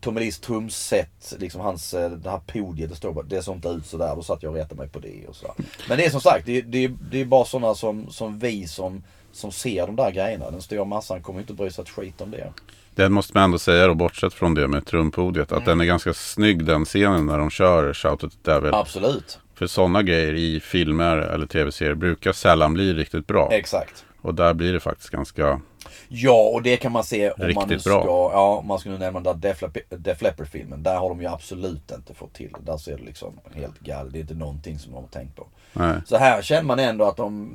Tommy 0.00 0.20
Lees 0.20 0.38
trumset, 0.38 1.34
liksom 1.38 1.60
hans, 1.60 1.94
eh, 1.94 2.10
det 2.10 2.30
här 2.30 2.40
podiet, 2.46 2.90
det 2.90 2.96
står 2.96 3.12
bara, 3.12 3.24
det 3.24 3.42
såg 3.42 3.54
inte 3.54 3.68
ut 3.68 3.86
sådär. 3.86 4.16
Då 4.16 4.22
satt 4.22 4.42
jag 4.42 4.50
och 4.50 4.56
retade 4.56 4.74
mig 4.74 4.88
på 4.88 4.98
det 4.98 5.26
och 5.28 5.36
så. 5.36 5.54
Men 5.88 5.98
det 5.98 6.04
är 6.04 6.10
som 6.10 6.20
sagt, 6.20 6.46
det, 6.46 6.60
det, 6.60 6.88
det 7.10 7.20
är 7.20 7.24
bara 7.24 7.44
sådana 7.44 7.74
som, 7.74 8.10
som 8.10 8.38
vi 8.38 8.66
som, 8.66 9.02
som 9.34 9.52
ser 9.52 9.86
de 9.86 9.96
där 9.96 10.10
grejerna. 10.10 10.50
Den 10.50 10.62
stora 10.62 10.84
massan 10.84 11.22
kommer 11.22 11.40
inte 11.40 11.52
bry 11.52 11.70
sig 11.70 11.82
ett 11.82 11.88
skit 11.90 12.20
om 12.20 12.30
det. 12.30 12.52
Det 12.94 13.08
måste 13.08 13.32
man 13.36 13.44
ändå 13.44 13.58
säga 13.58 13.86
då, 13.86 13.94
bortsett 13.94 14.34
från 14.34 14.54
det 14.54 14.68
med 14.68 14.86
trumpodiet, 14.86 15.52
att 15.52 15.58
Mm. 15.58 15.64
den 15.64 15.80
är 15.80 15.84
ganska 15.84 16.14
snygg 16.14 16.64
den 16.64 16.84
scenen 16.84 17.26
när 17.26 17.38
de 17.38 17.50
kör 17.50 17.92
Shout 17.94 18.24
at 18.24 18.30
the 18.32 18.50
Devil. 18.50 18.74
Absolut. 18.74 19.38
För 19.54 19.66
sådana 19.66 20.02
grejer 20.02 20.34
i 20.34 20.60
filmer 20.60 21.16
eller 21.16 21.46
tv-serier 21.46 21.94
brukar 21.94 22.32
sällan 22.32 22.74
bli 22.74 22.92
riktigt 22.94 23.26
bra. 23.26 23.48
Exakt. 23.52 24.04
Och 24.20 24.34
där 24.34 24.54
blir 24.54 24.72
det 24.72 24.80
faktiskt 24.80 25.10
ganska... 25.10 25.60
Ja, 26.08 26.50
och 26.54 26.62
det 26.62 26.76
kan 26.76 26.92
man 26.92 27.04
se 27.04 27.30
om 27.30 27.52
man 27.54 27.68
nu 27.68 27.78
ska, 27.78 27.90
bra. 27.90 28.30
ja, 28.32 28.56
om 28.56 28.66
man 28.66 28.78
ska 28.78 28.90
nu 28.90 28.98
nämna 28.98 29.20
den 29.20 29.40
där 29.40 29.96
Def 29.96 30.22
Leppard-filmen. 30.22 30.82
Där 30.82 30.96
har 30.96 31.08
de 31.08 31.20
ju 31.20 31.26
absolut 31.26 31.90
inte 31.92 32.14
fått 32.14 32.32
till 32.34 32.50
det. 32.58 32.72
Där 32.72 32.76
ser 32.78 32.96
det 32.96 33.02
liksom 33.04 33.40
helt 33.54 33.78
galet. 33.80 34.12
Det 34.12 34.18
är 34.18 34.20
inte 34.20 34.34
någonting 34.34 34.78
som 34.78 34.92
de 34.92 35.02
har 35.02 35.08
tänkt 35.08 35.36
på. 35.36 35.46
Nej. 35.74 35.96
Så 36.06 36.16
här 36.16 36.42
känner 36.42 36.62
man 36.62 36.78
ändå 36.78 37.04
att 37.04 37.16
de, 37.16 37.52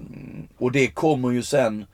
och 0.58 0.72
det 0.72 0.88
kommer 0.88 1.32
ju 1.32 1.44
sen, 1.44 1.86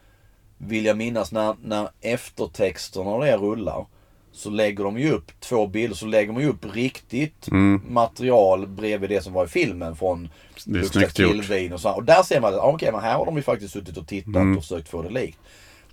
vill 0.57 0.85
jag 0.85 0.97
minnas, 0.97 1.31
när, 1.31 1.55
när 1.63 1.89
eftertexterna 2.01 3.09
och 3.09 3.25
det 3.25 3.37
rullar. 3.37 3.85
Så 4.31 4.49
lägger 4.49 4.83
de 4.83 4.99
ju 4.99 5.11
upp 5.11 5.31
två 5.39 5.67
bilder, 5.67 5.95
så 5.95 6.05
lägger 6.05 6.33
man 6.33 6.41
ju 6.41 6.49
upp 6.49 6.75
riktigt 6.75 7.47
material 7.87 8.67
bredvid 8.67 9.09
det 9.09 9.21
som 9.23 9.33
var 9.33 9.45
i 9.45 9.47
filmen 9.47 9.95
från 9.95 10.29
Mm. 10.67 10.81
Gjort. 10.81 11.13
Killvin 11.13 11.73
och 11.73 11.81
så. 11.81 11.91
Och 11.91 12.03
där 12.03 12.23
ser 12.23 12.41
man 12.41 12.53
att, 12.53 12.59
ah, 12.59 12.71
okej 12.73 12.91
men 12.91 13.01
här 13.01 13.13
har 13.17 13.25
de 13.25 13.35
ju 13.35 13.41
faktiskt 13.41 13.73
suttit 13.73 13.97
och 13.97 14.07
tittat 14.07 14.35
Mm. 14.35 14.57
och 14.57 14.63
försökt 14.63 14.89
få 14.89 15.01
det 15.01 15.09
likt. 15.09 15.37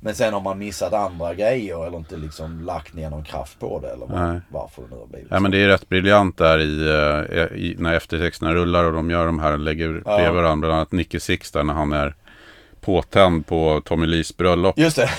Men 0.05 0.15
sen 0.15 0.35
har 0.35 0.41
man 0.41 0.59
missat 0.59 0.93
andra 0.93 1.35
grejer 1.35 1.87
eller 1.87 1.99
inte 1.99 2.17
liksom 2.17 2.61
lagt 2.61 2.95
ner 2.95 3.11
någon 3.11 3.25
kraft 3.25 3.61
på 3.61 3.81
det 3.81 3.89
eller 3.89 4.07
var, 4.07 4.41
varför 4.49 4.83
det 4.83 4.89
nu 4.91 4.97
har 5.01 5.07
blivit 5.07 5.29
Ja 5.31 5.41
men 5.41 5.51
det 5.51 5.59
är 5.59 5.69
rätt 5.69 5.89
briljant 5.89 6.39
där 6.39 6.59
i, 6.59 6.89
eh, 7.41 7.59
i 7.59 7.77
när 7.79 7.95
eftertexterna 7.95 8.55
rullar 8.55 8.85
och 8.85 8.93
de 8.93 9.11
gör 9.11 9.27
de 9.27 9.39
här, 9.39 9.57
lägger 9.57 9.89
bredvid 9.89 10.33
varandra. 10.35 10.67
Bland 10.69 10.73
annat 10.75 10.93
Nicky 10.93 11.21
Six 11.21 11.51
där 11.51 11.63
när 11.65 11.75
han 11.75 11.93
är 11.93 12.15
påtänd 12.81 13.47
på 13.47 13.83
Tommy 13.85 14.07
Lees 14.07 14.37
bröllop. 14.37 14.79
Just 14.79 14.97
det. 14.97 15.11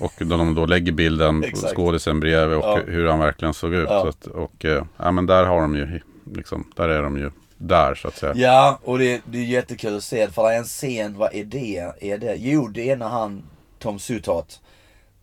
Och 0.00 0.12
de 0.18 0.54
då 0.54 0.66
lägger 0.66 0.92
bilden 0.92 1.42
på 1.42 1.56
skådisen 1.56 2.20
bredvid 2.20 2.58
och 2.58 2.64
Ja. 2.64 2.80
hur 2.86 3.06
han 3.08 3.18
verkligen 3.18 3.54
såg 3.54 3.74
ut. 3.74 3.88
Ja. 3.90 4.02
Så 4.02 4.08
att, 4.08 4.26
och 4.26 4.64
eh, 4.64 4.84
ja 4.96 5.10
men 5.10 5.26
där 5.26 5.44
har 5.44 5.60
de 5.60 5.76
ju, 5.76 6.00
liksom, 6.34 6.72
där 6.76 6.88
är 6.88 7.02
de 7.02 7.18
ju 7.18 7.30
där 7.56 7.94
så 7.94 8.08
att 8.08 8.16
säga. 8.16 8.32
Ja, 8.36 8.78
och 8.84 8.98
det, 8.98 9.20
det 9.24 9.38
är 9.38 9.44
jättekul 9.44 9.96
att 9.96 10.04
se. 10.04 10.28
För 10.28 10.42
det 10.42 10.54
är 10.54 10.58
en 10.58 10.64
scen, 10.64 11.18
vad 11.18 11.34
är 11.34 11.44
det? 11.44 11.92
Är 12.00 12.18
det? 12.18 12.34
Jo, 12.38 12.68
det 12.68 12.90
är 12.90 12.96
när 12.96 13.08
han, 13.08 13.42
Tom 13.84 13.98
Sutat, 13.98 14.60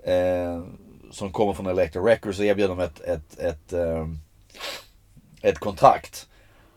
eh, 0.03 0.63
som 1.11 1.31
kommer 1.31 1.53
från 1.53 1.67
Electra 1.67 2.01
Records 2.01 2.39
och 2.39 2.45
erbjuder 2.45 2.69
dem 2.69 2.79
ett, 2.79 3.01
ett, 3.01 3.39
ett, 3.39 3.73
eh, 3.73 4.07
ett 5.41 5.59
kontrakt. 5.59 6.27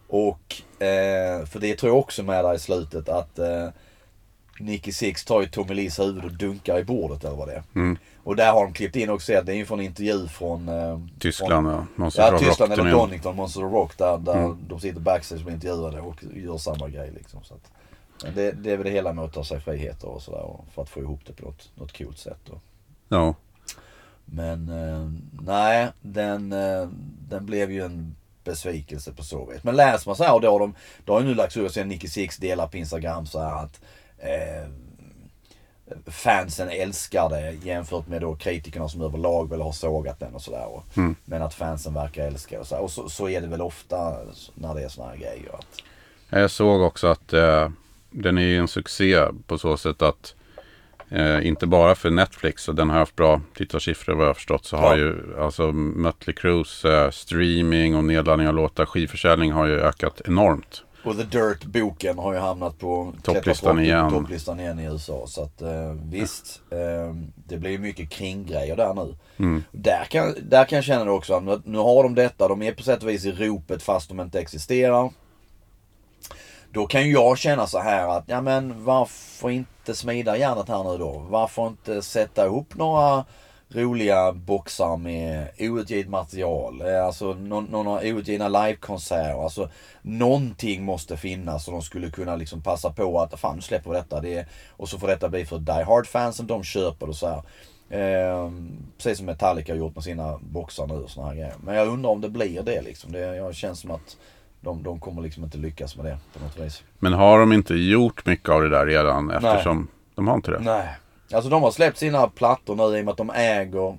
Och, 0.08 0.62
eh, 0.82 1.46
för 1.46 1.58
det 1.60 1.76
tror 1.76 1.92
jag 1.92 1.98
också 1.98 2.22
med 2.22 2.44
där 2.44 2.54
i 2.54 2.58
slutet 2.58 3.08
att 3.08 3.38
eh, 3.38 3.68
Nicky 4.60 4.92
Six 4.92 5.24
tar 5.24 5.40
ju 5.40 5.46
Tommy 5.48 5.74
Lees 5.74 5.98
huvud 5.98 6.24
och 6.24 6.32
dunkar 6.32 6.78
i 6.78 6.84
bordet 6.84 7.24
eller 7.24 7.36
vad 7.36 7.48
det 7.48 7.54
är. 7.54 7.62
Mm. 7.74 7.98
Och 8.24 8.36
där 8.36 8.52
har 8.52 8.64
de 8.64 8.72
klippt 8.72 8.96
in 8.96 9.10
också, 9.10 9.32
det 9.44 9.52
är 9.52 9.56
ju 9.56 9.66
från 9.66 9.80
en 9.80 9.86
intervju 9.86 10.28
från 10.28 10.68
eh, 10.68 11.00
Tyskland 11.18 11.68
ja. 11.68 11.86
Monsters 11.96 12.24
Ja, 12.24 12.34
of 12.34 12.40
Tyskland 12.40 12.72
eller. 12.72 12.90
Donington, 12.90 13.36
Monsters 13.36 13.62
of 13.62 13.72
Rock 13.72 13.98
där, 13.98 14.18
där 14.18 14.34
Mm. 14.34 14.58
de 14.68 14.80
sitter 14.80 15.00
backstage 15.00 15.38
och 15.38 15.44
blir 15.44 15.54
intervjuade 15.54 16.00
och 16.00 16.16
gör 16.34 16.58
samma 16.58 16.88
grej 16.88 17.10
liksom. 17.14 17.44
Så 17.44 17.54
att, 17.54 17.70
det, 18.34 18.52
det 18.52 18.70
är 18.72 18.76
väl 18.76 18.84
det 18.84 18.90
hela 18.92 19.12
med 19.12 19.24
att 19.24 19.32
ta 19.32 19.44
sig 19.44 19.60
friheter 19.60 20.08
och 20.08 20.22
sådär 20.22 20.40
och 20.42 20.64
för 20.74 20.82
att 20.82 20.88
få 20.88 21.00
ihop 21.00 21.20
det 21.26 21.32
på 21.32 21.44
något, 21.46 21.70
något 21.74 21.98
coolt 21.98 22.18
sätt. 22.18 22.38
Då. 22.44 22.60
Ja. 23.08 23.34
Men 24.24 24.68
eh, 24.68 25.10
nej, 25.46 25.88
den, 26.00 26.52
eh, 26.52 26.88
den 27.28 27.46
blev 27.46 27.70
ju 27.72 27.84
en 27.84 28.16
besvikelse 28.44 29.12
på 29.12 29.22
så 29.22 29.44
vis. 29.44 29.64
Men 29.64 29.76
läser 29.76 30.08
man 30.08 30.16
så 30.16 30.24
här 30.24 30.40
då, 30.40 30.58
de, 30.58 30.74
då 31.04 31.12
har 31.12 31.20
ju 31.20 31.26
nu 31.26 31.34
lagts 31.34 31.56
ut, 31.56 31.72
sen 31.72 31.88
Nicky 31.88 32.08
Six 32.08 32.36
delar 32.36 32.66
på 32.66 32.76
Instagram 32.76 33.26
så 33.26 33.40
här 33.40 33.64
att 33.64 33.80
eh, 34.18 34.68
fansen 36.06 36.68
älskar 36.68 37.28
det 37.30 37.50
jämfört 37.52 38.06
med 38.06 38.20
då 38.20 38.36
kritikerna 38.36 38.88
som 38.88 39.00
överlag 39.02 39.50
väl 39.50 39.60
har 39.60 39.72
sågat 39.72 40.20
den 40.20 40.34
och 40.34 40.42
sådär. 40.42 40.66
och- 40.66 40.84
Men 41.24 41.42
att 41.42 41.54
fansen 41.54 41.94
verkar 41.94 42.26
älska 42.26 42.54
det 42.54 42.60
och 42.60 42.66
så, 42.66 42.76
och 42.78 42.90
så, 42.90 43.08
så 43.08 43.28
är 43.28 43.40
det 43.40 43.46
väl 43.46 43.60
ofta 43.62 44.16
när 44.54 44.74
det 44.74 44.82
är 44.84 44.88
såna 44.88 45.08
här 45.08 45.16
grejer. 45.16 45.54
Att, 45.58 45.66
Jag 46.30 46.50
såg 46.50 46.80
också 46.82 47.06
att 47.06 47.32
eh, 47.32 47.68
den 48.14 48.38
är 48.38 48.42
ju 48.42 48.56
en 48.58 48.68
succé 48.68 49.24
på 49.46 49.58
så 49.58 49.76
sätt 49.76 50.02
att 50.02 50.34
eh, 51.08 51.46
inte 51.46 51.66
bara 51.66 51.94
för 51.94 52.10
Netflix 52.10 52.68
och 52.68 52.74
den 52.74 52.90
har 52.90 52.98
haft 52.98 53.16
bra 53.16 53.40
tittarsiffror 53.56 54.14
vad 54.14 54.22
jag 54.24 54.28
har 54.28 54.34
förstått 54.34 54.64
så 54.64 54.76
har 54.76 54.90
Ja. 54.90 54.96
ju 54.96 55.36
alltså 55.40 55.72
Mötley 55.72 56.34
Crues 56.34 56.84
eh, 56.84 57.10
streaming 57.10 57.96
och 57.96 58.04
nedladdning 58.04 58.48
av 58.48 58.54
låtar, 58.54 58.86
skivförsäljning 58.86 59.52
har 59.52 59.66
ju 59.66 59.80
ökat 59.80 60.20
enormt. 60.24 60.82
och 61.04 61.16
The 61.16 61.22
Dirt-boken 61.22 62.18
har 62.18 62.32
ju 62.32 62.38
hamnat 62.38 62.78
på 62.78 63.12
Topplistan 63.22 63.80
igen. 63.80 64.10
Topplistan 64.10 64.60
igen 64.60 64.78
i 64.78 64.84
USA. 64.84 65.24
Så 65.26 65.42
att 65.42 65.62
eh, 65.62 65.92
visst, 66.04 66.62
eh, 66.70 67.14
det 67.34 67.56
blir 67.56 67.78
mycket 67.78 68.10
kringgrejer 68.10 68.76
där 68.76 68.94
nu. 68.94 69.14
Mm. 69.36 69.64
Där, 69.72 70.04
kan, 70.10 70.34
där 70.42 70.64
kan 70.64 70.76
jag 70.76 70.84
känna 70.84 71.04
det 71.04 71.10
också, 71.10 71.34
att 71.34 71.66
nu 71.66 71.78
har 71.78 72.02
de 72.02 72.14
detta, 72.14 72.48
de 72.48 72.62
är 72.62 72.72
på 72.72 72.82
sätt 72.82 73.02
och 73.02 73.08
vis 73.08 73.24
i 73.24 73.32
ropet 73.32 73.82
fast 73.82 74.08
de 74.08 74.20
inte 74.20 74.40
existerar. 74.40 75.10
Då 76.74 76.86
kan 76.86 77.06
ju 77.06 77.12
jag 77.12 77.38
känna 77.38 77.66
så 77.66 77.78
här 77.78 78.08
att, 78.08 78.24
ja 78.26 78.40
men 78.40 78.84
varför 78.84 79.50
inte 79.50 79.94
smida 79.94 80.36
järnet 80.36 80.68
här 80.68 80.84
nu 80.84 80.98
då? 80.98 81.26
Varför 81.28 81.66
inte 81.66 82.02
sätta 82.02 82.46
ihop 82.46 82.74
några 82.74 83.24
roliga 83.68 84.32
boxar 84.32 84.96
med 84.96 85.48
outgivet 85.58 86.08
material? 86.08 86.80
Eh, 86.80 87.04
alltså 87.04 87.34
några 87.34 88.14
outgivna 88.14 88.48
livekonserter. 88.48 89.44
Alltså 89.44 89.70
någonting 90.02 90.84
måste 90.84 91.16
finnas 91.16 91.64
så 91.64 91.70
de 91.70 91.82
skulle 91.82 92.10
kunna 92.10 92.36
liksom 92.36 92.62
passa 92.62 92.92
på 92.92 93.20
att, 93.20 93.40
fan 93.40 93.56
nu 93.56 93.62
släpper 93.62 93.90
vi 93.90 93.96
detta. 93.96 94.20
Det 94.20 94.34
är, 94.34 94.46
och 94.70 94.88
så 94.88 94.98
får 94.98 95.08
detta 95.08 95.28
bli 95.28 95.46
för 95.46 95.58
Die 95.58 95.84
Hard-fansen, 95.84 96.46
de 96.46 96.64
köper 96.64 97.06
det 97.06 97.10
och 97.10 97.16
så 97.16 97.28
här. 97.28 97.42
Eh, 97.90 98.50
precis 98.96 99.18
som 99.18 99.26
Metallica 99.26 99.72
har 99.72 99.78
gjort 99.78 99.94
med 99.94 100.04
sina 100.04 100.38
boxar 100.38 100.86
nu 100.86 100.94
och 100.94 101.10
såna 101.10 101.26
här 101.26 101.34
grejer. 101.34 101.54
Men 101.64 101.74
jag 101.74 101.88
undrar 101.88 102.10
om 102.10 102.20
det 102.20 102.28
blir 102.28 102.62
det 102.62 102.82
liksom. 102.82 103.12
Det 103.12 103.36
jag 103.36 103.54
känns 103.54 103.80
som 103.80 103.90
att 103.90 104.16
de, 104.64 104.82
de 104.82 105.00
kommer 105.00 105.22
liksom 105.22 105.44
inte 105.44 105.58
lyckas 105.58 105.96
med 105.96 106.04
det 106.06 106.18
på 106.32 106.44
något 106.44 106.58
vis. 106.58 106.82
Men 106.98 107.12
har 107.12 107.38
de 107.38 107.52
inte 107.52 107.74
gjort 107.74 108.26
mycket 108.26 108.48
av 108.48 108.62
det 108.62 108.68
där 108.68 108.86
redan 108.86 109.30
eftersom 109.30 109.88
de 110.14 110.28
har 110.28 110.34
inte 110.34 110.50
det? 110.50 110.58
Nej. 110.60 110.88
Alltså 111.32 111.50
de 111.50 111.62
har 111.62 111.70
släppt 111.70 111.98
sina 111.98 112.26
plattor 112.26 112.76
nu 112.76 112.98
i 112.98 113.00
och 113.00 113.04
med 113.04 113.12
att 113.12 113.16
de 113.16 113.30
äger 113.30 113.98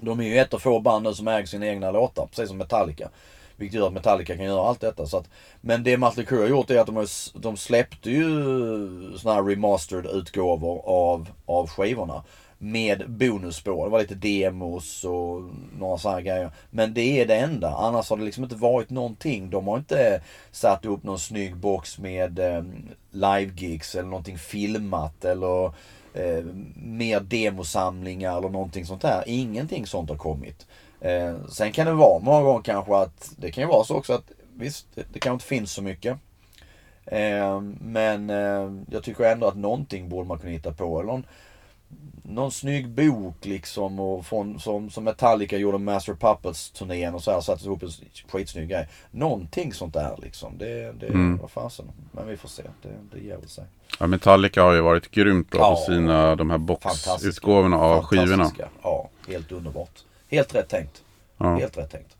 De 0.00 0.20
är 0.20 0.24
ju 0.24 0.38
ett 0.38 0.54
av 0.54 0.58
få 0.58 0.80
band 0.80 1.04
nu 1.04 1.14
som 1.14 1.28
äger 1.28 1.46
sina 1.46 1.66
egna 1.66 1.90
låtar, 1.90 2.26
precis 2.26 2.48
som 2.48 2.58
Metallica. 2.58 3.08
Vilket 3.56 3.80
gör 3.80 3.86
att 3.86 3.92
Metallica 3.92 4.36
kan 4.36 4.44
göra 4.44 4.68
allt 4.68 4.80
detta. 4.80 5.06
Så 5.06 5.16
att, 5.16 5.28
men 5.60 5.82
det 5.82 5.96
Mötley 5.96 6.26
Crüe 6.26 6.40
har 6.40 6.48
gjort 6.48 6.70
är 6.70 6.78
att 6.80 6.86
de, 6.86 6.96
har, 6.96 7.08
de 7.40 7.56
släppte 7.56 8.10
ju 8.10 8.28
såna 9.16 9.34
här 9.34 9.42
remastered 9.42 10.06
utgåvor 10.06 10.82
av, 10.84 11.28
av 11.46 11.68
skivorna. 11.68 12.22
Med 12.58 13.10
bonusspår. 13.10 13.84
Det 13.84 13.90
var 13.90 14.00
lite 14.00 14.14
demos 14.14 15.04
och 15.04 15.42
några 15.78 15.98
sådana 15.98 16.20
grejer. 16.20 16.50
Men 16.70 16.94
det 16.94 17.20
är 17.20 17.26
det 17.26 17.36
enda. 17.36 17.74
Annars 17.74 18.10
har 18.10 18.16
det 18.16 18.24
liksom 18.24 18.44
inte 18.44 18.56
varit 18.56 18.90
någonting. 18.90 19.50
De 19.50 19.68
har 19.68 19.78
inte 19.78 20.22
satt 20.50 20.84
upp 20.84 21.02
någon 21.02 21.18
snygg 21.18 21.56
box 21.56 21.98
med 21.98 22.38
eh, 22.38 22.64
live-gigs 23.10 23.94
eller 23.94 24.08
någonting 24.08 24.38
filmat 24.38 25.24
eller 25.24 25.64
eh, 26.14 26.44
mer 26.76 27.20
demosamlingar 27.20 28.38
eller 28.38 28.48
någonting 28.48 28.86
sånt 28.86 29.02
där. 29.02 29.24
Ingenting 29.26 29.86
sånt 29.86 30.10
har 30.10 30.16
kommit. 30.16 30.66
Eh, 31.00 31.34
sen 31.48 31.72
kan 31.72 31.86
det 31.86 31.92
vara 31.92 32.20
många 32.20 32.42
gånger 32.42 32.62
kanske 32.62 32.96
att 32.96 33.32
det 33.36 33.50
kan 33.50 33.62
ju 33.62 33.68
vara 33.68 33.84
så 33.84 33.96
också 33.96 34.12
att 34.12 34.30
visst, 34.54 34.86
det, 34.94 35.06
det 35.12 35.18
kanske 35.18 35.34
inte 35.34 35.44
finns 35.44 35.72
så 35.72 35.82
mycket. 35.82 36.18
Eh, 37.06 37.60
men 37.80 38.30
eh, 38.30 38.72
jag 38.90 39.02
tycker 39.02 39.24
ändå 39.24 39.46
att 39.46 39.56
någonting 39.56 40.08
borde 40.08 40.28
man 40.28 40.38
kunna 40.38 40.52
hitta 40.52 40.72
på. 40.72 41.00
Eller 41.00 41.12
någon, 41.12 41.26
någon 42.22 42.52
snygg 42.52 42.88
bok 42.88 43.34
liksom 43.44 44.00
och 44.00 44.26
från, 44.26 44.60
som, 44.60 44.90
som 44.90 45.04
Metallica 45.04 45.56
gjorde 45.56 45.78
Master 45.78 46.14
Puppets 46.14 46.70
turnén 46.70 47.14
och 47.14 47.22
så 47.22 47.30
här 47.30 47.40
satte 47.40 47.64
ihop 47.64 47.82
en 47.82 47.88
skitsnygg 48.28 48.68
grej. 48.68 48.88
Någonting 49.10 49.72
sånt 49.72 49.94
där 49.94 50.18
liksom. 50.22 50.58
Det, 50.58 50.92
det 50.92 51.06
Mm. 51.06 51.36
vad 51.38 51.50
fasen. 51.50 51.90
Men 52.12 52.26
vi 52.26 52.36
får 52.36 52.48
se. 52.48 52.62
Det, 52.82 52.88
det 53.12 53.20
ger 53.24 53.36
väl 53.36 53.48
sig. 53.48 53.64
Ja, 54.00 54.06
Metallica 54.06 54.62
har 54.62 54.72
ju 54.74 54.80
varit 54.80 55.10
grymt 55.10 55.50
bra 55.50 55.60
Ja. 55.60 55.70
på 55.70 55.92
sina, 55.92 56.36
de 56.36 56.50
här 56.50 56.58
boxutgåvorna 56.58 57.76
av 57.76 58.02
skivorna. 58.02 58.50
Ja, 58.82 59.08
helt 59.28 59.52
underbart. 59.52 60.04
Helt 60.30 60.54
rätt 60.54 60.68
tänkt. 60.68 61.02
Ja. 61.38 61.56
Helt 61.56 61.78
rätt 61.78 61.90
tänkt. 61.90 62.16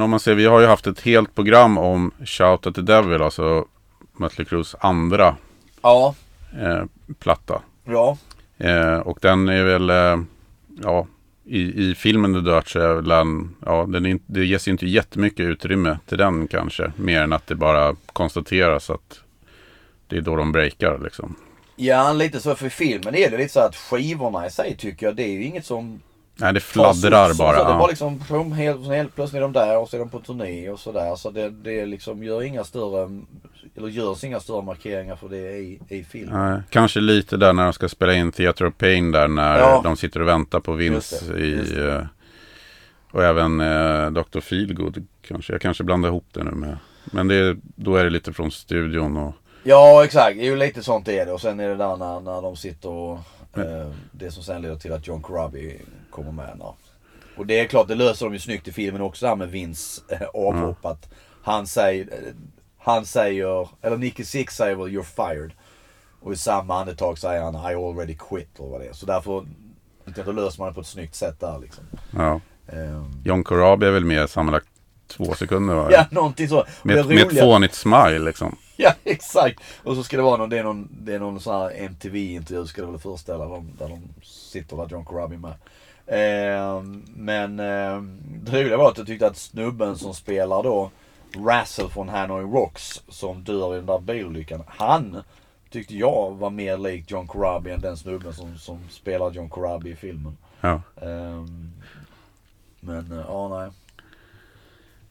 Men 0.00 0.04
om 0.04 0.10
man 0.10 0.20
ser, 0.20 0.34
vi 0.34 0.46
har 0.46 0.60
ju 0.60 0.66
haft 0.66 0.86
ett 0.86 1.00
helt 1.00 1.34
program 1.34 1.78
om 1.78 2.10
Shout 2.24 2.66
at 2.66 2.74
the 2.74 2.80
Devil, 2.80 3.22
alltså 3.22 3.64
Mötley 4.12 4.44
Crues 4.44 4.76
andra 4.80 5.36
Ja, 5.82 6.14
eh, 6.60 6.84
platta. 7.18 7.62
ja. 7.84 8.16
Eh, 8.58 8.98
och 8.98 9.18
den 9.22 9.48
är 9.48 9.64
väl, 9.64 9.90
eh, 9.90 10.24
ja, 10.82 11.06
i, 11.44 11.90
i 11.90 11.94
filmen 11.94 12.34
The 12.34 12.40
Dirt 12.40 12.68
så 12.68 12.78
är 12.78 13.02
den, 13.02 13.56
ja, 13.66 13.86
den 13.88 14.06
är, 14.06 14.18
det 14.26 14.44
ges 14.44 14.68
ju 14.68 14.72
inte 14.72 14.86
jättemycket 14.86 15.40
utrymme 15.40 15.98
till 16.06 16.18
den 16.18 16.48
kanske. 16.48 16.92
Mer 16.96 17.22
än 17.22 17.32
att 17.32 17.46
det 17.46 17.54
bara 17.54 17.94
konstateras 18.12 18.90
att 18.90 19.20
det 20.06 20.16
är 20.16 20.20
då 20.20 20.36
de 20.36 20.52
breakar 20.52 20.98
liksom. 21.04 21.36
Ja, 21.76 22.12
lite 22.12 22.40
så 22.40 22.54
för 22.54 22.68
filmen 22.68 23.14
är 23.14 23.30
det 23.30 23.36
lite 23.36 23.52
så 23.52 23.60
att 23.60 23.76
skivorna 23.76 24.46
i 24.46 24.50
sig 24.50 24.76
tycker 24.76 25.06
jag, 25.06 25.16
det 25.16 25.22
är 25.22 25.32
ju 25.32 25.44
inget 25.44 25.66
som 25.66 26.00
Nej, 26.40 26.52
det 26.54 26.60
fladdrar 26.60 27.28
så- 27.32 27.38
bara. 27.38 27.56
Så 27.58 27.64
det 27.64 27.68
är 27.70 27.72
ja. 27.72 27.78
bara 27.78 27.86
liksom, 27.88 28.18
pum, 28.18 28.52
helt, 28.52 28.86
helt 28.86 29.14
plötsligt 29.14 29.38
är 29.38 29.42
de 29.42 29.52
där 29.52 29.78
och 29.78 29.88
så 29.88 29.96
är 29.96 30.00
de 30.00 30.08
på 30.10 30.18
turné 30.20 30.70
och 30.70 30.80
sådär. 30.80 31.16
Så 31.16 31.30
det, 31.30 31.50
det 31.50 31.86
liksom 31.86 32.22
gör 32.24 32.42
inga 32.42 32.64
större, 32.64 33.20
eller 33.76 33.88
görs 33.88 34.24
inga 34.24 34.40
större 34.40 34.62
markeringar 34.62 35.16
för 35.16 35.28
det 35.28 35.36
i, 35.58 35.80
i 35.88 36.04
filmen. 36.04 36.50
Nej, 36.50 36.60
kanske 36.70 37.00
lite 37.00 37.36
där 37.36 37.52
när 37.52 37.64
de 37.64 37.72
ska 37.72 37.88
spela 37.88 38.14
in 38.14 38.32
Theater 38.32 38.66
of 38.66 38.74
Pain 38.78 39.12
där 39.12 39.28
när 39.28 39.58
Ja. 39.58 39.80
de 39.84 39.96
sitter 39.96 40.22
och 40.22 40.28
väntar 40.28 40.60
på 40.60 40.72
Vince 40.72 41.24
det, 41.34 41.40
i... 41.40 41.54
det. 41.74 41.92
eh, 41.94 42.02
och 43.12 43.24
även 43.24 43.60
eh, 43.60 44.10
Dr. 44.10 44.40
Feelgood 44.40 45.06
kanske. 45.22 45.52
Jag 45.52 45.60
kanske 45.60 45.84
blandar 45.84 46.08
ihop 46.08 46.26
det 46.32 46.44
nu 46.44 46.50
med. 46.50 46.76
Men 47.04 47.28
det, 47.28 47.34
är- 47.34 47.56
då 47.62 47.96
är 47.96 48.04
det 48.04 48.10
lite 48.10 48.32
från 48.32 48.50
studion 48.50 49.16
och... 49.16 49.32
Ja 49.62 50.04
exakt, 50.04 50.36
jo 50.40 50.54
lite 50.54 50.82
sånt 50.82 51.08
är 51.08 51.26
det. 51.26 51.32
Och 51.32 51.40
sen 51.40 51.60
är 51.60 51.68
det 51.68 51.76
där 51.76 51.96
när, 51.96 52.20
när 52.20 52.42
de 52.42 52.56
sitter 52.56 52.88
och 52.88 53.18
eh, 53.56 53.90
det 54.12 54.30
som 54.30 54.42
sen 54.42 54.62
leder 54.62 54.76
till 54.76 54.92
att 54.92 55.06
John 55.06 55.22
Corabi 55.22 55.80
kommer 56.10 56.32
med. 56.32 56.58
När. 56.58 56.74
Och 57.36 57.46
det 57.46 57.60
är 57.60 57.66
klart, 57.66 57.88
det 57.88 57.94
löser 57.94 58.26
de 58.26 58.32
ju 58.32 58.38
snyggt 58.40 58.68
i 58.68 58.72
filmen 58.72 59.02
också 59.02 59.26
där 59.26 59.36
med 59.36 59.50
Vince 59.50 60.02
eh, 60.08 60.28
avhopp. 60.34 60.84
Att 60.84 61.08
han 61.42 61.66
säger, 61.66 62.04
eh, 62.04 62.34
han 62.78 63.06
säger, 63.06 63.68
eller 63.82 63.96
Nicky 63.96 64.24
Six 64.24 64.56
säger 64.56 64.76
väl 64.76 64.88
you're 64.88 65.02
fired. 65.02 65.52
Och 66.20 66.32
i 66.32 66.36
samma 66.36 66.80
andetag 66.80 67.18
säger 67.18 67.42
han 67.42 67.54
I 67.54 67.74
already 67.74 68.14
quit 68.14 68.58
eller 68.58 68.68
vad 68.68 68.80
det 68.80 68.86
är. 68.86 68.92
Så 68.92 69.06
därför, 69.06 69.46
då 70.24 70.32
löser 70.32 70.58
man 70.58 70.68
det 70.68 70.74
på 70.74 70.80
ett 70.80 70.86
snyggt 70.86 71.14
sätt 71.14 71.40
där 71.40 71.58
liksom. 71.58 71.84
Ja. 72.10 72.40
Ehm, 72.72 73.22
John 73.24 73.44
Corabi 73.44 73.86
är 73.86 73.90
väl 73.90 74.04
med 74.04 74.30
sammanlagt 74.30 74.66
två 75.06 75.34
sekunder 75.34 75.74
va? 75.74 75.88
ja, 75.90 76.06
någonting 76.10 76.48
så. 76.48 76.64
Med, 76.82 77.06
med 77.06 77.18
ett 77.18 77.40
fånigt 77.40 77.74
smile 77.74 78.18
liksom. 78.18 78.56
Ja 78.82 78.94
exakt. 79.04 79.60
Och 79.82 79.96
så 79.96 80.02
ska 80.02 80.16
det 80.16 80.22
vara 80.22 80.36
någon, 80.36 80.50
det 80.50 80.58
är 80.58 80.64
någon, 80.64 80.88
det 80.90 81.14
är 81.14 81.18
någon 81.18 81.40
sån 81.40 81.54
här 81.54 81.70
MTV-intervju 81.70 82.66
ska 82.66 82.82
det 82.82 82.90
väl 82.90 83.00
föreställa 83.00 83.44
dem, 83.44 83.70
där 83.78 83.88
de 83.88 84.00
sitter 84.22 84.76
där 84.76 84.88
John 84.88 85.04
Corabi 85.04 85.36
med. 85.36 85.54
Ehm, 86.06 87.04
men 87.16 87.60
eh, 87.60 88.02
det 88.42 88.62
roliga 88.62 88.76
var 88.76 88.90
att 88.90 88.98
jag 88.98 89.06
tyckte 89.06 89.26
att 89.26 89.36
snubben 89.36 89.98
som 89.98 90.14
spelar 90.14 90.62
då 90.62 90.90
Razzle 91.46 91.88
från 91.88 92.08
Hanoi 92.08 92.42
Rocks 92.42 93.02
som 93.08 93.44
dör 93.44 93.74
i 93.74 93.76
den 93.76 93.86
där 93.86 93.98
bilolyckan. 93.98 94.62
Han 94.66 95.22
tyckte 95.70 95.96
jag 95.96 96.34
var 96.38 96.50
mer 96.50 96.78
lik 96.78 97.10
John 97.10 97.26
Corabi 97.26 97.70
än 97.70 97.80
den 97.80 97.96
snubben 97.96 98.34
som, 98.34 98.58
som 98.58 98.78
spelar 98.90 99.30
John 99.30 99.48
Corabi 99.48 99.90
i 99.90 99.96
filmen. 99.96 100.36
Ja. 100.60 100.82
Ehm, 101.02 101.72
men 102.80 103.12
eh, 103.12 103.24
ja 103.28 103.48
nej. 103.48 103.70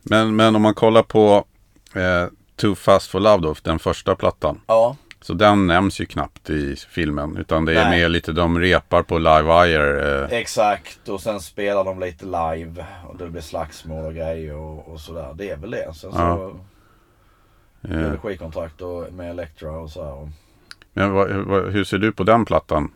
Men, 0.03 0.36
men 0.36 0.55
om 0.55 0.61
man 0.61 0.74
kollar 0.74 1.03
på 1.03 1.45
eh, 1.95 2.26
Too 2.60 2.76
Fast 2.76 3.12
For 3.12 3.20
Love 3.20 3.43
då, 3.43 3.55
den 3.64 3.80
första 3.80 4.16
plattan. 4.16 4.62
Ja. 4.68 4.95
Så 5.22 5.34
den 5.34 5.68
nämns 5.68 6.01
ju 6.01 6.05
knappt 6.05 6.49
i 6.49 6.76
filmen. 6.76 7.38
Utan 7.38 7.66
det 7.66 7.80
är 7.80 7.89
Nej. 7.89 7.99
mer 7.99 8.10
lite, 8.10 8.32
de 8.32 8.60
repar 8.60 9.03
på 9.03 9.18
Live 9.18 9.41
Wire. 9.41 10.24
Eh, 10.24 10.32
Exakt 10.39 11.10
och 11.10 11.22
sen 11.22 11.39
spelar 11.39 11.84
de 11.84 11.99
lite 11.99 12.26
live 12.26 12.86
och 13.07 13.18
det 13.18 13.30
blir 13.30 13.41
slagsmål 13.41 14.05
och 14.05 14.14
grejer 14.14 14.55
och, 14.55 14.88
och 14.88 14.99
sådär. 14.99 15.34
Det 15.36 15.49
är 15.49 15.57
väl 15.57 15.72
det. 15.72 15.93
Sen 15.93 16.12
så 16.12 16.18
Ja. 16.18 16.51
det 17.82 18.07
eh. 18.07 18.20
skivkontrakt 18.20 18.82
och 18.82 19.14
med 19.14 19.30
Elektra 19.30 19.72
och 19.72 19.89
så 19.89 20.03
här. 20.03 20.32
Men 20.93 21.14
vad, 21.14 21.30
vad, 21.30 21.72
hur 21.72 21.84
ser 21.84 21.97
du 21.97 22.12
på 22.12 22.24
den 22.24 22.45
plattan? 22.45 22.91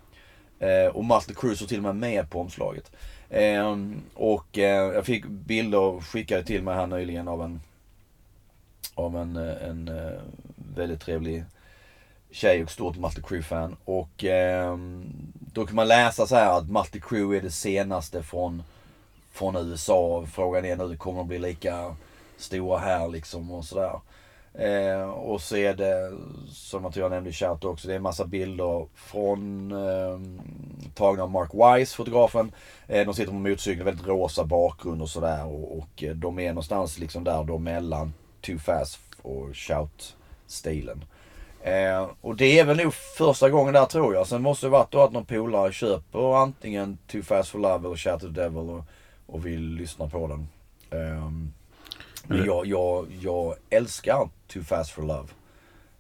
Eh, 0.59 0.87
och 0.87 1.05
Master 1.05 1.35
Cruise 1.35 1.65
var 1.65 1.69
till 1.69 1.79
och 1.79 1.83
med 1.83 1.97
med 1.97 2.31
på 2.31 2.41
omslaget. 2.41 2.93
Eh, 3.31 3.77
och 4.15 4.59
eh, 4.59 4.95
jag 4.95 5.07
fick 5.07 5.27
bilder 5.27 6.01
skickade 6.01 6.45
till 6.45 6.63
mig 6.63 6.75
här 6.75 6.87
nyligen 6.87 7.29
av 7.29 7.43
en 7.43 7.61
av 8.95 9.17
en, 9.17 9.37
eh, 9.37 9.69
en 9.69 9.89
eh, 9.89 10.21
väldigt 10.75 11.01
trevlig 11.01 11.45
tjej 12.31 12.63
och 12.63 12.71
stort 12.71 12.97
Master 12.97 13.23
Crew-fan. 13.23 13.77
Och 13.85 14.25
då 15.53 15.67
kan 15.67 15.77
man 15.77 15.89
läsa 15.89 16.27
så 16.27 16.35
här 16.35 16.59
att 16.59 16.71
Master 16.71 17.01
Crew 17.01 17.39
är 17.39 17.43
det 17.43 17.51
senaste 17.51 18.23
från, 18.23 18.63
från 19.39 19.57
USA. 19.57 20.27
Frågan 20.33 20.65
är 20.65 20.77
nu, 20.77 20.97
kommer 20.97 21.19
de 21.19 21.29
bli 21.29 21.39
lika 21.39 21.97
stora 22.37 22.79
här 22.79 23.09
liksom 23.09 23.51
och 23.51 23.65
sådär. 23.65 24.01
Eh, 24.55 25.11
och 25.11 25.41
så 25.41 25.57
är 25.57 25.75
det, 25.75 26.13
som 26.49 26.85
jag 26.85 26.93
tror 26.93 27.05
jag 27.05 27.11
nämnde 27.11 27.31
i 27.31 27.33
chatt 27.33 27.65
också, 27.65 27.89
det 27.89 27.95
är 27.95 27.97
en 27.97 28.03
massa 28.03 28.25
bilder 28.25 28.87
från 28.95 29.73
eh, 29.73 30.19
tagna 30.95 31.23
av 31.23 31.31
Mark 31.31 31.51
Wise, 31.55 31.97
fotografen. 31.97 32.53
Eh, 32.87 33.05
de 33.05 33.15
sitter 33.15 33.33
på 33.33 33.39
motorcykeln, 33.39 33.85
väldigt 33.85 34.07
rosa 34.07 34.45
bakgrund 34.45 35.03
och 35.03 35.09
sådär. 35.09 35.47
Och, 35.47 35.79
och 35.79 36.03
eh, 36.03 36.15
de 36.15 36.39
är 36.39 36.49
någonstans 36.49 36.99
liksom 36.99 37.25
där 37.25 37.45
då 37.45 37.59
mellan 37.59 38.13
Too 38.41 38.59
Fast 38.59 39.01
och 39.23 39.57
Shout-stilen. 39.57 41.05
Eh, 41.63 42.07
och 42.21 42.37
det 42.37 42.59
är 42.59 42.65
väl 42.65 42.77
nog 42.77 42.95
första 42.95 43.51
gången 43.51 43.75
där 43.75 43.85
tror 43.85 44.15
jag. 44.15 44.27
Sen 44.27 44.43
måste 44.43 44.67
det 44.67 44.71
varit 44.71 44.93
då 44.93 45.01
att 45.01 45.13
någon 45.13 45.25
polare 45.25 45.73
köper 45.73 46.43
antingen 46.43 46.99
Too 47.07 47.23
Fast 47.23 47.51
For 47.51 47.59
Love 47.59 47.87
eller 47.87 47.97
Shout 47.97 48.21
to 48.21 48.27
the 48.27 48.33
Devil 48.33 48.71
och, 48.71 48.85
och 49.29 49.47
vill 49.47 49.75
lyssna 49.75 50.09
på 50.09 50.29
den. 50.29 50.49
Ehm, 50.91 51.53
men 52.27 52.45
jag, 52.45 52.67
jag, 52.67 53.07
jag 53.21 53.55
älskar 53.71 54.29
Too 54.47 54.63
Fast 54.63 54.91
For 54.91 55.03
Love. 55.03 55.29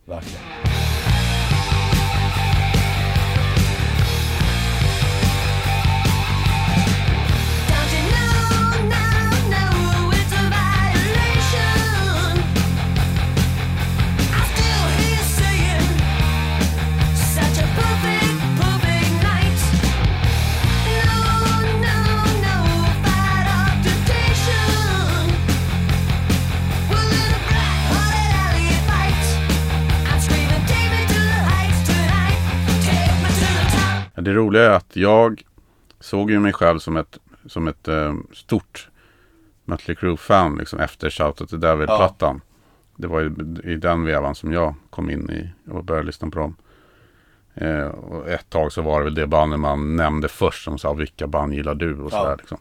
Verkligen. 0.04 0.87
Det 34.28 34.34
roliga 34.34 34.62
är 34.64 34.70
att 34.70 34.96
jag 34.96 35.42
såg 36.00 36.30
ju 36.30 36.40
mig 36.40 36.52
själv 36.52 36.78
som 36.78 36.96
ett, 36.96 37.18
som 37.46 37.68
ett 37.68 37.88
eh, 37.88 38.14
stort 38.32 38.88
Mötley 39.64 39.94
Crüe-fan 39.96 40.58
liksom, 40.58 40.78
efter 40.80 41.10
Shout 41.10 41.40
at 41.40 41.48
the 41.48 41.56
Devil-plattan. 41.56 42.40
Det 42.96 43.06
var 43.06 43.20
ju 43.20 43.34
i 43.64 43.76
den 43.76 44.04
vevan 44.04 44.34
som 44.34 44.52
jag 44.52 44.74
kom 44.90 45.10
in 45.10 45.30
i 45.30 45.50
och 45.70 45.84
började 45.84 46.06
lyssna 46.06 46.30
på 46.30 46.38
dem. 46.38 46.56
Eh, 47.54 47.86
och 47.86 48.28
ett 48.28 48.50
tag 48.50 48.72
så 48.72 48.82
var 48.82 48.98
det 48.98 49.04
väl 49.04 49.14
det 49.14 49.26
bandet 49.26 49.60
man 49.60 49.96
nämnde 49.96 50.28
först 50.28 50.64
som 50.64 50.78
sa 50.78 50.92
vilka 50.92 51.26
band 51.26 51.54
gillar 51.54 51.74
du 51.74 51.98
och 52.00 52.12
Ja. 52.12 52.18
sådär. 52.20 52.36
Liksom. 52.38 52.58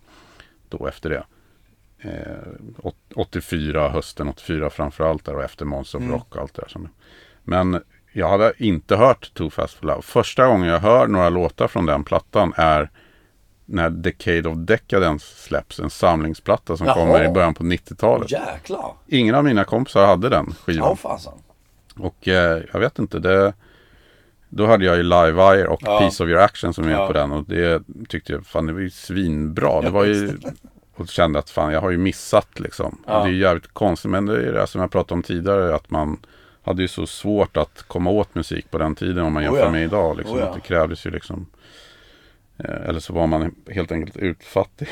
Då 0.70 0.88
efter 0.88 1.09
det. 1.09 1.24
Eh, 1.99 2.47
åt- 2.78 3.13
84, 3.15 3.89
hösten 3.89 4.28
84 4.28 4.70
framförallt 4.70 5.26
där 5.26 5.36
och 5.36 5.43
efter 5.43 5.65
Monster 5.65 5.97
of 5.97 6.09
Rock 6.11 6.36
och 6.36 6.41
allt 6.41 6.53
det 6.53 6.61
där. 6.74 6.89
Men 7.43 7.84
jag 8.18 8.30
hade 8.30 8.53
inte 8.57 8.95
hört 8.95 9.34
Too 9.34 9.49
Fast 9.49 9.74
For 9.74 9.86
Love. 9.88 10.01
Första 10.01 10.47
gången 10.47 10.70
jag 10.70 10.80
hör 10.80 11.07
några 11.07 11.30
låtar 11.30 11.68
från 11.68 11.86
den 11.86 12.03
plattan 12.03 12.53
är 12.55 12.89
när 13.65 13.89
Decade 13.89 14.49
of 14.49 14.55
Decadence 14.57 15.26
släpps. 15.36 15.80
En 15.80 15.89
samlingsplatta 15.89 16.78
som 16.78 16.88
Jaha. 16.88 16.95
kommer 16.95 17.26
i 17.26 17.30
början 17.30 17.53
på 17.53 17.63
90-talet. 17.63 18.32
Jäklar. 18.32 18.93
Ingen 19.07 19.36
av 19.36 19.43
mina 19.43 19.63
kompisar 19.63 20.05
hade 20.05 20.30
den 20.30 20.45
Ja 20.49 20.55
skivan. 20.65 20.97
fasen. 20.97 21.34
Och 21.99 22.28
eh, 22.28 22.61
jag 22.74 22.80
vet 22.80 22.99
inte, 22.99 23.20
det, 23.20 23.53
då 24.49 24.65
hade 24.68 24.86
jag 24.86 24.97
ju 24.97 25.03
Live 25.03 25.32
Wire 25.32 25.68
och 25.68 25.82
Ja. 25.84 25.99
Piece 25.99 26.24
of 26.24 26.30
Your 26.30 26.41
Action 26.41 26.74
som 26.74 26.88
är 26.88 26.91
Ja. 26.91 27.07
på 27.07 27.13
den. 27.13 27.32
Och 27.32 27.43
det 27.43 27.84
tyckte 28.09 28.34
jag, 28.34 28.45
fan 28.45 28.65
det 28.65 28.74
var 28.74 28.80
ju 28.80 28.89
svinbra. 28.89 29.82
Det 29.82 29.89
var 29.89 30.05
ju, 30.05 30.38
och 30.95 31.07
kände 31.07 31.39
att 31.39 31.49
fan 31.49 31.74
jag 31.74 31.82
har 31.82 31.89
ju 31.91 31.97
missat 31.97 32.59
liksom. 32.59 32.97
Ja. 33.07 33.20
Det 33.24 33.30
är 33.30 33.32
ju 33.34 33.39
jävligt 33.41 33.68
konstigt. 33.74 34.11
Men 34.11 34.26
det 34.26 34.47
är 34.47 34.53
det 34.53 34.68
som 34.68 34.82
jag 34.82 34.91
pratade 34.91 35.13
om 35.13 35.24
tidigare. 35.24 35.76
Att 35.76 35.89
man 35.89 36.20
hade 36.68 36.82
ju 36.82 36.88
så 36.88 37.07
svårt 37.07 37.57
att 37.57 37.84
komma 37.88 38.09
åt 38.09 38.36
musik 38.36 38.72
på 38.72 38.78
den 38.78 38.95
tiden 38.95 39.24
om 39.26 39.34
man 39.34 39.41
Oh 39.43 39.45
jämför 39.45 39.63
ja. 39.65 39.72
med 39.72 39.84
idag. 39.84 40.18
Liksom. 40.18 40.36
Oh 40.36 40.41
ja. 40.41 40.47
Att 40.47 40.53
det 40.55 40.59
krävdes 40.61 41.05
ju 41.05 41.11
liksom 41.11 41.45
Eh, 42.63 42.89
eller 42.89 42.99
så 42.99 43.13
var 43.13 43.28
man 43.28 43.55
helt 43.70 43.91
enkelt 43.91 44.18
utfattig. 44.18 44.88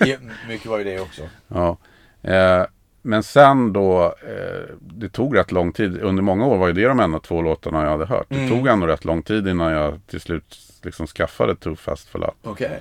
Ja, 0.00 0.16
mycket 0.48 0.66
var 0.66 0.78
ju 0.78 0.84
det 0.84 1.00
också. 1.00 1.22
Ja. 1.48 1.76
Eh, 2.22 2.66
men 3.02 3.22
sen 3.22 3.72
då, 3.72 4.04
eh, 4.04 4.74
det 4.80 5.08
tog 5.08 5.36
rätt 5.36 5.52
lång 5.52 5.72
tid. 5.72 6.00
Under 6.02 6.22
många 6.22 6.46
år 6.46 6.58
var 6.58 6.66
ju 6.66 6.72
det 6.72 6.88
de 6.88 7.00
enda 7.00 7.18
två 7.18 7.42
låtarna 7.42 7.82
jag 7.82 7.90
hade 7.90 8.06
hört. 8.06 8.26
Det 8.28 8.34
Mm. 8.36 8.48
tog 8.48 8.66
ändå 8.66 8.86
rätt 8.86 9.04
lång 9.04 9.22
tid 9.22 9.48
innan 9.48 9.72
jag 9.72 10.00
till 10.06 10.20
slut 10.20 10.58
liksom 10.82 11.06
skaffade 11.06 11.56
Too 11.56 11.76
Fast 11.76 12.08
For 12.08 12.18
Love. 12.18 12.32
Okej. 12.42 12.80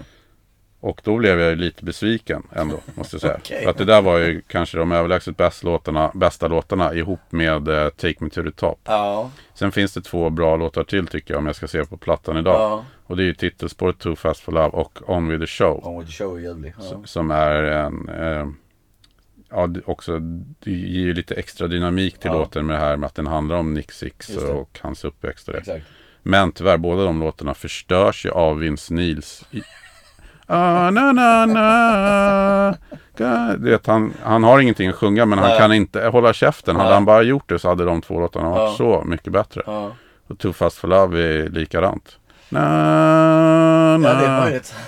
Och 0.79 1.01
då 1.03 1.17
blev 1.17 1.39
jag 1.39 1.49
ju 1.49 1.55
lite 1.55 1.85
besviken 1.85 2.43
ändå, 2.51 2.79
måste 2.95 3.15
jag 3.15 3.21
säga. 3.21 3.37
Okej. 3.39 3.63
För 3.63 3.69
att 3.69 3.77
det 3.77 3.85
där 3.85 4.01
var 4.01 4.17
ju 4.17 4.41
kanske 4.47 4.77
de 4.77 4.91
överlägset 4.91 5.37
bästa 5.37 5.67
låtarna, 5.67 6.11
bästa 6.13 6.47
låtarna 6.47 6.93
ihop 6.93 7.19
med 7.29 7.67
eh, 7.67 7.89
Take 7.89 8.15
Me 8.19 8.29
To 8.29 8.43
The 8.43 8.51
Top. 8.51 8.79
Ja. 8.83 9.31
Sen 9.53 9.71
finns 9.71 9.93
det 9.93 10.01
två 10.01 10.29
bra 10.29 10.55
låtar 10.55 10.83
till 10.83 11.07
tycker 11.07 11.33
jag 11.33 11.39
om 11.39 11.45
jag 11.45 11.55
ska 11.55 11.67
se 11.67 11.85
på 11.85 11.97
plattan 11.97 12.37
idag. 12.37 12.61
Ja. 12.61 12.85
Och 13.03 13.17
det 13.17 13.23
är 13.23 13.25
ju 13.25 13.33
titelspåret 13.33 13.99
Too 13.99 14.15
Fast 14.15 14.41
For 14.41 14.51
Love 14.51 14.69
och 14.69 15.09
On 15.09 15.27
With 15.27 15.41
The 15.41 15.47
Show. 15.47 15.87
On 15.87 15.99
with 15.99 16.11
the 16.11 16.23
show 16.23 16.37
är 16.37 16.41
jävlig. 16.41 16.73
Ja. 16.77 17.01
Som 17.05 17.31
är 17.31 17.63
en, 17.63 18.09
eh, 18.09 18.47
ja 19.49 19.69
också, 19.85 20.19
det 20.59 20.71
ger 20.71 21.05
ju 21.05 21.13
lite 21.13 21.35
extra 21.35 21.67
dynamik 21.67 22.19
till 22.19 22.31
låten 22.31 22.65
med 22.65 22.75
det 22.75 22.79
här 22.79 22.97
med 22.97 23.07
att 23.07 23.15
den 23.15 23.27
handlar 23.27 23.55
om 23.55 23.73
Nick 23.73 23.91
Six 23.91 24.37
och 24.37 24.79
hans 24.81 25.05
uppväxt 25.05 25.47
och 25.47 25.53
det. 25.53 25.59
Exakt. 25.59 25.85
Men 26.23 26.51
tyvärr, 26.51 26.77
båda 26.77 27.03
de 27.03 27.19
låtarna 27.19 27.53
förstörs 27.53 28.25
ju 28.25 28.31
av 28.31 28.59
Vince 28.59 28.93
Neils. 28.93 29.45
Ah, 30.49 30.89
na, 30.91 31.11
na, 31.11 31.45
na. 31.45 32.75
Du 33.57 33.69
vet, 33.69 33.87
han, 33.87 34.13
han 34.23 34.43
har 34.43 34.59
ingenting 34.59 34.89
att 34.89 34.95
sjunga 34.95 35.25
men 35.25 35.39
han 35.39 35.49
Nej. 35.49 35.59
kan 35.59 35.73
inte 35.73 36.07
hålla 36.07 36.33
käften. 36.33 36.75
Hade 36.75 36.87
Nej. 36.89 36.93
han 36.93 37.05
bara 37.05 37.21
gjort 37.21 37.49
det 37.49 37.59
så 37.59 37.67
hade 37.69 37.85
de 37.85 38.01
två 38.01 38.19
låtarna 38.19 38.49
varit 38.49 38.69
Ja. 38.71 38.75
så 38.77 39.03
mycket 39.05 39.33
bättre. 39.33 39.61
Ja. 39.65 39.91
Och 40.27 40.37
Too 40.39 40.53
Fast 40.53 40.77
For 40.77 40.87
Love 40.87 41.19
är 41.23 41.49
likadant. 41.49 42.17
Na, 42.49 42.59
Ja, 43.91 43.97
na. 43.97 44.13
det 44.19 44.25
är 44.25 44.41
möjligt. 44.41 44.75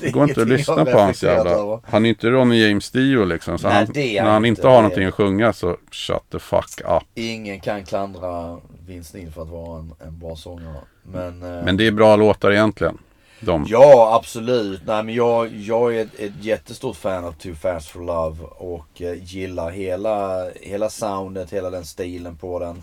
Det 0.00 0.10
går 0.10 0.28
inte 0.28 0.42
att 0.42 0.48
lyssna 0.48 0.84
på 0.84 0.98
hans 0.98 1.22
jävla... 1.22 1.80
Han 1.88 2.04
är 2.04 2.08
inte 2.08 2.30
Ronny 2.30 2.68
James 2.68 2.90
Dio 2.90 3.24
liksom. 3.24 3.58
Så 3.58 3.68
Nej, 3.68 3.76
han, 3.76 3.86
när 3.94 4.20
han 4.22 4.32
han 4.32 4.44
inte, 4.44 4.60
inte 4.60 4.68
har 4.68 4.76
är- 4.78 4.82
någonting 4.82 5.06
att 5.06 5.14
sjunga 5.14 5.52
så 5.52 5.76
shut 5.90 6.22
the 6.32 6.38
fuck 6.38 6.80
up. 6.80 7.02
Ingen 7.14 7.60
kan 7.60 7.84
klandra 7.84 8.58
Vince 8.86 9.16
Neil 9.18 9.32
för 9.32 9.42
att 9.42 9.48
vara 9.48 9.78
en, 9.78 9.92
en 10.06 10.18
bra 10.18 10.36
sångare. 10.36 10.76
Men, 11.02 11.42
eh, 11.42 11.64
Men 11.64 11.76
det 11.76 11.86
är 11.86 11.90
bra 11.92 12.16
låtar 12.16 12.50
egentligen. 12.52 12.98
De. 13.40 13.66
Ja, 13.68 14.14
absolut. 14.14 14.80
Nej, 14.86 15.02
men 15.02 15.14
jag, 15.14 15.54
jag 15.54 15.96
är 15.96 16.02
ett, 16.02 16.20
ett 16.20 16.44
jättestort 16.44 16.96
fan 16.96 17.24
av 17.24 17.32
Too 17.32 17.54
Fast 17.54 17.88
For 17.88 18.00
Love 18.00 18.44
och 18.44 19.02
eh, 19.02 19.22
gillar 19.22 19.70
hela, 19.70 20.50
hela 20.50 20.90
soundet, 20.90 21.52
hela 21.52 21.70
den 21.70 21.84
stilen 21.84 22.36
på 22.36 22.58
den. 22.58 22.82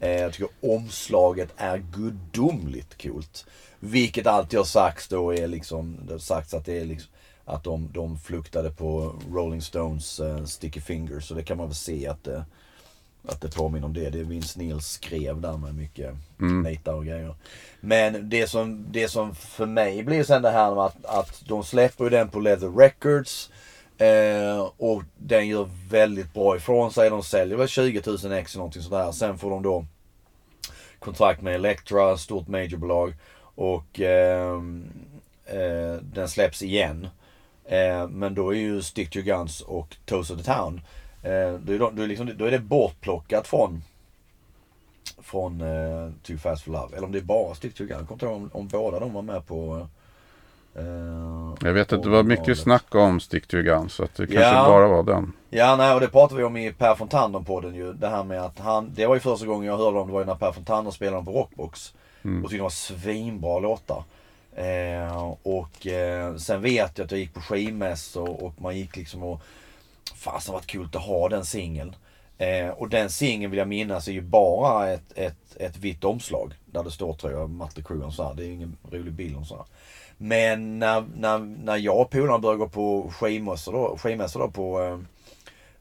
Eh, 0.00 0.10
jag 0.10 0.32
tycker 0.32 0.48
omslaget 0.60 1.48
är 1.56 1.78
gudomligt 1.78 3.02
coolt. 3.02 3.46
Vilket 3.80 4.26
alltid 4.26 4.58
har 4.58 4.64
sagts 4.64 5.08
då 5.08 5.34
är 5.34 5.48
liksom, 5.48 5.96
det 6.06 6.14
har 6.14 6.18
sagts 6.18 6.54
att 6.54 6.64
det 6.64 6.80
är 6.80 6.84
liksom 6.84 7.10
att 7.44 7.64
de, 7.64 7.90
de 7.92 8.18
fluktade 8.18 8.70
på 8.70 9.14
Rolling 9.32 9.62
Stones 9.62 10.20
eh, 10.20 10.44
Sticky 10.44 10.80
Fingers. 10.80 11.28
Så 11.28 11.34
det 11.34 11.42
kan 11.42 11.56
man 11.56 11.66
väl 11.66 11.74
se 11.74 12.06
att 12.06 12.24
det, 12.24 12.44
att 13.28 13.40
det 13.40 13.54
påminner 13.54 13.86
om 13.86 13.92
det. 13.92 14.10
Det 14.10 14.20
är 14.20 14.24
Vince 14.24 14.58
Neil 14.58 14.80
skrev 14.80 15.40
där 15.40 15.56
med 15.56 15.74
mycket 15.74 16.14
nitar 16.38 16.94
och 16.94 17.04
grejer. 17.04 17.34
Men 17.80 18.28
det 18.28 18.46
som, 18.46 18.86
det 18.90 19.08
som 19.08 19.34
för 19.34 19.66
mig 19.66 20.02
blir 20.02 20.24
sen 20.24 20.42
det 20.42 20.50
här 20.50 20.74
med 20.74 20.84
att, 20.84 21.06
att 21.06 21.42
de 21.46 21.64
släpper 21.64 22.10
den 22.10 22.28
på 22.28 22.40
Leather 22.40 22.68
Records. 22.68 23.50
Eh, 23.98 24.70
och 24.76 25.02
den 25.16 25.48
gör 25.48 25.68
väldigt 25.90 26.34
bra 26.34 26.56
ifrån 26.56 26.92
sig. 26.92 27.10
De 27.10 27.22
säljer 27.22 27.56
väl 27.56 27.68
20 27.68 28.02
000 28.06 28.16
ex 28.16 28.54
eller 28.54 28.56
någonting 28.56 28.82
sådär. 28.82 29.12
Sen 29.12 29.38
får 29.38 29.50
de 29.50 29.62
då 29.62 29.86
kontrakt 30.98 31.42
med 31.42 31.54
Elektra, 31.54 32.16
stort 32.16 32.48
majorbolag. 32.48 33.14
Och 33.54 34.00
ehm, 34.00 34.84
eh, 35.46 35.94
den 36.02 36.28
släpps 36.28 36.62
igen. 36.62 37.08
Eh, 37.64 38.08
men 38.08 38.34
då 38.34 38.54
är 38.54 38.58
ju 38.58 38.82
Stick 38.82 39.10
to 39.10 39.20
Guns 39.20 39.60
och 39.60 39.96
Toast 40.04 40.30
of 40.30 40.38
the 40.38 40.44
Town. 40.44 40.80
Eh, 41.24 41.52
då, 41.60 41.72
är 41.72 41.78
de, 41.78 41.96
då, 41.96 42.02
är 42.02 42.06
liksom, 42.06 42.30
då 42.36 42.44
är 42.44 42.50
det 42.50 42.58
bortplockat 42.58 43.46
från 43.46 43.82
från 45.22 45.60
eh, 45.60 46.10
Too 46.22 46.38
Fast 46.38 46.64
For 46.64 46.72
Love. 46.72 46.96
Eller 46.96 47.06
om 47.06 47.12
det 47.12 47.18
är 47.18 47.22
bara 47.22 47.54
Stick 47.54 47.74
to 47.74 47.82
Your 47.82 47.88
Guns. 47.88 48.00
Jag 48.00 48.08
kommer 48.08 48.14
inte 48.14 48.26
ihåg 48.26 48.34
om, 48.36 48.50
om 48.60 48.68
båda 48.68 49.00
de 49.00 49.12
var 49.12 49.22
med 49.22 49.46
på 49.46 49.86
eh, 50.74 50.84
Jag 51.68 51.72
vet 51.72 51.92
att 51.92 52.02
det 52.02 52.08
var 52.08 52.22
mycket 52.22 52.58
snack 52.58 52.94
om 52.94 53.20
Stick 53.20 53.46
to 53.46 53.56
Guns. 53.56 53.92
Så 53.92 54.04
att 54.04 54.14
det 54.14 54.26
kanske 54.26 54.42
Ja. 54.42 54.64
bara 54.68 54.88
var 54.88 55.02
den. 55.02 55.32
Ja, 55.50 55.76
nej, 55.76 55.94
och 55.94 56.00
det 56.00 56.08
pratade 56.08 56.38
vi 56.38 56.44
om 56.44 56.56
i 56.56 56.72
Per 56.72 56.94
Fontander 56.94 57.40
på 57.40 57.60
den 57.60 57.74
ju. 57.74 57.92
Det 57.92 58.08
här 58.08 58.24
med 58.24 58.42
att 58.42 58.58
han, 58.58 58.90
det 58.94 59.06
var 59.06 59.14
ju 59.14 59.20
första 59.20 59.46
gången 59.46 59.66
jag 59.66 59.76
hörde 59.76 59.98
om 59.98 60.06
det 60.06 60.12
var 60.12 60.20
ju 60.20 60.26
när 60.26 60.34
Per 60.34 60.52
Fontander 60.52 60.90
spelade 60.90 61.16
dem 61.16 61.24
på 61.24 61.32
Rockbox. 61.32 61.94
Och 62.22 62.30
tyckte 62.42 62.56
det 62.56 62.62
var 62.62 62.70
svinbra 62.70 63.58
låtar. 63.58 64.04
Eh, 64.56 65.34
och 65.42 65.86
eh, 65.86 66.36
sen 66.36 66.62
vet 66.62 66.98
jag 66.98 67.04
att 67.04 67.10
jag 67.10 67.20
gick 67.20 67.34
på 67.34 67.40
skivmässor 67.40 68.42
och 68.44 68.54
man 68.62 68.76
gick 68.76 68.96
liksom 68.96 69.22
och 69.22 69.40
Fasen 70.14 70.54
vad 70.54 70.66
kul 70.66 70.88
att 70.92 71.02
ha 71.02 71.28
den 71.28 71.44
singeln. 71.44 71.96
Eh, 72.38 72.68
och 72.68 72.88
den 72.88 73.10
singeln 73.10 73.50
vill 73.50 73.58
jag 73.58 73.68
minnas 73.68 74.08
är 74.08 74.12
ju 74.12 74.20
bara 74.20 74.90
ett, 74.90 75.12
ett, 75.18 75.56
ett 75.56 75.76
vitt 75.76 76.04
omslag. 76.04 76.54
Där 76.66 76.84
det 76.84 76.90
står 76.90 77.12
tror 77.14 77.32
jag 77.32 77.50
Matte 77.50 77.82
Crew 77.82 78.06
och 78.06 78.14
så 78.14 78.24
här. 78.24 78.34
Det 78.34 78.44
är 78.44 78.50
ingen 78.50 78.76
rolig 78.90 79.12
bild 79.12 79.36
och 79.36 79.46
så 79.46 79.56
här. 79.56 79.64
Men 80.16 80.78
när, 80.78 81.04
när, 81.16 81.38
när 81.38 81.76
jag 81.76 82.00
och 82.00 82.10
polarna 82.10 82.38
började 82.38 82.58
gå 82.58 82.68
på 82.68 83.10
skivmässor 83.10 83.72
då, 83.72 83.96
skivmässor 83.96 84.40
då 84.40 84.50
på 84.50 84.82
eh, 84.82 84.98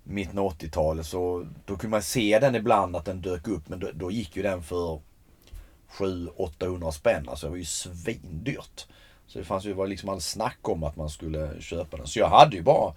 mitten 0.03 0.39
av 0.39 0.53
80-talet 0.53 1.05
så 1.05 1.45
då 1.65 1.75
kunde 1.75 1.91
man 1.91 2.01
se 2.01 2.39
den 2.39 2.55
ibland 2.55 2.95
att 2.95 3.05
den 3.05 3.21
dök 3.21 3.47
upp 3.47 3.69
men 3.69 3.79
då, 3.79 3.89
då 3.93 4.11
gick 4.11 4.35
ju 4.35 4.43
den 4.43 4.63
för 4.63 4.99
700-800 5.91 6.91
spänn. 6.91 7.29
Alltså 7.29 7.45
det 7.45 7.49
var 7.49 7.57
ju 7.57 7.65
svindyrt. 7.65 8.87
Så 9.27 9.39
det 9.39 9.45
fanns 9.45 9.65
ju, 9.65 9.73
var 9.73 9.87
liksom 9.87 10.09
all 10.09 10.21
snack 10.21 10.57
om 10.61 10.83
att 10.83 10.95
man 10.95 11.09
skulle 11.09 11.61
köpa 11.61 11.97
den. 11.97 12.07
Så 12.07 12.19
jag 12.19 12.29
hade 12.29 12.55
ju 12.55 12.61
bara, 12.61 12.93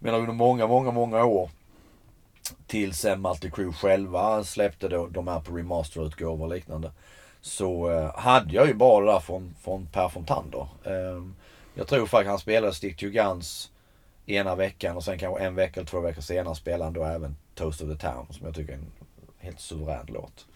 menar 0.00 0.18
under 0.18 0.32
många, 0.32 0.66
många, 0.66 0.90
många 0.90 1.24
år 1.24 1.50
tills 2.66 2.98
sen 2.98 3.20
Multi 3.20 3.50
Crew 3.50 3.72
själva 3.72 4.44
släppte 4.44 4.88
då, 4.88 5.06
de 5.06 5.28
här 5.28 5.40
på 5.40 5.56
remasterutgåvor 5.56 6.44
och 6.44 6.54
liknande. 6.54 6.90
Så 7.40 7.90
eh, 7.90 8.14
hade 8.18 8.54
jag 8.54 8.66
ju 8.66 8.74
bara 8.74 9.04
det 9.04 9.12
där 9.12 9.20
från, 9.20 9.54
från 9.62 9.86
Per 9.86 10.08
Fontander. 10.08 10.66
Eh, 10.84 11.24
jag 11.74 11.86
tror 11.86 12.06
faktiskt 12.06 12.30
han 12.30 12.38
spelade 12.38 12.74
Stick 12.74 12.96
to 12.96 13.06
Guns 13.06 13.70
ena 14.26 14.54
veckan 14.54 14.96
och 14.96 15.04
sen 15.04 15.18
kanske 15.18 15.44
en 15.44 15.54
vecka 15.54 15.80
eller 15.80 15.90
två 15.90 16.00
veckor 16.00 16.20
senare 16.20 16.54
spelade 16.54 16.84
han 16.84 16.92
då 16.92 17.04
även 17.04 17.36
Toast 17.54 17.80
of 17.80 17.88
the 17.88 18.06
Town 18.06 18.26
som 18.30 18.46
jag 18.46 18.54
tycker 18.54 18.72
är 18.72 18.76
en 18.76 18.92
helt 19.38 19.60
suverän 19.60 20.06
låt. 20.08 20.46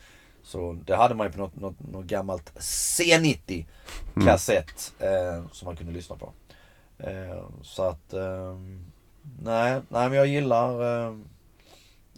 Så 0.43 0.79
det 0.85 0.97
hade 0.97 1.15
man 1.15 1.27
ju 1.27 1.33
på 1.33 1.39
något, 1.39 1.57
något, 1.57 1.77
något 1.93 2.07
gammalt 2.07 2.53
C90 2.59 3.65
kassett 4.25 4.93
eh, 4.99 5.47
som 5.53 5.67
man 5.67 5.77
kunde 5.77 5.93
lyssna 5.93 6.17
på. 6.17 6.33
Eh, 6.99 7.45
så 7.63 7.83
att 7.83 8.13
eh, 8.13 8.57
nej, 9.43 9.81
nej 9.89 10.09
men 10.09 10.13
jag 10.19 10.27
gillar 10.27 11.07
eh, 11.09 11.15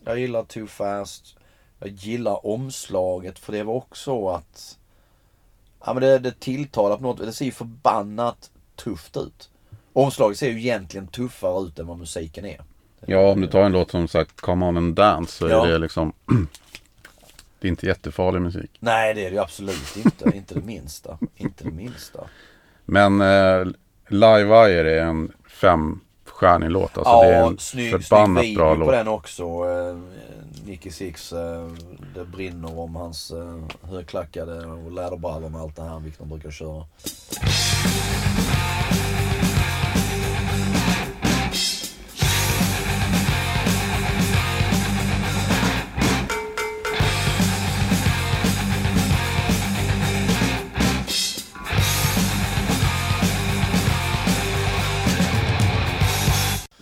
jag 0.05 0.19
gillar 0.19 0.45
Too 0.45 0.67
Fast. 0.67 1.37
Jag 1.79 1.89
gillar 1.89 2.47
omslaget 2.47 3.39
för 3.39 3.53
det 3.53 3.63
var 3.63 3.75
också 3.75 4.29
att 4.29 4.79
Ja 5.85 5.93
men 5.95 6.03
det, 6.03 6.19
det 6.19 6.41
tilltalar 6.41 6.97
på 6.97 7.03
något 7.03 7.19
Det 7.19 7.33
ser 7.33 7.45
ju 7.45 7.51
förbannat 7.53 8.51
tufft 8.77 9.17
ut. 9.17 9.51
Omslaget 9.93 10.39
ser 10.39 10.51
ju 10.51 10.59
egentligen 10.59 11.07
tuffare 11.07 11.63
ut 11.67 11.79
än 11.79 11.87
vad 11.87 11.99
musiken 11.99 12.45
är. 12.47 12.61
Ja, 13.07 13.31
om 13.33 13.41
du 13.41 13.47
tar 13.47 13.61
en 13.63 13.73
låt 13.73 13.91
som 13.91 14.09
sagt 14.09 14.41
Come 14.41 14.67
On 14.67 14.77
and 14.77 14.95
Dance 14.95 15.33
så 15.33 15.49
Ja. 15.49 15.67
är 15.67 15.73
det 15.73 15.79
liksom 15.79 16.13
Det 17.61 17.69
är 17.69 17.71
inte 17.71 17.87
jättefarlig 17.87 18.41
musik. 18.43 18.71
Nej 18.81 19.15
det 19.15 19.21
är 19.21 19.31
det 19.31 19.37
ju 19.37 19.43
absolut 19.43 19.97
inte. 19.97 20.31
inte 20.37 20.55
det 20.55 20.65
minsta. 20.67 21.19
Inte 21.37 21.65
det 21.65 21.71
minsta. 21.71 22.21
Men 22.85 23.21
eh, 23.21 23.67
Live 24.09 24.45
Wire 24.45 25.01
är 25.01 25.03
en 25.05 25.33
femstjärnig 26.37 26.70
låt. 26.70 26.99
Alltså 26.99 27.20
det 27.20 27.26
är 27.26 27.41
ja, 27.41 27.47
en 27.47 27.59
snygg, 27.59 27.89
snygg 27.91 28.05
förbannat 28.05 28.45
video 28.45 28.59
bra 28.59 28.74
på 28.74 28.80
låt. 28.80 28.91
den 28.91 29.09
också. 29.09 29.43
Eh, 29.45 29.97
Nicky 30.66 30.91
Six, 30.91 31.32
eh, 31.32 31.68
det 32.14 32.24
brinner 32.24 32.78
om 32.78 32.97
hans 32.97 33.30
eh, 33.30 33.89
högklackade 33.91 34.66
och 34.66 34.93
läderbrallor 34.93 35.49
med 35.49 35.61
allt 35.61 35.76
det 35.76 35.82
här 35.82 36.01
vilket 36.01 36.18
de 36.18 36.28
brukar 36.28 36.51
köra. 36.51 36.84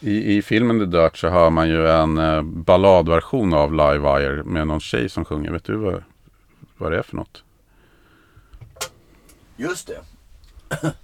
I, 0.05 0.37
I 0.37 0.43
filmen 0.43 0.79
The 0.79 0.85
Dirt 0.99 1.17
så 1.17 1.29
hör 1.29 1.51
man 1.51 1.69
ju 1.69 1.89
en 1.89 2.19
eh, 2.19 2.43
balladversion 2.43 3.55
av 3.55 3.73
Live 3.73 3.99
Wire 3.99 4.43
med 4.45 4.67
någon 4.67 4.81
tjej 4.81 5.09
som 5.09 5.25
sjunger. 5.25 5.51
Vet 5.51 5.65
du 5.65 5.77
vad, 5.77 6.03
vad 6.79 6.93
det 6.93 6.99
är 6.99 7.03
för 7.03 7.17
något? 7.17 7.45
Just 9.57 9.87
det. 9.87 9.99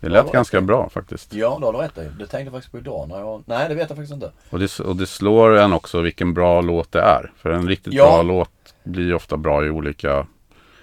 Det 0.00 0.08
lät 0.08 0.26
Ja, 0.26 0.32
ganska 0.32 0.60
bra 0.60 0.88
faktiskt. 0.88 1.34
Ja, 1.34 1.56
det 1.60 1.66
har 1.66 1.72
du 1.72 1.78
rätt 1.78 1.98
i. 1.98 2.00
Det 2.18 2.26
tänkte 2.26 2.38
jag 2.40 2.52
faktiskt 2.52 2.72
på 2.72 2.78
idag. 2.78 3.08
När 3.08 3.18
jag... 3.20 3.42
Nej, 3.46 3.68
det 3.68 3.74
vet 3.74 3.90
jag 3.90 3.96
faktiskt 3.96 4.12
inte. 4.14 4.32
Och 4.50 4.58
det, 4.58 4.80
och 4.80 4.96
det 4.96 5.06
slår 5.06 5.56
en 5.56 5.72
också 5.72 6.00
vilken 6.00 6.34
bra 6.34 6.60
låt 6.60 6.92
det 6.92 7.00
är. 7.00 7.32
För 7.36 7.50
en 7.50 7.68
riktigt 7.68 7.92
Ja. 7.92 8.04
bra 8.04 8.22
låt 8.22 8.74
blir 8.84 9.14
ofta 9.14 9.36
bra 9.36 9.66
i 9.66 9.70
olika 9.70 10.26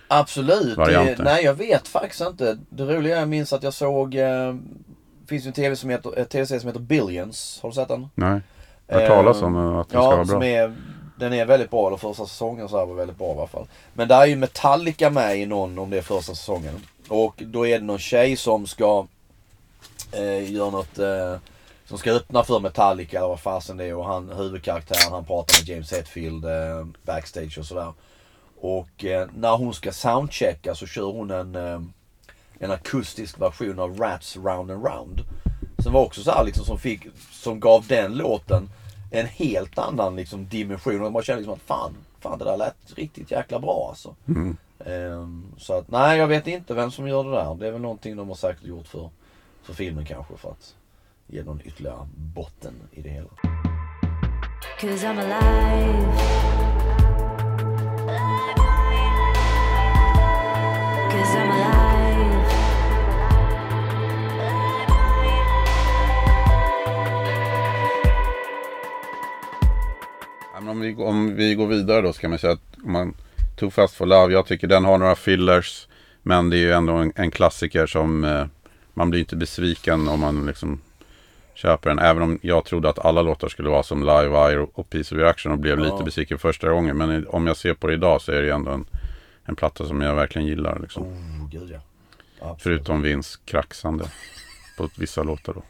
Absolut. 0.07 0.75
Det, 0.75 0.75
varianter. 0.75 1.23
nej, 1.23 1.43
jag 1.43 1.53
vet 1.53 1.87
faktiskt 1.87 2.21
inte. 2.21 2.57
Det 2.69 2.83
roliga 2.83 3.15
är 3.15 3.19
jag 3.19 3.29
minns 3.29 3.53
att 3.53 3.63
jag 3.63 3.73
såg... 3.73 4.15
Eh, 4.15 4.55
finns 5.27 5.45
ju 5.45 5.47
en 5.47 5.53
tv 5.53 5.75
som 5.75 5.89
heter, 5.89 6.23
tv-serie 6.25 6.59
som 6.59 6.67
heter 6.67 6.79
Billions. 6.79 7.59
Har 7.61 7.69
du 7.69 7.75
sett 7.75 7.87
den? 7.87 8.09
Nej. 8.15 8.41
Jag 8.87 8.99
har 8.99 9.07
talas 9.07 9.41
om 9.41 9.55
Eh, 9.55 9.77
att 9.79 9.89
den 9.89 10.01
ska 10.01 10.09
ja, 10.09 10.15
vara 10.15 10.25
som 10.25 10.39
bra. 10.39 10.47
är, 10.47 10.75
den 11.19 11.33
är 11.33 11.45
väldigt 11.45 11.69
bra. 11.69 11.89
Den 11.89 11.99
första 11.99 12.25
säsongen 12.25 12.69
så 12.69 12.77
här 12.77 12.85
var 12.85 12.95
väldigt 12.95 13.17
bra 13.17 13.27
i 13.35 13.37
alla 13.37 13.47
fall. 13.47 13.67
Men 13.93 14.07
där 14.07 14.21
är 14.21 14.25
ju 14.25 14.35
Metallica 14.35 15.09
med 15.09 15.37
i 15.37 15.45
någon 15.45 15.79
om 15.79 15.89
det 15.89 15.97
är 15.97 16.01
första 16.01 16.35
säsongen. 16.35 16.81
Och 17.07 17.43
då 17.45 17.67
är 17.67 17.79
det 17.79 17.85
någon 17.85 17.99
tjej 17.99 18.35
som 18.35 18.67
ska 18.67 19.07
eh, 20.11 20.51
göra 20.51 20.69
något 20.69 20.99
eh, 20.99 21.35
som 21.85 21.97
ska 21.97 22.11
öppna 22.11 22.43
för 22.43 22.59
Metallica 22.59 23.17
eller 23.17 23.27
vad 23.27 23.39
fasen 23.39 23.77
det 23.77 23.85
är. 23.85 23.95
Och 23.95 24.05
han, 24.05 24.29
huvudkaraktären 24.29 25.13
han 25.13 25.25
pratar 25.25 25.61
med 25.61 25.69
James 25.69 25.91
Hetfield 25.91 26.45
eh, 26.45 26.85
backstage 27.05 27.57
och 27.57 27.65
sådär. 27.65 27.93
Och 28.61 29.05
eh, 29.05 29.27
när 29.35 29.57
hon 29.57 29.73
ska 29.73 29.91
soundchecka 29.91 30.75
så 30.75 30.87
kör 30.87 31.11
hon 31.11 31.31
en, 31.31 31.55
eh, 31.55 31.81
en 32.59 32.71
akustisk 32.71 33.41
version 33.41 33.79
av 33.79 33.97
Rats 33.97 34.37
Round 34.37 34.71
and 34.71 34.85
Round. 34.85 35.21
Som 35.83 35.93
var 35.93 36.05
också 36.05 36.21
så 36.21 36.31
här 36.31 36.45
liksom 36.45 36.65
som 36.65 36.79
fick, 36.79 37.07
som 37.31 37.59
gav 37.59 37.87
den 37.87 38.13
låten 38.13 38.69
en 39.11 39.25
helt 39.25 39.77
annan 39.77 40.15
liksom 40.15 40.47
dimension. 40.47 41.01
Och 41.01 41.11
man 41.11 41.23
kände 41.23 41.39
liksom 41.39 41.53
att 41.53 41.61
fan, 41.61 41.97
fan 42.19 42.39
det 42.39 42.45
där 42.45 42.57
lät 42.57 42.75
riktigt 42.95 43.31
jäkla 43.31 43.59
bra 43.59 43.85
alltså. 43.89 44.15
Ehm, 44.85 45.45
så 45.57 45.73
att 45.73 45.91
nej 45.91 46.17
jag 46.17 46.27
vet 46.27 46.47
inte 46.47 46.73
vem 46.73 46.91
som 46.91 47.07
gör 47.07 47.23
det 47.23 47.31
där. 47.31 47.55
Det 47.55 47.67
är 47.67 47.71
väl 47.71 47.81
någonting 47.81 48.15
de 48.15 48.27
har 48.27 48.35
säkert 48.35 48.63
gjort 48.63 48.87
för, 48.87 49.09
för 49.63 49.73
filmen 49.73 50.05
kanske 50.05 50.37
för 50.37 50.49
att 50.49 50.75
ge 51.27 51.43
någon 51.43 51.61
ytterligare 51.65 52.07
botten 52.15 52.73
i 52.91 53.01
det 53.01 53.09
hela. 53.09 53.29
Cause 54.79 55.07
I'm 55.07 55.19
alive. 55.19 56.17
Cause 61.11 61.37
I'm 61.37 61.51
alive. 61.51 61.76
Om, 70.69 70.79
vi, 70.79 70.95
om 70.95 71.35
vi 71.35 71.55
går 71.55 71.67
vidare 71.67 72.01
då 72.01 72.13
så 72.13 72.21
kan 72.21 72.29
man 72.29 72.39
säga 72.39 72.53
att 72.53 72.77
om 72.85 72.91
man 72.91 73.13
Too 73.59 73.69
Fast 73.69 73.95
For 73.95 74.05
Love, 74.05 74.33
jag 74.33 74.45
tycker 74.45 74.67
den 74.67 74.85
har 74.85 74.97
några 74.97 75.15
fillers. 75.15 75.87
Men 76.23 76.49
det 76.49 76.57
är 76.57 76.59
ju 76.59 76.71
ändå 76.71 76.93
en, 76.93 77.13
en 77.15 77.31
klassiker 77.31 77.85
som 77.87 78.23
eh, 78.23 78.45
man 78.93 79.09
blir 79.09 79.19
inte 79.19 79.35
besviken 79.35 80.07
om 80.07 80.19
man 80.19 80.45
liksom 80.45 80.81
köper 81.53 81.89
den. 81.89 81.99
Även 81.99 82.23
om 82.23 82.39
jag 82.41 82.65
trodde 82.65 82.89
att 82.89 83.05
alla 83.05 83.21
låtar 83.21 83.47
skulle 83.47 83.69
vara 83.69 83.83
som 83.83 83.99
Live 83.99 84.27
Wire 84.27 84.59
och, 84.59 84.79
och 84.79 84.89
Peace 84.89 85.15
of 85.15 85.19
Reaction 85.19 85.51
och 85.51 85.57
blev 85.59 85.79
Ja. 85.79 85.85
lite 85.85 86.03
besviken 86.03 86.37
första 86.39 86.69
gången. 86.69 86.97
Men 86.97 87.27
om 87.27 87.47
jag 87.47 87.57
ser 87.57 87.73
på 87.73 87.87
det 87.87 87.93
idag 87.93 88.21
så 88.21 88.31
är 88.31 88.41
det 88.41 88.49
ändå 88.53 88.71
en, 88.71 88.85
en 89.45 89.55
platta 89.55 89.87
som 89.87 90.01
jag 90.01 90.15
verkligen 90.15 90.47
gillar. 90.47 90.79
Liksom. 90.79 91.03
Oh 91.03 91.49
gud 91.51 91.69
ja. 91.73 91.79
Absolut. 92.39 92.61
Förutom 92.63 93.01
Vince 93.01 93.39
kraxande 93.45 94.05
på 94.77 94.89
vissa 94.97 95.23
låtar 95.23 95.53
då. 95.53 95.63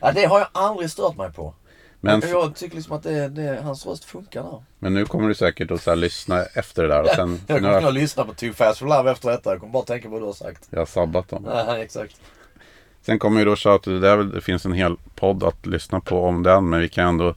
Ja, 0.00 0.12
det 0.12 0.24
har 0.24 0.38
jag 0.38 0.48
aldrig 0.52 0.90
stört 0.90 1.16
mig 1.16 1.32
på. 1.32 1.54
Men, 2.00 2.22
jag 2.30 2.54
tycker 2.54 2.76
liksom 2.76 2.96
att 2.96 3.02
det, 3.02 3.28
det, 3.28 3.60
hans 3.62 3.86
röst 3.86 4.04
funkar 4.04 4.42
där. 4.42 4.62
men 4.78 4.94
nu 4.94 5.04
kommer 5.04 5.28
du 5.28 5.34
säkert 5.34 5.70
att 5.70 5.82
så 5.82 5.90
här, 5.90 5.96
lyssna 5.96 6.44
efter 6.44 6.82
det 6.82 6.88
där. 6.88 7.02
Och 7.02 7.08
sen, 7.08 7.40
Jag 7.46 7.58
kommer 7.58 7.80
jag, 7.80 7.94
lyssna 7.94 8.24
på 8.24 8.34
Too 8.34 8.52
Fast 8.52 8.78
For 8.78 8.86
Love 8.86 9.10
efter 9.10 9.30
detta. 9.30 9.50
Jag 9.50 9.60
kommer 9.60 9.72
bara 9.72 9.84
tänka 9.84 10.08
på 10.08 10.12
vad 10.12 10.22
du 10.22 10.26
har 10.26 10.32
sagt. 10.32 10.68
jag 10.70 10.78
har 10.78 10.86
sabbat 10.86 11.28
dem. 11.28 11.42
Nej, 11.42 11.82
exakt. 11.82 12.20
Sen 13.02 13.18
kommer 13.18 13.38
ju 13.38 13.44
då 13.44 13.56
Shout 13.56 13.82
the 13.82 13.90
Devil. 13.90 14.30
Det 14.30 14.40
finns 14.40 14.64
en 14.64 14.72
hel 14.72 14.96
podd 15.14 15.44
att 15.44 15.66
lyssna 15.66 16.00
på 16.00 16.24
om 16.24 16.42
den. 16.42 16.68
Men 16.68 16.80
vi 16.80 16.88
kan 16.88 17.08
ändå 17.08 17.34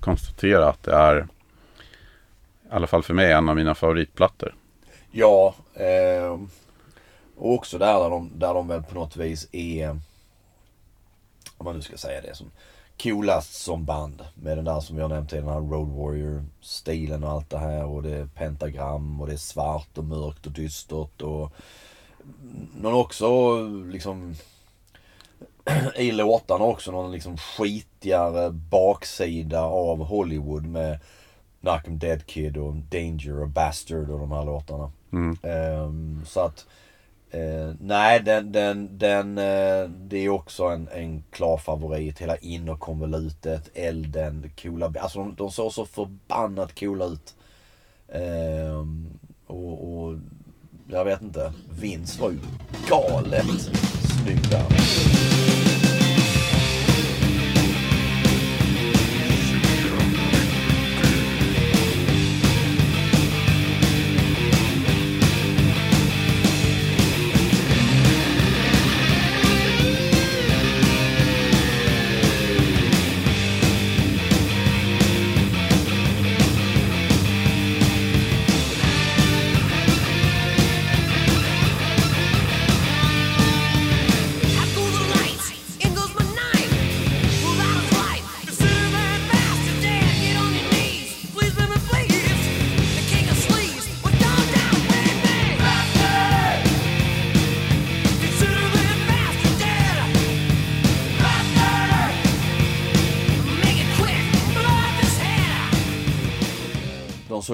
konstatera 0.00 0.68
att 0.68 0.82
det 0.82 0.94
är 0.94 1.26
i 2.64 2.76
alla 2.76 2.86
fall 2.86 3.02
för 3.02 3.14
mig 3.14 3.32
en 3.32 3.48
av 3.48 3.56
mina 3.56 3.74
favoritplattor. 3.74 4.54
Ja, 5.10 5.54
eh, 5.74 6.40
och 7.36 7.52
också 7.54 7.78
där, 7.78 8.00
där 8.00 8.10
de, 8.10 8.30
där 8.34 8.54
de 8.54 8.68
väl 8.68 8.82
på 8.82 8.94
något 8.94 9.16
vis 9.16 9.48
är, 9.52 9.90
om 11.56 11.64
man 11.64 11.76
nu 11.76 11.82
ska 11.82 11.96
säga 11.96 12.20
det, 12.20 12.34
som 12.34 12.50
coolast 13.02 13.54
som 13.54 13.84
band. 13.84 14.24
Med 14.34 14.58
den 14.58 14.64
där 14.64 14.80
som 14.80 14.96
vi 14.96 15.02
har 15.02 15.08
nämnt 15.08 15.30
den 15.30 15.48
här 15.48 15.60
Road 15.60 15.88
Warrior-stilen 15.88 17.24
och 17.24 17.30
allt 17.30 17.50
det 17.50 17.58
här. 17.58 17.84
Och 17.84 18.02
det 18.02 18.16
är 18.16 18.26
pentagram 18.26 19.20
och 19.20 19.26
det 19.26 19.32
är 19.32 19.36
svart 19.36 19.98
och 19.98 20.04
mörkt 20.04 20.46
och 20.46 20.52
dystert. 20.52 21.22
Och 21.22 21.52
någon 22.74 22.94
också 22.94 23.56
liksom 23.66 24.34
i 25.96 26.12
låtarna 26.12 26.64
också 26.64 26.92
någon 26.92 27.12
liksom 27.12 27.36
skitigare 27.36 28.50
baksida 28.50 29.62
av 29.62 30.04
Hollywood 30.04 30.66
med 30.66 30.98
Knock 31.60 31.86
'em 31.86 31.98
Dead 31.98 32.26
Kid 32.26 32.56
och 32.56 32.74
Danger 32.74 33.42
och 33.42 33.48
Bastard 33.48 34.10
och 34.10 34.18
de 34.18 34.32
här 34.32 34.44
låtarna. 34.44 34.92
Mm. 35.12 35.36
Ehm, 35.42 36.22
så 36.26 36.40
att 36.40 36.66
eh, 37.34 37.74
nej 37.80 38.20
den, 38.20 38.52
den, 38.52 38.98
den 38.98 39.38
eh, 39.38 39.88
det 39.88 40.18
är 40.18 40.28
också 40.28 40.64
en, 40.64 40.88
en 40.92 41.24
klar 41.30 41.56
favorit. 41.56 42.18
Hela 42.18 42.36
innerkonvolutet, 42.36 43.70
elden, 43.74 44.50
coola. 44.62 44.92
Alltså 45.00 45.18
de, 45.18 45.34
de 45.34 45.50
såg 45.50 45.72
så 45.72 45.86
förbannat 45.86 46.80
coola 46.80 47.04
ut. 47.04 47.34
Eh, 48.08 48.86
och, 49.46 50.04
och 50.04 50.18
jag 50.86 51.04
vet 51.04 51.22
inte. 51.22 51.52
Vinst 51.80 52.20
var 52.20 52.30
ju 52.30 52.38
galet 52.88 53.70
snygg 54.22 54.50
där. 54.50 55.63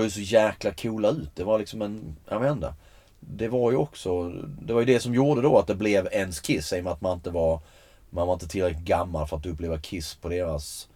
Såg 0.00 0.04
ju 0.20 0.26
så 0.26 0.34
jäkla 0.34 0.70
coola 0.70 1.08
ut. 1.08 1.30
Det 1.34 1.44
var 1.44 1.58
liksom 1.58 1.82
en, 1.82 2.16
jag 2.28 2.40
vet 2.40 2.52
inte. 2.52 2.74
Det 3.20 3.48
var 3.48 3.70
ju 3.70 3.76
också, 3.76 4.30
det 4.62 4.72
var 4.72 4.80
ju 4.80 4.86
det 4.86 5.00
som 5.00 5.14
gjorde 5.14 5.42
då 5.42 5.58
att 5.58 5.66
det 5.66 5.74
blev 5.74 6.08
ens 6.12 6.40
Kiss. 6.40 6.72
I 6.72 6.80
och 6.80 6.84
med 6.84 6.92
att 6.92 7.00
man 7.00 7.12
inte 7.16 7.30
var, 7.30 7.60
man 8.10 8.26
var 8.26 8.34
inte 8.34 8.48
tillräckligt 8.48 8.84
gammal 8.84 9.26
för 9.26 9.36
att 9.36 9.46
uppleva 9.46 9.78
Kiss 9.78 10.14
på 10.14 10.28
deras 10.28 10.88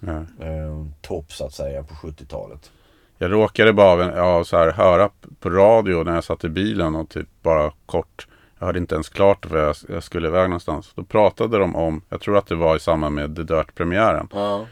Ja. 0.00 0.16
eh, 0.46 0.84
topp 1.00 1.32
så 1.32 1.46
att 1.46 1.54
säga 1.54 1.82
på 1.82 1.94
70-talet. 1.94 2.70
Jag 3.18 3.32
råkade 3.32 3.72
bara 3.72 4.16
ja, 4.16 4.44
så 4.44 4.56
här, 4.56 4.72
höra 4.72 5.10
på 5.40 5.50
radio 5.50 6.04
när 6.04 6.14
jag 6.14 6.24
satt 6.24 6.44
i 6.44 6.48
bilen 6.48 6.94
och 6.94 7.08
typ 7.08 7.28
bara 7.42 7.72
kort. 7.86 8.28
Jag 8.58 8.66
hörde 8.66 8.78
inte 8.78 8.94
ens 8.94 9.08
klart 9.08 9.46
för 9.46 9.58
jag, 9.58 9.76
jag 9.88 10.02
skulle 10.02 10.28
iväg 10.28 10.48
någonstans. 10.50 10.92
Då 10.94 11.02
pratade 11.04 11.58
de 11.58 11.76
om, 11.76 12.02
jag 12.08 12.20
tror 12.20 12.36
att 12.38 12.46
det 12.46 12.54
var 12.54 12.76
i 12.76 12.80
samband 12.80 13.14
med 13.14 13.36
The 13.36 13.42
Dirt-premiären. 13.42 14.28
Ja. 14.32 14.66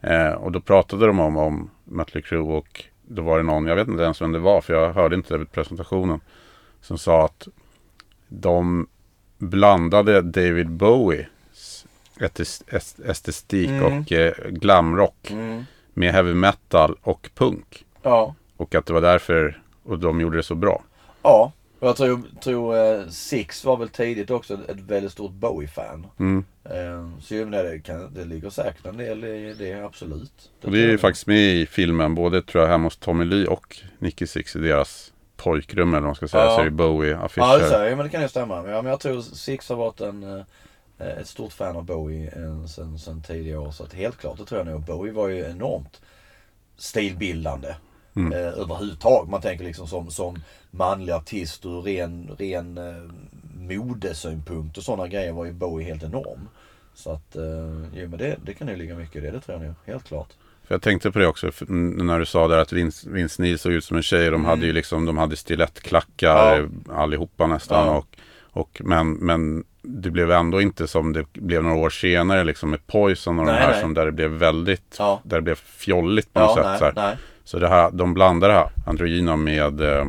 Eh, 0.00 0.32
och 0.32 0.52
då 0.52 0.60
pratade 0.60 1.06
de 1.06 1.20
om, 1.20 1.36
om 1.36 1.70
Mötley 1.84 2.22
Crüe 2.22 2.56
och 2.56 2.84
då 3.08 3.22
var 3.22 3.36
det 3.36 3.42
någon, 3.44 3.66
jag 3.66 3.76
vet 3.76 3.88
inte 3.88 4.02
ens 4.02 4.22
vem 4.22 4.32
det 4.32 4.38
var 4.38 4.60
för 4.60 4.74
jag 4.74 4.92
hörde 4.92 5.16
inte 5.16 5.44
presentationen. 5.52 6.20
Som 6.80 6.98
sa 6.98 7.24
att 7.24 7.48
de 8.28 8.86
blandade 9.38 10.22
David 10.22 10.70
Bowies 10.70 11.26
estetik 13.04 13.70
och 13.82 14.12
eh, 14.12 14.32
glamrock 14.50 15.30
Mm. 15.30 15.64
med 15.94 16.12
heavy 16.12 16.34
metal 16.34 16.96
och 17.02 17.30
punk. 17.34 17.84
Ja. 18.02 18.34
Och 18.56 18.74
att 18.74 18.86
det 18.86 18.92
var 18.92 19.00
därför 19.00 19.62
och 19.82 19.98
de 19.98 20.20
gjorde 20.20 20.36
det 20.36 20.42
så 20.42 20.54
bra. 20.54 20.82
Ja. 21.22 21.52
Jag 21.80 21.96
tror, 21.96 22.22
tror 22.40 22.76
eh, 22.76 23.08
Six 23.08 23.64
var 23.64 23.76
väl 23.76 23.88
tidigt 23.88 24.30
också 24.30 24.54
ett 24.54 24.80
väldigt 24.80 25.12
stort 25.12 25.32
Bowie-fan. 25.32 26.06
Mm. 26.18 26.44
Eh, 26.64 27.20
så 27.20 27.34
jag 27.34 27.48
menar, 27.48 27.64
det, 27.64 27.78
kan, 27.78 28.14
det 28.14 28.24
ligger 28.24 28.50
säkert 28.50 28.86
en 28.86 28.96
del 28.96 29.24
i 29.24 29.54
det, 29.58 29.84
absolut. 29.84 30.50
Och 30.64 30.72
det 30.72 30.78
är 30.78 30.90
ju 30.90 30.98
faktiskt 30.98 31.26
med 31.26 31.56
i 31.56 31.66
filmen, 31.66 32.14
både 32.14 32.42
tror 32.42 32.64
jag 32.64 32.70
hemma 32.70 32.86
hos 32.86 32.96
Tommy 32.96 33.24
Lee 33.24 33.46
och 33.46 33.76
Nicky 33.98 34.26
Six 34.26 34.56
i 34.56 34.58
deras 34.58 35.12
pojkrum 35.36 35.88
eller 35.88 36.00
vad 36.00 36.08
man 36.08 36.14
ska 36.14 36.28
säga. 36.28 36.44
Ja. 36.44 36.56
Så 36.56 36.60
är 36.60 36.64
det 36.64 36.70
Bowie-affischer. 36.70 37.52
Ja, 37.52 37.58
det 37.58 37.68
säger. 37.68 37.96
Men 37.96 38.04
det 38.04 38.10
kan 38.10 38.22
ju 38.22 38.28
stämma. 38.28 38.56
Ja, 38.56 38.82
men 38.82 38.90
jag 38.90 39.00
tror 39.00 39.20
Six 39.20 39.68
har 39.68 39.76
varit 39.76 40.00
en, 40.00 40.22
eh, 40.22 41.18
ett 41.18 41.28
stort 41.28 41.52
fan 41.52 41.76
av 41.76 41.84
Bowie 41.84 42.30
sen, 42.68 42.98
sen 42.98 43.22
tidigare 43.22 43.58
år. 43.58 43.70
Så 43.70 43.84
att 43.84 43.92
helt 43.92 44.16
klart, 44.16 44.38
det 44.38 44.44
tror 44.44 44.60
jag 44.60 44.66
nog. 44.66 44.84
Bowie 44.84 45.12
var 45.12 45.28
ju 45.28 45.44
enormt 45.44 46.00
stilbildande. 46.76 47.74
Mm. 48.16 48.32
Eh, 48.32 48.38
överhuvudtaget. 48.38 49.30
Man 49.30 49.40
tänker 49.40 49.64
liksom 49.64 49.86
som, 49.86 50.10
som 50.10 50.42
manlig 50.78 51.12
artist 51.12 51.66
ur 51.66 51.82
ren, 51.82 52.30
ren 52.38 52.78
eh, 52.78 53.12
modesynpunkt 53.68 54.78
och 54.78 54.82
sådana 54.84 55.08
grejer 55.08 55.32
var 55.32 55.44
ju 55.44 55.52
Bowie 55.52 55.86
helt 55.86 56.02
enorm. 56.02 56.48
Så 56.94 57.12
att, 57.12 57.36
eh, 57.36 57.42
jo 57.94 58.08
men 58.08 58.18
det, 58.18 58.36
det 58.44 58.54
kan 58.54 58.68
ju 58.68 58.76
ligga 58.76 58.94
mycket 58.94 59.16
i 59.16 59.20
det, 59.20 59.30
det 59.30 59.40
tror 59.40 59.58
jag 59.58 59.66
nog. 59.66 59.74
Helt 59.86 60.04
klart. 60.08 60.28
För 60.66 60.74
jag 60.74 60.82
tänkte 60.82 61.10
på 61.10 61.18
det 61.18 61.26
också 61.26 61.50
när 61.68 62.18
du 62.18 62.26
sa 62.26 62.48
där 62.48 62.58
att 62.58 62.72
Vince, 62.72 63.10
Vince 63.10 63.42
Neil 63.42 63.58
såg 63.58 63.72
ut 63.72 63.84
som 63.84 63.96
en 63.96 64.02
tjej. 64.02 64.30
De 64.30 64.44
hade 64.44 64.66
ju 64.66 64.72
liksom, 64.72 65.04
de 65.06 65.18
hade 65.18 65.36
stilettklackar 65.36 66.68
allihopa 66.92 67.46
nästan. 67.46 67.86
Ja. 67.86 67.96
Och, 67.96 68.06
och, 68.60 68.80
men, 68.84 69.12
men 69.12 69.64
det 69.82 70.10
blev 70.10 70.30
ändå 70.30 70.60
inte 70.60 70.88
som 70.88 71.12
det 71.12 71.32
blev 71.32 71.62
några 71.62 71.76
år 71.76 71.90
senare 71.90 72.44
liksom 72.44 72.70
med 72.70 72.86
Poison 72.86 73.38
och 73.38 73.46
de 73.46 73.52
Nej, 73.52 73.60
här 73.60 73.70
nej. 73.70 73.80
som 73.80 73.94
där 73.94 74.06
det 74.06 74.12
blev 74.12 74.30
väldigt, 74.30 74.96
Ja. 74.98 75.20
där 75.24 75.36
det 75.36 75.42
blev 75.42 75.54
fjolligt 75.54 76.32
på 76.32 76.40
något 76.40 76.56
Ja, 76.56 76.78
sätt. 76.78 76.96
nej, 76.96 77.16
så, 77.44 77.50
så 77.50 77.58
det 77.58 77.68
här, 77.68 77.90
de 77.90 78.14
blandar 78.14 78.48
det 78.48 78.54
här 78.54 78.70
androgyna 78.86 79.36
med 79.36 79.80
eh, 79.80 80.04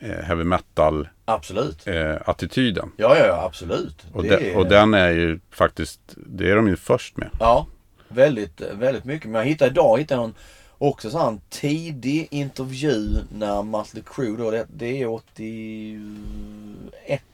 heavy 0.00 0.44
metal 0.44 1.08
Absolut. 1.24 1.86
eh, 1.86 2.16
attityden. 2.24 2.92
Ja, 2.96 3.16
ja, 3.18 3.26
ja 3.26 3.42
absolut. 3.44 4.06
Och, 4.12 4.22
de, 4.22 4.28
är- 4.30 4.56
och 4.56 4.66
den 4.66 4.94
är 4.94 5.10
ju 5.10 5.40
faktiskt, 5.50 6.00
det 6.16 6.50
är 6.50 6.56
de 6.56 6.68
ju 6.68 6.76
först 6.76 7.16
med. 7.16 7.30
Ja, 7.40 7.66
väldigt, 8.08 8.60
väldigt 8.60 9.04
mycket. 9.04 9.30
Men 9.30 9.38
jag 9.40 9.46
hittade 9.46 9.70
idag 9.70 9.98
hittade 9.98 10.20
jag 10.20 10.26
någon 10.28 10.34
också 10.78 11.10
så 11.10 11.18
en 11.28 11.40
tidig 11.48 12.28
intervju 12.30 13.08
när 13.32 13.62
Mötley 13.62 14.02
Crüe 14.02 14.36
då, 14.36 14.50
det, 14.50 14.66
det 14.76 15.02
är 15.02 15.06
81 15.08 16.00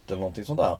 eller 0.08 0.16
någonting 0.16 0.44
sånt 0.44 0.60
där. 0.60 0.76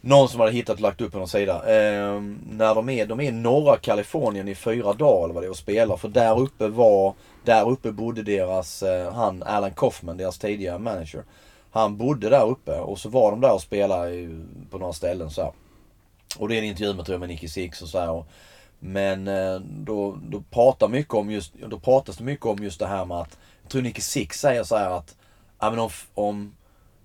Någon 0.00 0.28
som 0.28 0.40
hade 0.40 0.52
hittat 0.52 0.74
och 0.76 0.80
lagt 0.80 1.00
upp 1.00 1.12
på 1.12 1.18
någon 1.18 1.28
sida. 1.28 1.54
Eh, 1.54 2.20
när 2.50 2.74
de 2.74 2.88
är, 2.88 3.06
de 3.06 3.20
är 3.20 3.24
i 3.24 3.30
norra 3.30 3.76
Kalifornien 3.76 4.48
i 4.48 4.54
fyra 4.54 4.92
dagar 4.92 5.24
eller 5.24 5.34
vad 5.34 5.42
det 5.42 5.46
är 5.46 5.50
och 5.50 5.56
spelar. 5.56 5.96
För 5.96 6.08
där 6.08 6.40
uppe 6.40 6.68
var, 6.68 7.14
där 7.48 7.68
uppe 7.68 7.92
bodde 7.92 8.22
deras, 8.22 8.82
eh, 8.82 9.12
han 9.12 9.42
Alan 9.42 9.74
Kaufman, 9.74 10.16
deras 10.16 10.38
tidigare 10.38 10.78
manager. 10.78 11.24
Han 11.70 11.96
bodde 11.96 12.28
där 12.28 12.46
uppe 12.46 12.78
och 12.78 12.98
så 12.98 13.08
var 13.08 13.30
de 13.30 13.40
där 13.40 13.52
och 13.52 13.62
spelade 13.62 14.28
på 14.70 14.78
några 14.78 14.92
ställen 14.92 15.30
så 15.30 15.42
här. 15.42 15.52
Och 16.38 16.48
det 16.48 16.54
är 16.54 16.58
en 16.58 16.64
intervju 16.64 16.94
med, 16.94 17.04
tror 17.04 17.14
jag, 17.14 17.20
med 17.20 17.28
Nicky 17.28 17.48
Six 17.48 17.82
och 17.82 17.88
så 17.88 17.98
här. 17.98 18.10
Och, 18.10 18.26
men 18.78 19.28
eh, 19.28 19.60
då, 19.60 20.18
då, 20.22 20.42
pratar 20.50 20.88
mycket 20.88 21.14
om 21.14 21.30
just, 21.30 21.54
då 21.54 21.78
pratas 21.78 22.16
det 22.16 22.24
mycket 22.24 22.46
om 22.46 22.62
just 22.62 22.78
det 22.78 22.86
här 22.86 23.04
med 23.04 23.16
att, 23.16 23.38
jag 23.62 23.70
tror 23.70 23.82
Nicky 23.82 24.00
Six 24.00 24.40
säger 24.40 24.64
så 24.64 24.76
här 24.76 24.90
att, 24.90 25.16
ja 25.60 25.70
men 25.70 25.78
om, 25.78 25.90
om 26.14 26.54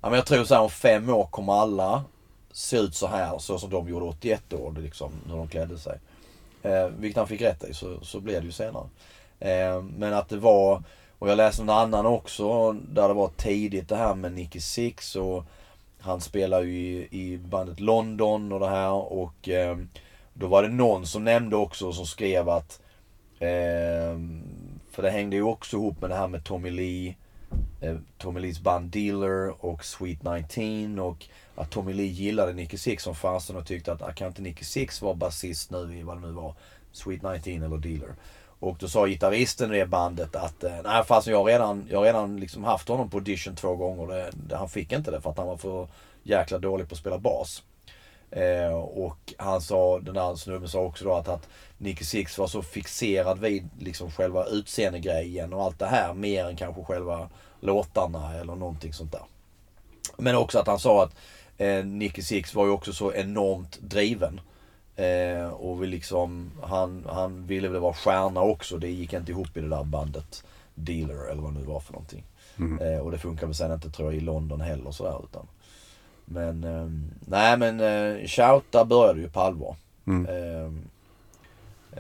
ja 0.02 0.10
men 0.10 0.16
jag 0.16 0.26
tror 0.26 0.44
så 0.44 0.56
här 0.56 0.62
om 0.62 0.70
fem 0.70 1.10
år 1.10 1.26
kommer 1.26 1.54
alla 1.54 2.04
se 2.52 2.78
ut 2.78 2.96
så 2.96 3.08
här 3.08 3.38
så 3.38 3.60
som 3.60 3.70
de 3.70 3.90
gjorde 3.90 4.06
81 4.06 4.54
år, 4.54 4.76
liksom, 4.82 5.12
när 5.28 5.38
de 5.38 5.48
klädde 5.48 5.78
sig. 5.78 6.00
Eh, 6.64 6.88
vilket 6.88 7.18
han 7.18 7.28
fick 7.28 7.42
rätt 7.42 7.64
i, 7.64 7.74
så, 7.74 8.00
så 8.02 8.20
blev 8.20 8.42
det 8.42 8.46
ju 8.46 8.52
senare. 8.52 8.86
Eh, 9.44 9.82
men 9.82 10.14
att 10.14 10.30
det 10.30 10.38
var, 10.38 10.84
och 11.20 11.30
jag 11.30 11.38
läste 11.38 11.62
en 11.62 11.70
annan 11.70 12.06
också, 12.06 12.72
där 12.72 13.08
det 13.08 13.14
var 13.14 13.32
tidigt 13.38 13.90
det 13.90 13.96
här 13.96 14.16
med 14.16 14.34
Nicky 14.34 14.60
Six 14.60 15.16
och 15.16 15.46
han 16.00 16.22
spelar 16.22 16.62
ju 16.62 16.72
i, 16.72 17.08
i 17.12 17.38
bandet 17.38 17.80
London 17.80 18.52
och 18.52 18.60
det 18.60 18.70
här 18.70 18.92
och 18.92 19.50
eh, 19.50 19.78
då 20.34 20.48
var 20.48 20.64
det 20.64 20.70
någon 20.70 21.06
som 21.06 21.24
nämnde 21.24 21.56
också 21.56 21.94
som 21.94 22.06
skrev 22.06 22.50
att 22.50 22.82
eh, 23.40 24.20
för 24.92 25.02
det 25.02 25.10
hängde 25.10 25.36
ju 25.36 25.44
också 25.44 25.78
ihop 25.78 26.02
med 26.02 26.10
det 26.10 26.16
här 26.16 26.28
med 26.28 26.44
Tommy 26.44 26.70
Lee 26.70 27.16
Tommy 28.18 28.40
Lees 28.40 28.60
band 28.60 28.92
Dealer 28.92 29.66
och 29.66 29.86
Sweet 29.86 30.20
19 30.24 31.00
och 31.00 31.26
att 31.56 31.72
Tommy 31.72 31.94
Lee 31.94 32.06
gillade 32.06 32.54
Nicky 32.54 32.78
Six 32.78 33.04
som 33.04 33.16
fasen 33.16 33.56
och 33.56 33.68
tyckte 33.68 33.92
att 33.94 34.02
ah, 34.02 34.12
kan 34.12 34.28
inte 34.28 34.42
Nicky 34.42 34.66
Six 34.66 35.02
vara 35.02 35.14
basist 35.14 35.72
nu 35.72 35.98
i 35.98 36.04
vad 36.04 36.18
det 36.18 36.28
nu 36.28 36.34
var 36.34 36.56
Sweet 36.92 37.22
19 37.46 37.64
eller 37.64 37.78
Dealer. 37.78 38.16
Och 38.64 38.78
då 38.80 38.88
sa 38.88 39.08
gitarristen 39.08 39.74
i 39.74 39.80
det 39.80 39.86
bandet 39.86 40.36
att 40.36 40.64
eh, 40.64 40.72
nej 40.84 41.04
fasen 41.04 41.34
jag 41.34 41.40
har 41.40 41.46
redan, 41.46 41.88
jag 41.90 41.98
har 41.98 42.06
redan 42.06 42.40
liksom 42.40 42.64
haft 42.64 42.88
honom 42.88 43.10
på 43.10 43.18
audition 43.18 43.56
två 43.56 43.76
gånger. 43.76 44.08
Det, 44.08 44.30
det, 44.34 44.56
han 44.56 44.70
fick 44.70 44.92
inte 44.92 45.12
det 45.12 45.22
för 45.22 45.30
att 45.30 45.38
han 45.38 45.48
var 45.48 45.58
för 45.58 45.88
jäkla 46.24 46.58
dålig 46.58 46.90
på 46.90 46.94
att 46.94 47.00
spela 47.00 47.18
bas. 47.18 47.64
Eh, 48.32 48.74
och 48.74 49.34
han 49.38 49.62
sa, 49.62 50.00
den 50.00 50.14
där 50.14 50.36
snubben 50.36 50.70
sa 50.70 50.80
också 50.80 51.06
då 51.06 51.14
att, 51.14 51.28
att 51.28 51.48
Nicky 51.78 52.06
Six 52.06 52.38
var 52.38 52.48
så 52.48 52.62
fixerad 52.62 53.40
vid 53.40 53.70
liksom 53.80 54.12
själva 54.12 54.46
utseendegrejen 54.46 55.54
och 55.54 55.64
allt 55.64 55.80
det 55.80 55.86
här 55.86 56.14
mer 56.14 56.46
än 56.46 56.56
kanske 56.56 56.84
själva 56.84 57.30
låtarna 57.60 58.34
eller 58.34 58.56
någonting 58.56 58.94
sånt 58.94 59.12
där. 59.12 59.24
Men 60.18 60.36
också 60.36 60.60
att 60.60 60.68
han 60.68 60.80
sa 60.80 61.04
att 61.04 61.16
eh, 61.58 61.86
Nicky 61.86 62.22
Six 62.22 62.56
var 62.56 62.66
ju 62.66 62.72
också 62.72 62.94
så 62.94 63.14
enormt 63.14 63.80
driven. 63.82 64.42
Eh, 64.96 65.48
och 65.48 65.84
vi 65.84 65.88
liksom, 65.88 66.52
han, 66.64 67.06
han 67.10 67.46
ville 67.48 67.68
väl 67.70 67.82
vara 67.82 67.94
stjärna 67.94 68.42
också. 68.42 68.78
Det 68.78 68.90
gick 68.90 69.14
inte 69.14 69.32
ihop 69.32 69.58
i 69.58 69.62
det 69.62 69.70
där 69.70 69.84
bandet 69.84 70.44
Dealer 70.76 71.32
eller 71.32 71.42
vad 71.42 71.54
det 71.54 71.60
nu 71.60 71.66
var 71.66 71.80
för 71.80 71.94
någonting. 71.94 72.24
Eh, 72.82 73.00
och 73.00 73.12
det 73.12 73.18
funkar 73.18 73.48
väl 73.48 73.56
sen 73.56 73.72
inte 73.72 73.90
tror 73.90 74.08
jag 74.14 74.22
i 74.22 74.26
London 74.26 74.62
heller 74.62 74.92
sådär 74.92 75.22
utan. 75.30 75.48
Men 76.26 76.64
eh, 76.64 76.88
nej 77.28 77.58
men 77.58 77.80
eh, 77.80 78.28
Shout 78.28 78.64
där 78.72 78.86
började 78.86 79.20
ju 79.22 79.30
på 79.30 79.40
allvar. 79.40 79.76
Eh, 80.08 80.66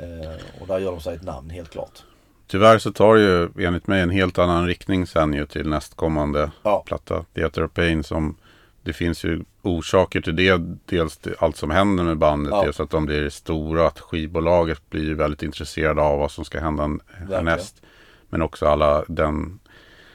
eh, 0.04 0.36
och 0.62 0.68
där 0.68 0.80
gör 0.80 0.91
de 0.91 1.00
sig 1.02 1.16
ett 1.16 1.24
namn 1.24 1.50
helt 1.50 1.70
klart. 1.70 2.04
Tyvärr 2.48 2.78
så 2.78 2.91
tar 2.91 3.16
det 3.16 3.22
ju 3.22 3.66
enligt 3.68 3.88
mig 3.88 4.02
en 4.02 4.10
helt 4.10 4.39
annan 4.39 4.68
riktning 4.68 5.08
sen 5.08 5.34
ju 5.34 5.46
till 5.46 5.70
nästkommande 5.70 6.52
Ja. 6.64 6.84
platta. 6.86 7.26
Theater 7.34 7.64
of 7.64 7.72
Pain 7.74 8.04
som 8.04 8.36
det 8.84 8.94
finns 8.94 9.24
ju 9.26 9.44
orsaker 9.62 10.22
till 10.22 10.36
det. 10.36 10.62
Dels 10.86 11.18
till 11.18 11.36
allt 11.40 11.56
som 11.58 11.70
händer 11.72 12.04
med 12.04 12.18
bandet. 12.18 12.52
Ja. 12.52 12.64
Dels 12.64 12.80
att 12.80 12.90
de 12.90 13.06
blir 13.06 13.30
stora. 13.30 13.88
Att 13.88 14.00
skivbolaget 14.00 14.90
blir 14.90 15.14
väldigt 15.14 15.44
intresserade 15.44 16.02
av 16.02 16.20
vad 16.20 16.32
som 16.32 16.46
ska 16.46 16.60
hända 16.60 16.90
härnäst. 17.30 17.82
Men 18.30 18.42
också 18.42 18.66
alla 18.68 19.04
den 19.08 19.60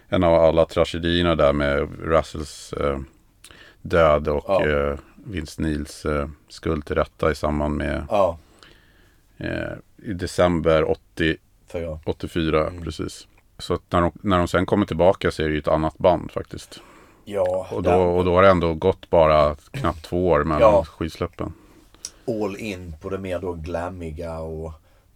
en 0.08 0.24
av 0.24 0.34
alla 0.34 0.64
tragedierna 0.66 1.34
där 1.34 1.52
med 1.52 1.88
Russells 2.00 2.72
eh, 2.72 2.98
död 3.82 4.28
och 4.28 4.44
Ja. 4.48 4.66
eh, 4.66 4.98
Vince 5.24 5.62
Neils 5.62 6.04
eh, 6.06 6.28
skuld 6.48 6.86
till 6.86 6.94
rätta 6.96 7.30
i 7.30 7.34
samband 7.34 7.76
med 7.76 8.06
Ja, 8.10 8.38
eh, 9.36 9.72
i 9.96 10.12
december 10.12 10.90
80 10.90 11.36
fyra. 11.72 11.98
84, 12.04 12.72
precis. 12.84 13.26
Så 13.58 13.78
när 13.90 14.00
de, 14.00 14.12
när 14.22 14.38
de 14.38 14.48
sen 14.48 14.66
kommer 14.66 14.86
tillbaka 14.86 15.30
så 15.30 15.42
är 15.42 15.46
det 15.46 15.52
ju 15.52 15.58
ett 15.58 15.68
annat 15.68 15.98
band 15.98 16.30
faktiskt. 16.30 16.80
Ja, 17.30 17.66
Och 17.70 17.82
då, 17.82 17.92
och 17.92 18.24
då 18.24 18.34
har 18.34 18.42
det 18.42 18.48
ändå 18.48 18.74
gått 18.74 19.10
bara 19.10 19.54
knappt 19.70 20.04
två 20.04 20.28
år 20.28 20.44
mellan 20.44 20.60
Ja. 20.72 20.84
skivsläppen. 20.84 21.52
all 22.26 22.56
in 22.56 22.94
på 23.00 23.08
det 23.08 23.18
mer 23.18 23.38
då 23.38 23.52
glammiga 23.52 24.38
och 24.38 24.72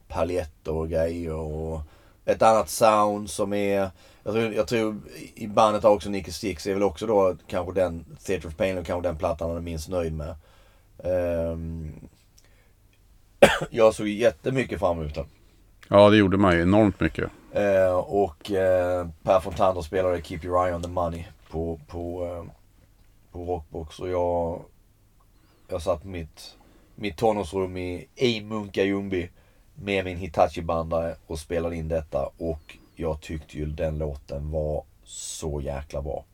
paljetter 0.08 0.72
och 0.72 0.88
grejer 0.88 1.34
och 1.34 1.80
ett 2.24 2.42
annat 2.42 2.68
sound 2.70 3.30
som 3.30 3.52
är 3.52 3.90
jag 4.24 4.34
tror, 4.34 4.52
jag 4.52 4.66
tror 4.68 4.96
i 5.34 5.46
bandet 5.46 5.82
har 5.82 5.90
också 5.90 6.10
Nicky 6.10 6.32
Six 6.32 6.66
är 6.66 6.74
väl 6.74 6.82
också 6.82 7.06
då 7.06 7.36
kanske 7.46 7.72
den 7.72 8.04
Theatre 8.26 8.48
of 8.48 8.56
Pain 8.56 8.78
och 8.78 8.86
kanske 8.86 9.08
den 9.08 9.16
plattan 9.16 9.48
han 9.48 9.56
är 9.56 9.62
minst 9.62 9.88
nöjd 9.88 10.12
med. 10.12 10.34
Ehm, 11.04 11.92
jag 13.70 13.94
såg 13.94 14.08
jättemycket 14.08 14.78
fram 14.78 15.00
emot 15.00 15.14
den. 15.14 15.26
Ja, 15.88 16.10
det 16.10 16.16
gjorde 16.16 16.36
man 16.36 16.54
ju 16.56 16.62
enormt 16.62 17.00
mycket. 17.00 17.30
Eh, 17.52 17.92
och 17.94 18.50
eh, 18.50 19.06
Per 19.22 19.40
Fontander 19.40 19.82
spelade 19.82 20.22
Keep 20.22 20.40
Your 20.44 20.66
Eye 20.66 20.74
On 20.74 20.82
The 20.82 20.88
Money 20.88 21.24
på, 21.52 21.80
på, 21.86 22.26
eh, 22.26 22.44
på 23.32 23.44
Rockbox. 23.44 23.98
Och 23.98 24.08
jag, 24.08 24.62
jag 25.68 25.82
satt 25.82 26.02
på 26.02 26.08
mitt, 26.08 26.56
mitt 26.94 27.16
tonårsrum 27.16 27.76
i, 27.76 28.08
i 28.14 28.40
Munka 28.40 28.84
Ljungby 28.84 29.28
med 29.74 30.04
min 30.04 30.18
Hitachi-bandare 30.18 31.16
och 31.26 31.38
spelade 31.38 31.76
in 31.76 31.88
detta. 31.88 32.30
Och 32.38 32.76
jag 32.96 33.20
tyckte 33.20 33.58
ju 33.58 33.66
den 33.66 33.98
låten 33.98 34.50
var 34.50 34.84
så 35.04 35.60
jäkla 35.60 36.02
bra. 36.02 36.24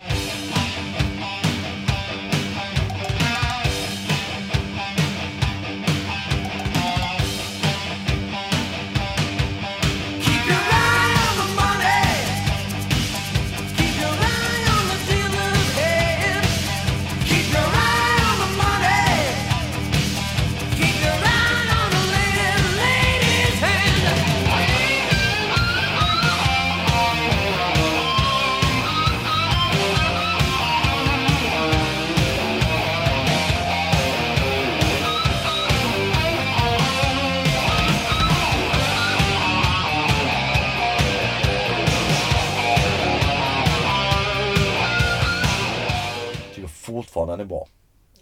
Fortfarande 47.19 47.45
är 47.45 47.47
bra. 47.47 47.67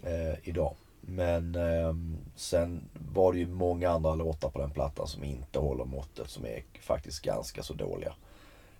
Eh, 0.03 0.37
idag. 0.43 0.73
Men 1.01 1.55
eh, 1.55 1.93
sen 2.35 2.89
var 3.13 3.33
det 3.33 3.39
ju 3.39 3.47
många 3.47 3.89
andra 3.89 4.15
låtar 4.15 4.49
på 4.49 4.59
den 4.59 4.71
plattan 4.71 5.07
som 5.07 5.23
inte 5.23 5.59
håller 5.59 5.85
måttet. 5.85 6.29
Som 6.29 6.45
är 6.45 6.63
faktiskt 6.81 7.21
ganska 7.21 7.63
så 7.63 7.73
dåliga. 7.73 8.13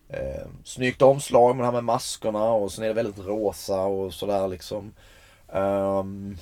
Eh, 0.09 0.47
snyggt 0.63 1.01
omslag 1.01 1.55
med 1.55 1.63
det 1.63 1.65
här 1.65 1.73
med 1.73 1.83
maskerna 1.83 2.51
och 2.51 2.71
sen 2.71 2.83
är 2.83 2.87
det 2.87 2.93
väldigt 2.93 3.25
rosa 3.25 3.81
och 3.81 4.13
sådär 4.13 4.47
liksom. 4.47 4.93
Um, 5.47 6.37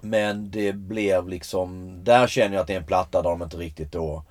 men 0.00 0.50
det 0.50 0.72
blev 0.72 1.28
liksom, 1.28 1.98
där 2.04 2.26
känner 2.26 2.54
jag 2.54 2.60
att 2.60 2.66
det 2.66 2.74
är 2.74 2.80
en 2.80 2.86
platta 2.86 3.22
där 3.22 3.30
de 3.30 3.42
inte 3.42 3.56
riktigt 3.56 3.92
då 3.92 4.22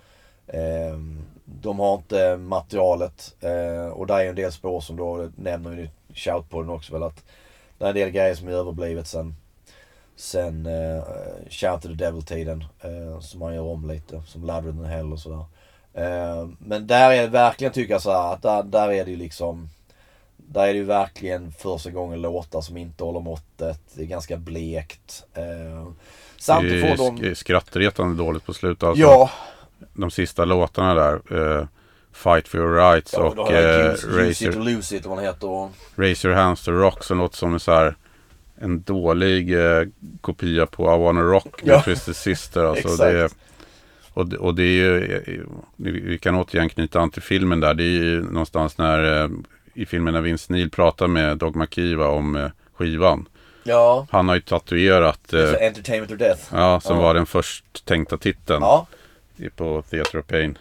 eh, 0.47 0.97
De 1.45 1.79
har 1.79 1.95
inte 1.95 2.37
materialet 2.37 3.35
eh, 3.41 3.87
och 3.87 4.07
där 4.07 4.19
är 4.19 4.29
en 4.29 4.35
del 4.35 4.51
spår 4.51 4.81
som 4.81 4.95
då 4.97 5.29
nämner 5.35 5.71
ju 5.71 5.89
shoutpodden 6.13 6.69
också 6.69 6.93
väl 6.93 7.03
att 7.03 7.23
det 7.77 7.85
är 7.85 7.89
en 7.89 7.95
del 7.95 8.09
grejer 8.09 8.35
som 8.35 8.47
är 8.47 8.51
överblivet 8.51 9.07
sen 9.07 9.35
Sen 10.17 10.65
eh, 10.65 11.03
Shout 11.49 11.81
to 11.81 11.87
the 11.87 11.93
Devil-tiden 11.93 12.65
eh, 12.81 13.19
som 13.19 13.39
man 13.39 13.55
gör 13.55 13.61
om 13.63 13.87
lite, 13.87 14.21
som 14.27 14.43
Louder 14.45 14.71
than 14.71 14.85
Hell 14.85 15.13
och 15.13 15.19
sådär. 15.19 15.45
Eh, 15.93 16.47
men 16.59 16.87
där 16.87 17.11
är 17.11 17.21
det 17.21 17.27
verkligen 17.27 17.73
tycker 17.73 17.93
jag 17.93 18.01
så 18.01 18.11
här, 18.11 18.33
att 18.33 18.41
där, 18.41 18.63
där 18.63 18.91
är 18.91 19.05
det 19.05 19.11
ju 19.11 19.17
liksom 19.17 19.69
Där 20.37 20.63
är 20.63 20.67
det 20.73 20.79
ju 20.79 20.83
verkligen 20.83 21.51
första 21.51 21.89
gången 21.91 22.21
låtar 22.21 22.61
som 22.61 22.77
inte 22.77 23.03
håller 23.03 23.19
måttet. 23.19 23.79
Det 23.93 24.01
är 24.01 24.05
ganska 24.05 24.37
blekt. 24.37 25.25
Det 25.33 25.85
samtidigt 26.37 26.97
får 26.97 27.05
de... 27.05 27.17
sk- 27.17 27.33
skrattretande 27.33 28.23
dåligt 28.23 28.45
på 28.45 28.53
slutet. 28.53 28.83
Alltså, 28.83 29.01
Ja, 29.03 29.29
De 29.93 30.11
sista 30.11 30.45
låtarna 30.45 30.93
där. 30.93 31.13
eh, 31.59 31.67
Fight 32.15 32.47
for 32.47 32.59
your 32.59 32.75
rights 32.75 33.13
ja 33.13 33.19
och 33.19 33.35
har 33.47 33.53
eh, 33.53 33.93
Use, 33.93 34.07
use 34.07 34.17
Raise, 34.17 34.45
it 34.49 34.55
or 34.55 34.59
lose 34.59 34.95
it 34.97 35.05
vad 35.05 35.17
den 35.17 35.25
heter. 35.25 35.47
Och, 35.47 35.71
your 35.99 36.33
hands 36.33 36.63
to 36.63 36.71
rock 36.71 37.03
som 37.03 37.17
låter 37.17 37.37
som 37.37 37.53
en 37.53 37.59
så 37.59 37.71
här 37.71 37.95
en 38.61 38.81
dålig 38.81 39.53
eh, 39.65 39.83
kopia 40.21 40.65
på 40.65 40.83
I 40.83 40.99
wanna 41.03 41.21
rock 41.21 41.63
med 41.63 41.73
Ja. 41.75 41.81
Twisted 41.81 42.15
Sister. 42.15 42.63
Alltså, 42.69 43.03
det, 43.03 43.19
är- 43.19 43.29
och, 44.13 44.27
det- 44.27 44.37
och 44.37 44.55
det 44.55 44.63
är 44.63 44.65
ju, 44.67 45.15
eh, 45.15 45.43
vi 45.77 46.17
kan 46.17 46.35
återigen 46.35 46.69
knyta 46.69 46.99
an 46.99 47.09
till 47.11 47.21
filmen 47.21 47.59
där. 47.59 47.73
Det 47.73 47.83
är 47.83 47.87
ju 48.03 48.21
någonstans 48.23 48.77
när 48.77 49.23
eh, 49.23 49.29
i 49.73 49.85
filmen 49.85 50.13
när 50.13 50.21
Vince 50.21 50.53
Neil 50.53 50.69
pratar 50.69 51.07
med 51.07 51.37
Dog 51.37 51.55
McKeeva 51.55 52.07
om 52.07 52.35
eh, 52.35 52.49
skivan. 52.77 53.27
ja, 53.63 54.07
Han 54.11 54.27
har 54.27 54.35
ju 54.35 54.41
tatuerat, 54.41 55.33
eh, 55.33 55.53
Entertainment 55.67 56.11
or 56.11 56.15
Death. 56.15 56.41
ja, 56.53 56.79
som 56.79 56.95
Ja. 56.97 57.01
var 57.03 57.13
den 57.13 57.25
först 57.25 57.85
tänkta 57.85 58.17
titeln 58.17 58.61
Ja, 58.61 58.87
på 59.55 59.83
Theatre 59.89 60.19
of 60.19 60.27
Pain. 60.27 60.57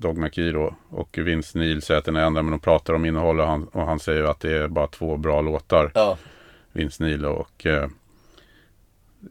Dog 0.00 0.18
McKee 0.18 0.52
då. 0.52 0.74
Och 0.88 1.18
Vince 1.18 1.58
Neil 1.58 1.82
säger 1.82 1.98
att 1.98 2.04
den 2.04 2.16
är 2.16 2.20
ändra 2.20 2.42
men 2.42 2.50
de 2.50 2.60
pratar 2.60 2.94
om 2.94 3.04
innehåll 3.04 3.40
och 3.40 3.46
han, 3.46 3.64
och 3.64 3.86
han 3.86 3.98
säger 3.98 4.24
att 4.24 4.40
det 4.40 4.52
är 4.52 4.68
bara 4.68 4.86
två 4.86 5.16
bra 5.16 5.40
låtar. 5.40 5.90
ja, 5.94 6.18
Vince 6.72 7.04
Neil 7.04 7.24
och 7.26 7.66
eh, 7.66 7.88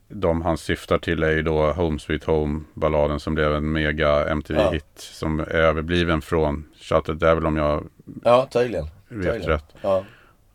de 0.07 0.41
han 0.41 0.57
syftar 0.57 0.97
till 0.97 1.24
är 1.24 1.32
ju 1.32 1.41
då 1.41 1.72
Home 1.72 1.99
Sweet 1.99 2.24
Home 2.24 2.61
balladen 2.74 3.20
som 3.20 3.36
blev 3.36 3.53
en 3.55 3.72
mega 3.72 4.30
MTV-hit 4.30 4.84
som 4.95 5.39
är 5.39 5.49
överbliven 5.55 6.22
från 6.22 6.65
Shout 6.82 7.05
the 7.05 7.13
Devil 7.13 7.45
om 7.45 7.57
jag 7.57 7.88
ja 8.24 8.47
tydligen. 8.51 8.86
vet 9.07 9.34
tydligen. 9.34 9.49
rätt. 9.49 9.76
Ja. 9.82 10.03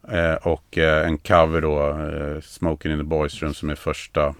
Eh, 0.08 0.34
och 0.34 0.78
eh, 0.78 1.06
en 1.06 1.18
cover 1.18 1.60
då, 1.60 1.88
eh, 1.88 2.40
Smoking 2.40 2.92
in 2.92 2.98
the 2.98 3.04
Boys 3.04 3.42
Room 3.42 3.54
som 3.54 3.70
är 3.70 3.74
första 3.74 4.34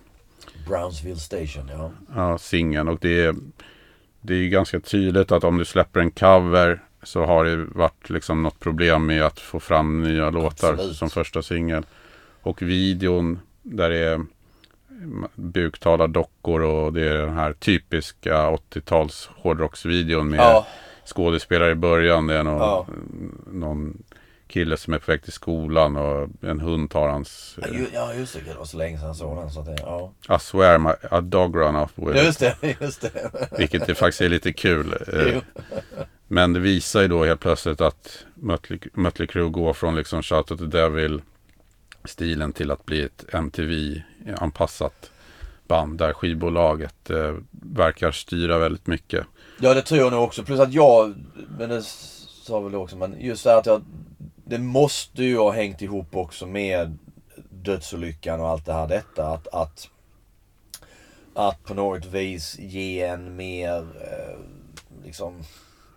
Brownsville 0.68 1.16
Station, 1.16 1.68
ja. 1.72 1.90
ja, 2.14 2.38
singeln. 2.38 2.88
Och 2.88 2.98
det 3.00 3.24
är, 3.24 3.34
det 4.26 4.34
är 4.34 4.38
ju 4.38 4.48
ganska 4.48 4.80
tydligt 4.80 5.32
att 5.32 5.44
om 5.44 5.58
du 5.58 5.64
släpper 5.64 6.00
en 6.00 6.10
cover 6.10 6.82
så 7.02 7.24
har 7.24 7.44
det 7.44 7.56
varit 7.56 8.10
liksom 8.10 8.42
något 8.42 8.60
problem 8.60 9.06
med 9.06 9.22
att 9.22 9.40
få 9.40 9.60
fram 9.60 10.02
nya 10.02 10.30
låtar 10.30 10.72
Absolut. 10.72 10.96
som 10.96 11.10
första 11.10 11.42
singel. 11.42 11.86
Och 12.42 12.62
videon 12.62 13.38
där 13.62 13.90
det 13.90 13.98
är 13.98 14.20
buktalardockor 15.34 16.62
och 16.62 16.92
det 16.92 17.08
är 17.08 17.18
den 17.18 17.34
här 17.34 17.52
typiska 17.52 18.50
80-tals 18.50 19.30
hårdrocksvideon 19.36 20.28
med 20.28 20.38
Ja, 20.40 20.66
skådespelare 21.04 21.70
i 21.70 21.74
början. 21.74 22.26
Det 22.26 22.34
är 22.38 22.42
någon, 22.42 22.58
Ja. 22.58 22.86
någon 23.52 24.02
kille 24.54 24.76
som 24.76 24.94
är 24.94 24.98
på 24.98 25.12
väg 25.12 25.22
till 25.22 25.32
skolan 25.32 25.96
och 25.96 26.28
en 26.40 26.60
hund 26.60 26.90
tar 26.90 27.08
hans... 27.08 27.58
Ja, 27.62 27.68
ju- 27.68 27.88
ja 27.92 28.14
just 28.14 28.34
det, 28.34 28.40
det 28.50 28.58
var 28.58 28.64
så 28.64 28.76
länge 28.76 28.98
sedan 28.98 29.06
jag 29.06 29.16
såg 29.16 29.36
den 29.36 29.50
så 29.50 29.60
att 29.60 29.66
det, 29.66 29.76
ja. 29.80 30.12
I 30.36 30.38
swear 30.40 30.78
my, 30.78 30.90
a 31.10 31.20
dog 31.20 31.56
run 31.56 31.76
off 31.76 31.92
with 31.96 32.16
it. 32.16 32.24
Just 32.24 32.40
det, 32.40 32.56
just 32.80 33.00
det. 33.00 33.30
Vilket 33.58 33.86
det 33.86 33.94
faktiskt 33.94 34.20
är 34.20 34.28
lite 34.28 34.52
kul. 34.52 34.94
Eh. 35.12 35.42
Men 36.28 36.52
det 36.52 36.60
visar 36.60 37.02
ju 37.02 37.08
då 37.08 37.24
helt 37.24 37.40
plötsligt 37.40 37.80
att 37.80 38.24
Mötley, 38.34 38.78
Mötley 38.92 39.26
Crüe 39.28 39.50
går 39.50 39.72
från 39.72 39.96
liksom 39.96 40.22
Shout 40.22 40.50
at 40.50 40.58
the 40.58 40.64
Devil 40.64 41.22
stilen 42.04 42.52
till 42.52 42.70
att 42.70 42.86
bli 42.86 43.02
ett 43.02 43.24
MTV-anpassat 43.32 45.10
band 45.68 45.98
där 45.98 46.12
skivbolaget 46.12 47.10
eh, 47.10 47.34
verkar 47.50 48.12
styra 48.12 48.58
väldigt 48.58 48.86
mycket. 48.86 49.26
Ja 49.60 49.74
det 49.74 49.82
tror 49.82 50.00
jag 50.00 50.12
nog 50.12 50.22
också. 50.22 50.42
Plus 50.42 50.60
att 50.60 50.72
jag, 50.72 51.14
men 51.58 51.68
det 51.68 51.82
sa 52.44 52.60
väl 52.60 52.74
också, 52.74 52.96
men 52.96 53.20
just 53.20 53.44
det 53.44 53.50
här 53.50 53.58
att 53.58 53.66
jag, 53.66 53.82
det 54.44 54.58
måste 54.58 55.22
ju 55.24 55.38
ha 55.38 55.50
hängt 55.50 55.82
ihop 55.82 56.16
också 56.16 56.46
med 56.46 56.98
dödsolyckan 57.50 58.40
och 58.40 58.48
allt 58.48 58.66
det 58.66 58.72
här 58.72 58.88
detta. 58.88 59.26
Att, 59.26 59.48
att, 59.48 59.88
att 61.34 61.64
på 61.64 61.74
något 61.74 62.06
vis 62.06 62.58
ge 62.58 63.02
en 63.02 63.36
mer, 63.36 63.78
eh, 63.80 64.38
liksom, 65.04 65.42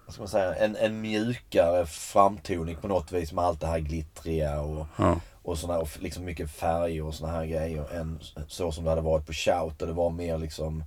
vad 0.05 0.13
ska 0.13 0.21
man 0.21 0.29
säga, 0.29 0.55
en, 0.55 0.75
en 0.75 1.01
mjukare 1.01 1.85
framtoning 1.85 2.75
på 2.77 2.87
något 2.87 3.11
vis 3.11 3.33
med 3.33 3.43
allt 3.45 3.59
det 3.61 3.67
här 3.67 3.79
glittriga 3.79 4.61
och, 4.61 4.85
Ja. 4.97 5.19
och 5.43 5.57
såna, 5.57 5.77
och 5.79 5.89
liksom 5.99 6.25
mycket 6.25 6.51
färg 6.51 7.01
och 7.01 7.15
såna 7.15 7.31
här 7.31 7.45
grejer. 7.45 7.93
Än 7.93 8.19
så 8.47 8.71
som 8.71 8.83
det 8.83 8.89
hade 8.89 9.01
varit 9.01 9.25
på 9.25 9.33
Shout 9.33 9.79
där 9.79 9.87
det 9.87 9.93
var 9.93 10.09
mer 10.09 10.37
liksom 10.37 10.83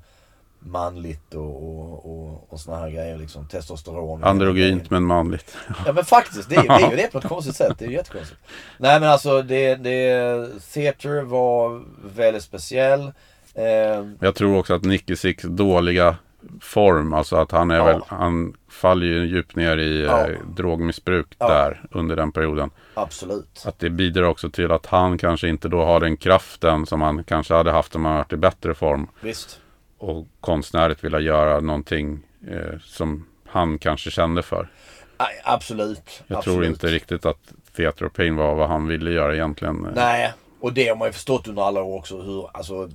manligt 0.61 1.35
och, 1.35 1.63
och, 1.63 2.07
och, 2.13 2.53
och 2.53 2.61
såna 2.61 2.77
här 2.79 2.91
grejer 2.91 3.19
liksom. 3.19 3.47
Testosteron. 3.49 4.25
Androgynt 4.25 4.91
men 4.91 5.03
manligt. 5.05 5.57
Ja 5.87 5.93
men 5.93 6.05
faktiskt, 6.05 6.49
det 6.51 6.57
är, 6.57 6.63
det 6.63 6.85
är 6.85 6.91
ju 6.91 6.97
det 6.97 7.13
på 7.13 7.19
ett 7.19 7.25
konstigt 7.29 7.57
sätt. 7.57 7.79
Det 7.79 7.85
är 7.85 7.89
ju 7.89 7.95
jättekonstigt. 7.95 8.41
Nej 8.79 9.01
men 9.01 9.09
alltså 9.09 9.43
det, 9.43 9.75
det 9.75 10.49
Theater 10.75 11.23
var 11.23 11.83
väldigt 12.15 12.43
speciell. 12.43 13.13
Eh, 13.55 14.07
Jag 14.21 14.35
tror 14.35 14.59
också 14.59 14.75
att 14.75 14.85
Nicky 14.85 15.17
Six 15.17 15.43
dåliga 15.43 16.17
form, 16.61 17.13
alltså 17.13 17.37
att 17.37 17.51
han 17.51 17.71
är 17.71 17.77
Ja. 17.77 17.85
väl, 17.85 18.01
han 18.07 18.55
faller 18.71 19.07
ju 19.07 19.27
djupt 19.27 19.57
ner 19.57 19.77
i 19.79 20.03
Ja. 20.05 20.27
eh, 20.31 20.37
drogmissbruk 20.57 21.27
Ja. 21.39 21.49
där 21.49 21.83
under 21.91 22.17
den 22.17 22.33
perioden. 22.33 22.71
absolut. 22.95 23.63
Att 23.67 23.79
det 23.79 23.91
bidrar 23.91 24.23
också 24.25 24.51
till 24.51 24.73
att 24.73 24.87
han 24.87 25.19
kanske 25.19 25.49
inte 25.49 25.69
då 25.69 25.85
har 25.85 26.01
den 26.01 26.17
kraften 26.17 26.87
som 26.87 27.03
han 27.03 27.25
kanske 27.25 27.55
hade 27.55 27.73
haft 27.73 27.97
om 27.97 28.05
han 28.05 28.17
varit 28.17 28.33
i 28.33 28.37
bättre 28.37 28.75
form. 28.75 29.07
Visst. 29.21 29.61
Och 30.01 30.27
konstnärligt 30.41 31.05
vilja 31.05 31.21
göra 31.21 31.61
någonting 31.61 32.21
eh, 32.49 32.79
som 32.85 33.27
han 33.47 33.79
kanske 33.79 34.11
kände 34.11 34.43
för. 34.43 34.71
Nej, 35.19 35.41
absolut. 35.45 36.23
Jag 36.27 36.39
absolut. 36.39 36.57
tror 36.57 36.65
inte 36.65 36.87
riktigt 36.87 37.27
att 37.27 37.53
Theater 37.77 38.07
of 38.07 38.13
Pain 38.13 38.37
var 38.37 38.55
vad 38.55 38.69
han 38.69 38.87
ville 38.87 39.11
göra 39.11 39.35
egentligen. 39.35 39.89
Nej, 39.95 40.33
och 40.61 40.73
det 40.73 40.89
har 40.89 40.97
man 40.97 41.09
ju 41.09 41.13
förstått 41.13 41.49
under 41.49 41.63
alla 41.63 41.83
år 41.83 41.99
också 41.99 42.23
hur, 42.23 42.57
alltså 42.57 42.91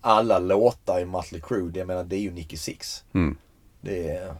alla 0.00 0.38
låtar 0.38 1.00
i 1.00 1.04
Mötley 1.04 1.40
Crüe, 1.40 1.70
det, 1.70 1.78
jag 1.78 1.86
menar 1.86 2.04
det 2.04 2.16
är 2.16 2.20
ju 2.20 2.30
Nicky 2.30 2.56
Six. 2.56 3.04
Mm. 3.14 3.36
Det 3.80 4.10
är, 4.10 4.34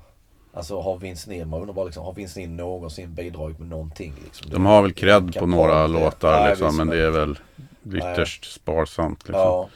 alltså 0.55 0.81
har 0.81 0.99
Vince 0.99 1.31
Neil, 1.31 1.47
man 1.47 1.61
undrar 1.61 1.75
bara 1.75 1.85
liksom, 1.85 2.05
har 2.05 2.13
Vince 2.13 2.41
Neil 2.41 2.51
någonsin 2.51 3.15
bidragit 3.15 3.59
med 3.59 3.69
någonting 3.69 4.15
liksom? 4.25 4.51
De 4.51 4.67
har 4.67 4.83
väl 4.83 4.93
cred 4.93 5.35
på 5.35 5.47
några 5.47 5.87
låtar 5.87 6.49
liksom, 6.49 6.77
men 6.77 6.89
det 6.89 6.99
är 6.99 7.11
väl 7.11 7.39
ytterst 7.95 8.53
sparsamt. 8.53 9.19
Liksom. 9.19 9.41
Ja. 9.41 9.69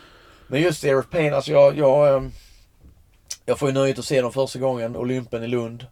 Men 0.49 0.61
just 0.61 0.85
of 0.85 1.11
Pain, 1.11 1.35
alltså 1.35 1.51
jag, 1.51 1.79
jag, 1.79 2.17
ehm, 2.17 2.31
jag 3.45 3.59
får 3.59 3.69
ju 3.69 3.75
nöjet 3.75 3.99
att 3.99 4.05
se 4.05 4.21
dem 4.21 4.33
första 4.33 4.59
gången, 4.59 4.97
Olympen 4.97 5.43
i 5.45 5.47
Lund. 5.47 5.87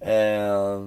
Eh, 0.00 0.86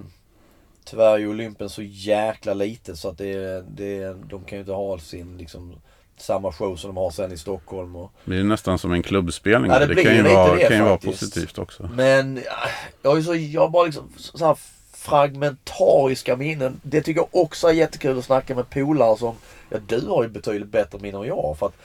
tyvärr 0.86 1.13
är 1.13 1.18
ju 1.18 1.28
Olympen 1.28 1.70
så 1.70 1.82
jäkla 1.82 2.53
litet 2.53 2.97
så 2.97 3.09
att 3.09 3.18
det, 3.18 3.65
det, 3.70 4.13
de 4.13 4.43
kan 4.43 4.57
ju 4.57 4.59
inte 4.59 4.72
ha 4.72 4.99
sin 4.99 5.38
liksom 5.38 5.76
samma 6.18 6.51
show 6.51 6.76
som 6.76 6.88
de 6.95 6.97
har 6.97 7.11
sen 7.11 7.32
i 7.32 7.38
Stockholm. 7.38 7.95
Och, 7.95 8.11
Det 8.26 8.30
blir 8.30 8.43
nästan 8.43 8.80
som 8.80 8.93
en 8.93 9.03
klubbspelning. 9.03 9.72
Ja, 9.72 9.80
det 9.80 9.95
det, 9.95 10.03
kan 10.03 10.15
ju 10.15 10.24
lite 10.24 10.36
vara, 10.36 10.55
det 10.55 10.68
kan 10.68 10.78
ju 10.78 10.84
vara 10.84 10.97
positivt 10.97 11.57
också. 11.57 11.89
men 11.93 12.41
ja, 12.45 12.70
jag 13.01 13.09
har 13.09 13.18
ju 13.18 13.24
så, 13.24 13.36
jag 13.36 13.61
har 13.61 13.70
bara 13.70 13.86
liksom 13.86 14.09
så 14.18 14.45
här 14.45 14.57
fragmentariska 14.93 16.36
minnen. 16.36 16.80
Det 16.84 17.01
tycker 17.01 17.20
jag 17.20 17.30
också 17.32 17.68
är 17.68 17.74
jättekul 17.74 18.20
att 18.20 18.26
snacka 18.26 18.55
med 18.55 18.70
polare 18.70 19.18
som, 19.18 19.36
ja 19.70 19.78
du 19.88 20.07
har 20.07 20.24
ju 20.24 20.30
betydligt 20.30 20.70
bättre 20.70 20.99
minnen 20.99 21.22
än 21.22 21.28
jag. 21.28 21.55
För 21.59 21.65
att 21.65 21.76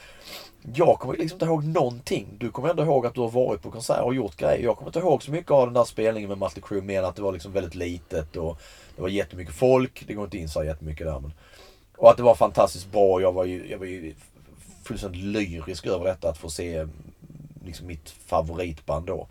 jag 0.75 0.99
kommer 0.99 1.17
liksom 1.17 1.37
inte 1.37 1.45
ihåg 1.45 1.65
någonting. 1.65 2.27
Du 2.39 2.51
kommer 2.51 2.69
ändå 2.69 2.83
ihåg 2.83 3.07
att 3.07 3.15
du 3.15 3.21
har 3.21 3.31
varit 3.31 3.63
på 3.63 3.71
konserter 3.71 4.05
och 4.05 4.15
gjort 4.15 4.37
grejer. 4.37 4.65
Jag 4.65 4.77
kommer 4.77 4.89
inte 4.89 4.99
ihåg 4.99 5.23
så 5.23 5.31
mycket 5.31 5.51
av 5.51 5.67
den 5.67 5.75
där 5.75 5.85
spelningen 5.85 6.29
med 6.29 6.39
Mötley 6.39 6.63
Crüe 6.63 6.83
mer 6.83 6.99
än 6.99 7.05
att 7.05 7.17
det 7.17 7.23
var 7.23 7.33
liksom 7.33 7.53
väldigt 7.53 7.75
litet 7.75 8.37
och 8.37 8.61
det 8.97 9.03
var 9.03 9.09
jättemycket 9.09 9.55
folk. 9.55 10.05
Det 10.07 10.15
går 10.15 10.25
inte 10.25 10.39
in 10.39 10.49
så 10.49 10.65
jättemycket 10.65 11.07
där 11.07 11.21
men. 11.21 11.33
Och 11.97 12.11
att 12.11 12.17
det 12.17 12.23
var 12.23 12.35
fantastiskt 12.35 12.93
bra. 12.93 13.21
Jag 13.21 13.33
var 13.33 13.45
ju, 13.45 13.71
jag 13.71 13.79
var 13.79 13.87
ju 13.87 14.15
fullständigt 14.85 15.23
lyrisk 15.23 15.87
över 15.87 16.05
detta 16.05 16.29
att 16.29 16.39
få 16.39 16.51
se 16.51 16.77
mm, 16.77 16.91
liksom 17.65 17.87
mitt 17.87 18.11
favoritband 18.11 19.07
då. 19.07 19.29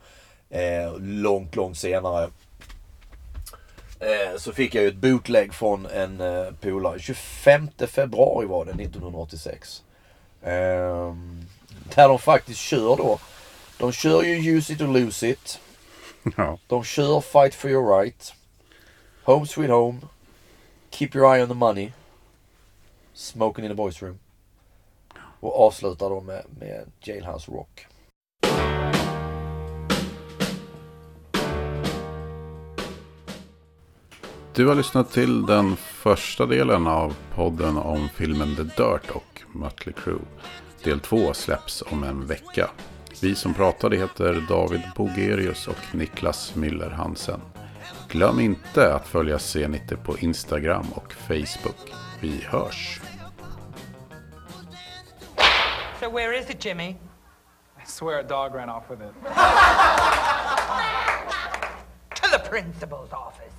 Eh, 0.50 0.98
långt, 1.00 1.56
långt 1.56 1.78
senare 1.78 2.24
eh, 4.00 4.38
så 4.38 4.52
fick 4.54 4.76
jag 4.76 4.84
ju 4.84 4.90
ett 4.90 4.96
bootleg 4.96 5.54
från 5.54 5.86
en 5.86 6.22
eh, 6.22 6.52
polare. 6.62 7.00
25 7.00 7.68
februari 7.88 8.46
var 8.46 8.66
det 8.66 8.72
1986. 8.72 9.84
Ehm, 10.44 11.46
där 11.96 12.08
de 12.10 12.20
faktiskt 12.20 12.60
kör 12.60 12.98
då. 12.98 13.20
De 13.78 13.92
kör 13.92 14.24
ju 14.24 14.58
Use 14.58 14.74
it 14.74 14.82
or 14.82 14.88
lose 14.88 15.30
it. 15.30 15.60
Ja. 16.38 16.58
De 16.68 16.84
kör 16.84 17.22
Fight 17.22 17.56
for 17.56 17.70
your 17.70 18.02
right. 18.02 18.34
Home 19.24 19.46
Sweet 19.46 19.70
Home. 19.70 20.00
Keep 20.89 21.16
Your 21.16 21.36
Eye 21.36 21.44
On 21.44 21.48
The 21.50 21.56
Money. 21.56 21.92
Smoking 23.14 23.66
in 23.66 23.72
the 23.72 23.76
Boys 23.76 24.02
Room. 24.02 24.20
Och 25.39 25.68
avslutar 25.68 26.10
då 26.10 26.22
med, 26.22 26.46
med 26.60 26.92
Jailhouse 27.00 27.52
Rock. 27.52 27.88
Du 34.54 34.68
har 34.68 34.76
lyssnat 34.76 35.12
till 35.12 35.46
den 35.46 35.76
första 35.76 36.46
delen 36.46 36.88
av 36.88 37.16
podden 37.36 37.78
om 37.78 38.10
filmen 38.16 38.56
The 38.56 38.64
Dirt 38.64 39.10
och 39.10 39.31
Mötley 39.54 39.93
Crüe. 39.93 40.26
Del 40.84 40.99
två 40.99 41.34
släpps 41.34 41.84
om 41.91 42.04
en 42.04 42.26
vecka. 42.28 42.70
Vi 43.22 43.36
som 43.36 43.54
pratade 43.54 43.97
heter 43.97 44.45
David 44.49 44.82
Bogerius 44.95 45.68
och 45.68 45.95
Niklas 45.95 46.56
Müller 46.56 46.89
Hansen. 46.89 47.41
Glöm 48.08 48.39
inte 48.39 48.93
att 48.93 49.08
följa 49.08 49.38
C90 49.38 49.95
på 49.95 50.18
Instagram 50.18 50.86
och 50.95 51.14
Facebook. 51.14 51.93
Vi 52.20 52.45
hörs! 52.49 53.02
So 55.99 56.10
where 56.10 56.39
is 56.39 56.49
it, 56.49 56.66
Jimmy? 56.66 56.89
I 57.84 57.86
swear 57.86 58.20
a 58.20 58.24
dog 58.24 58.56
ran 58.56 58.70
off 58.70 58.84
with 58.89 59.02
it. 59.02 59.14
To 62.16 62.28
the 62.30 62.39
principal's 62.49 63.14
office. 63.14 63.52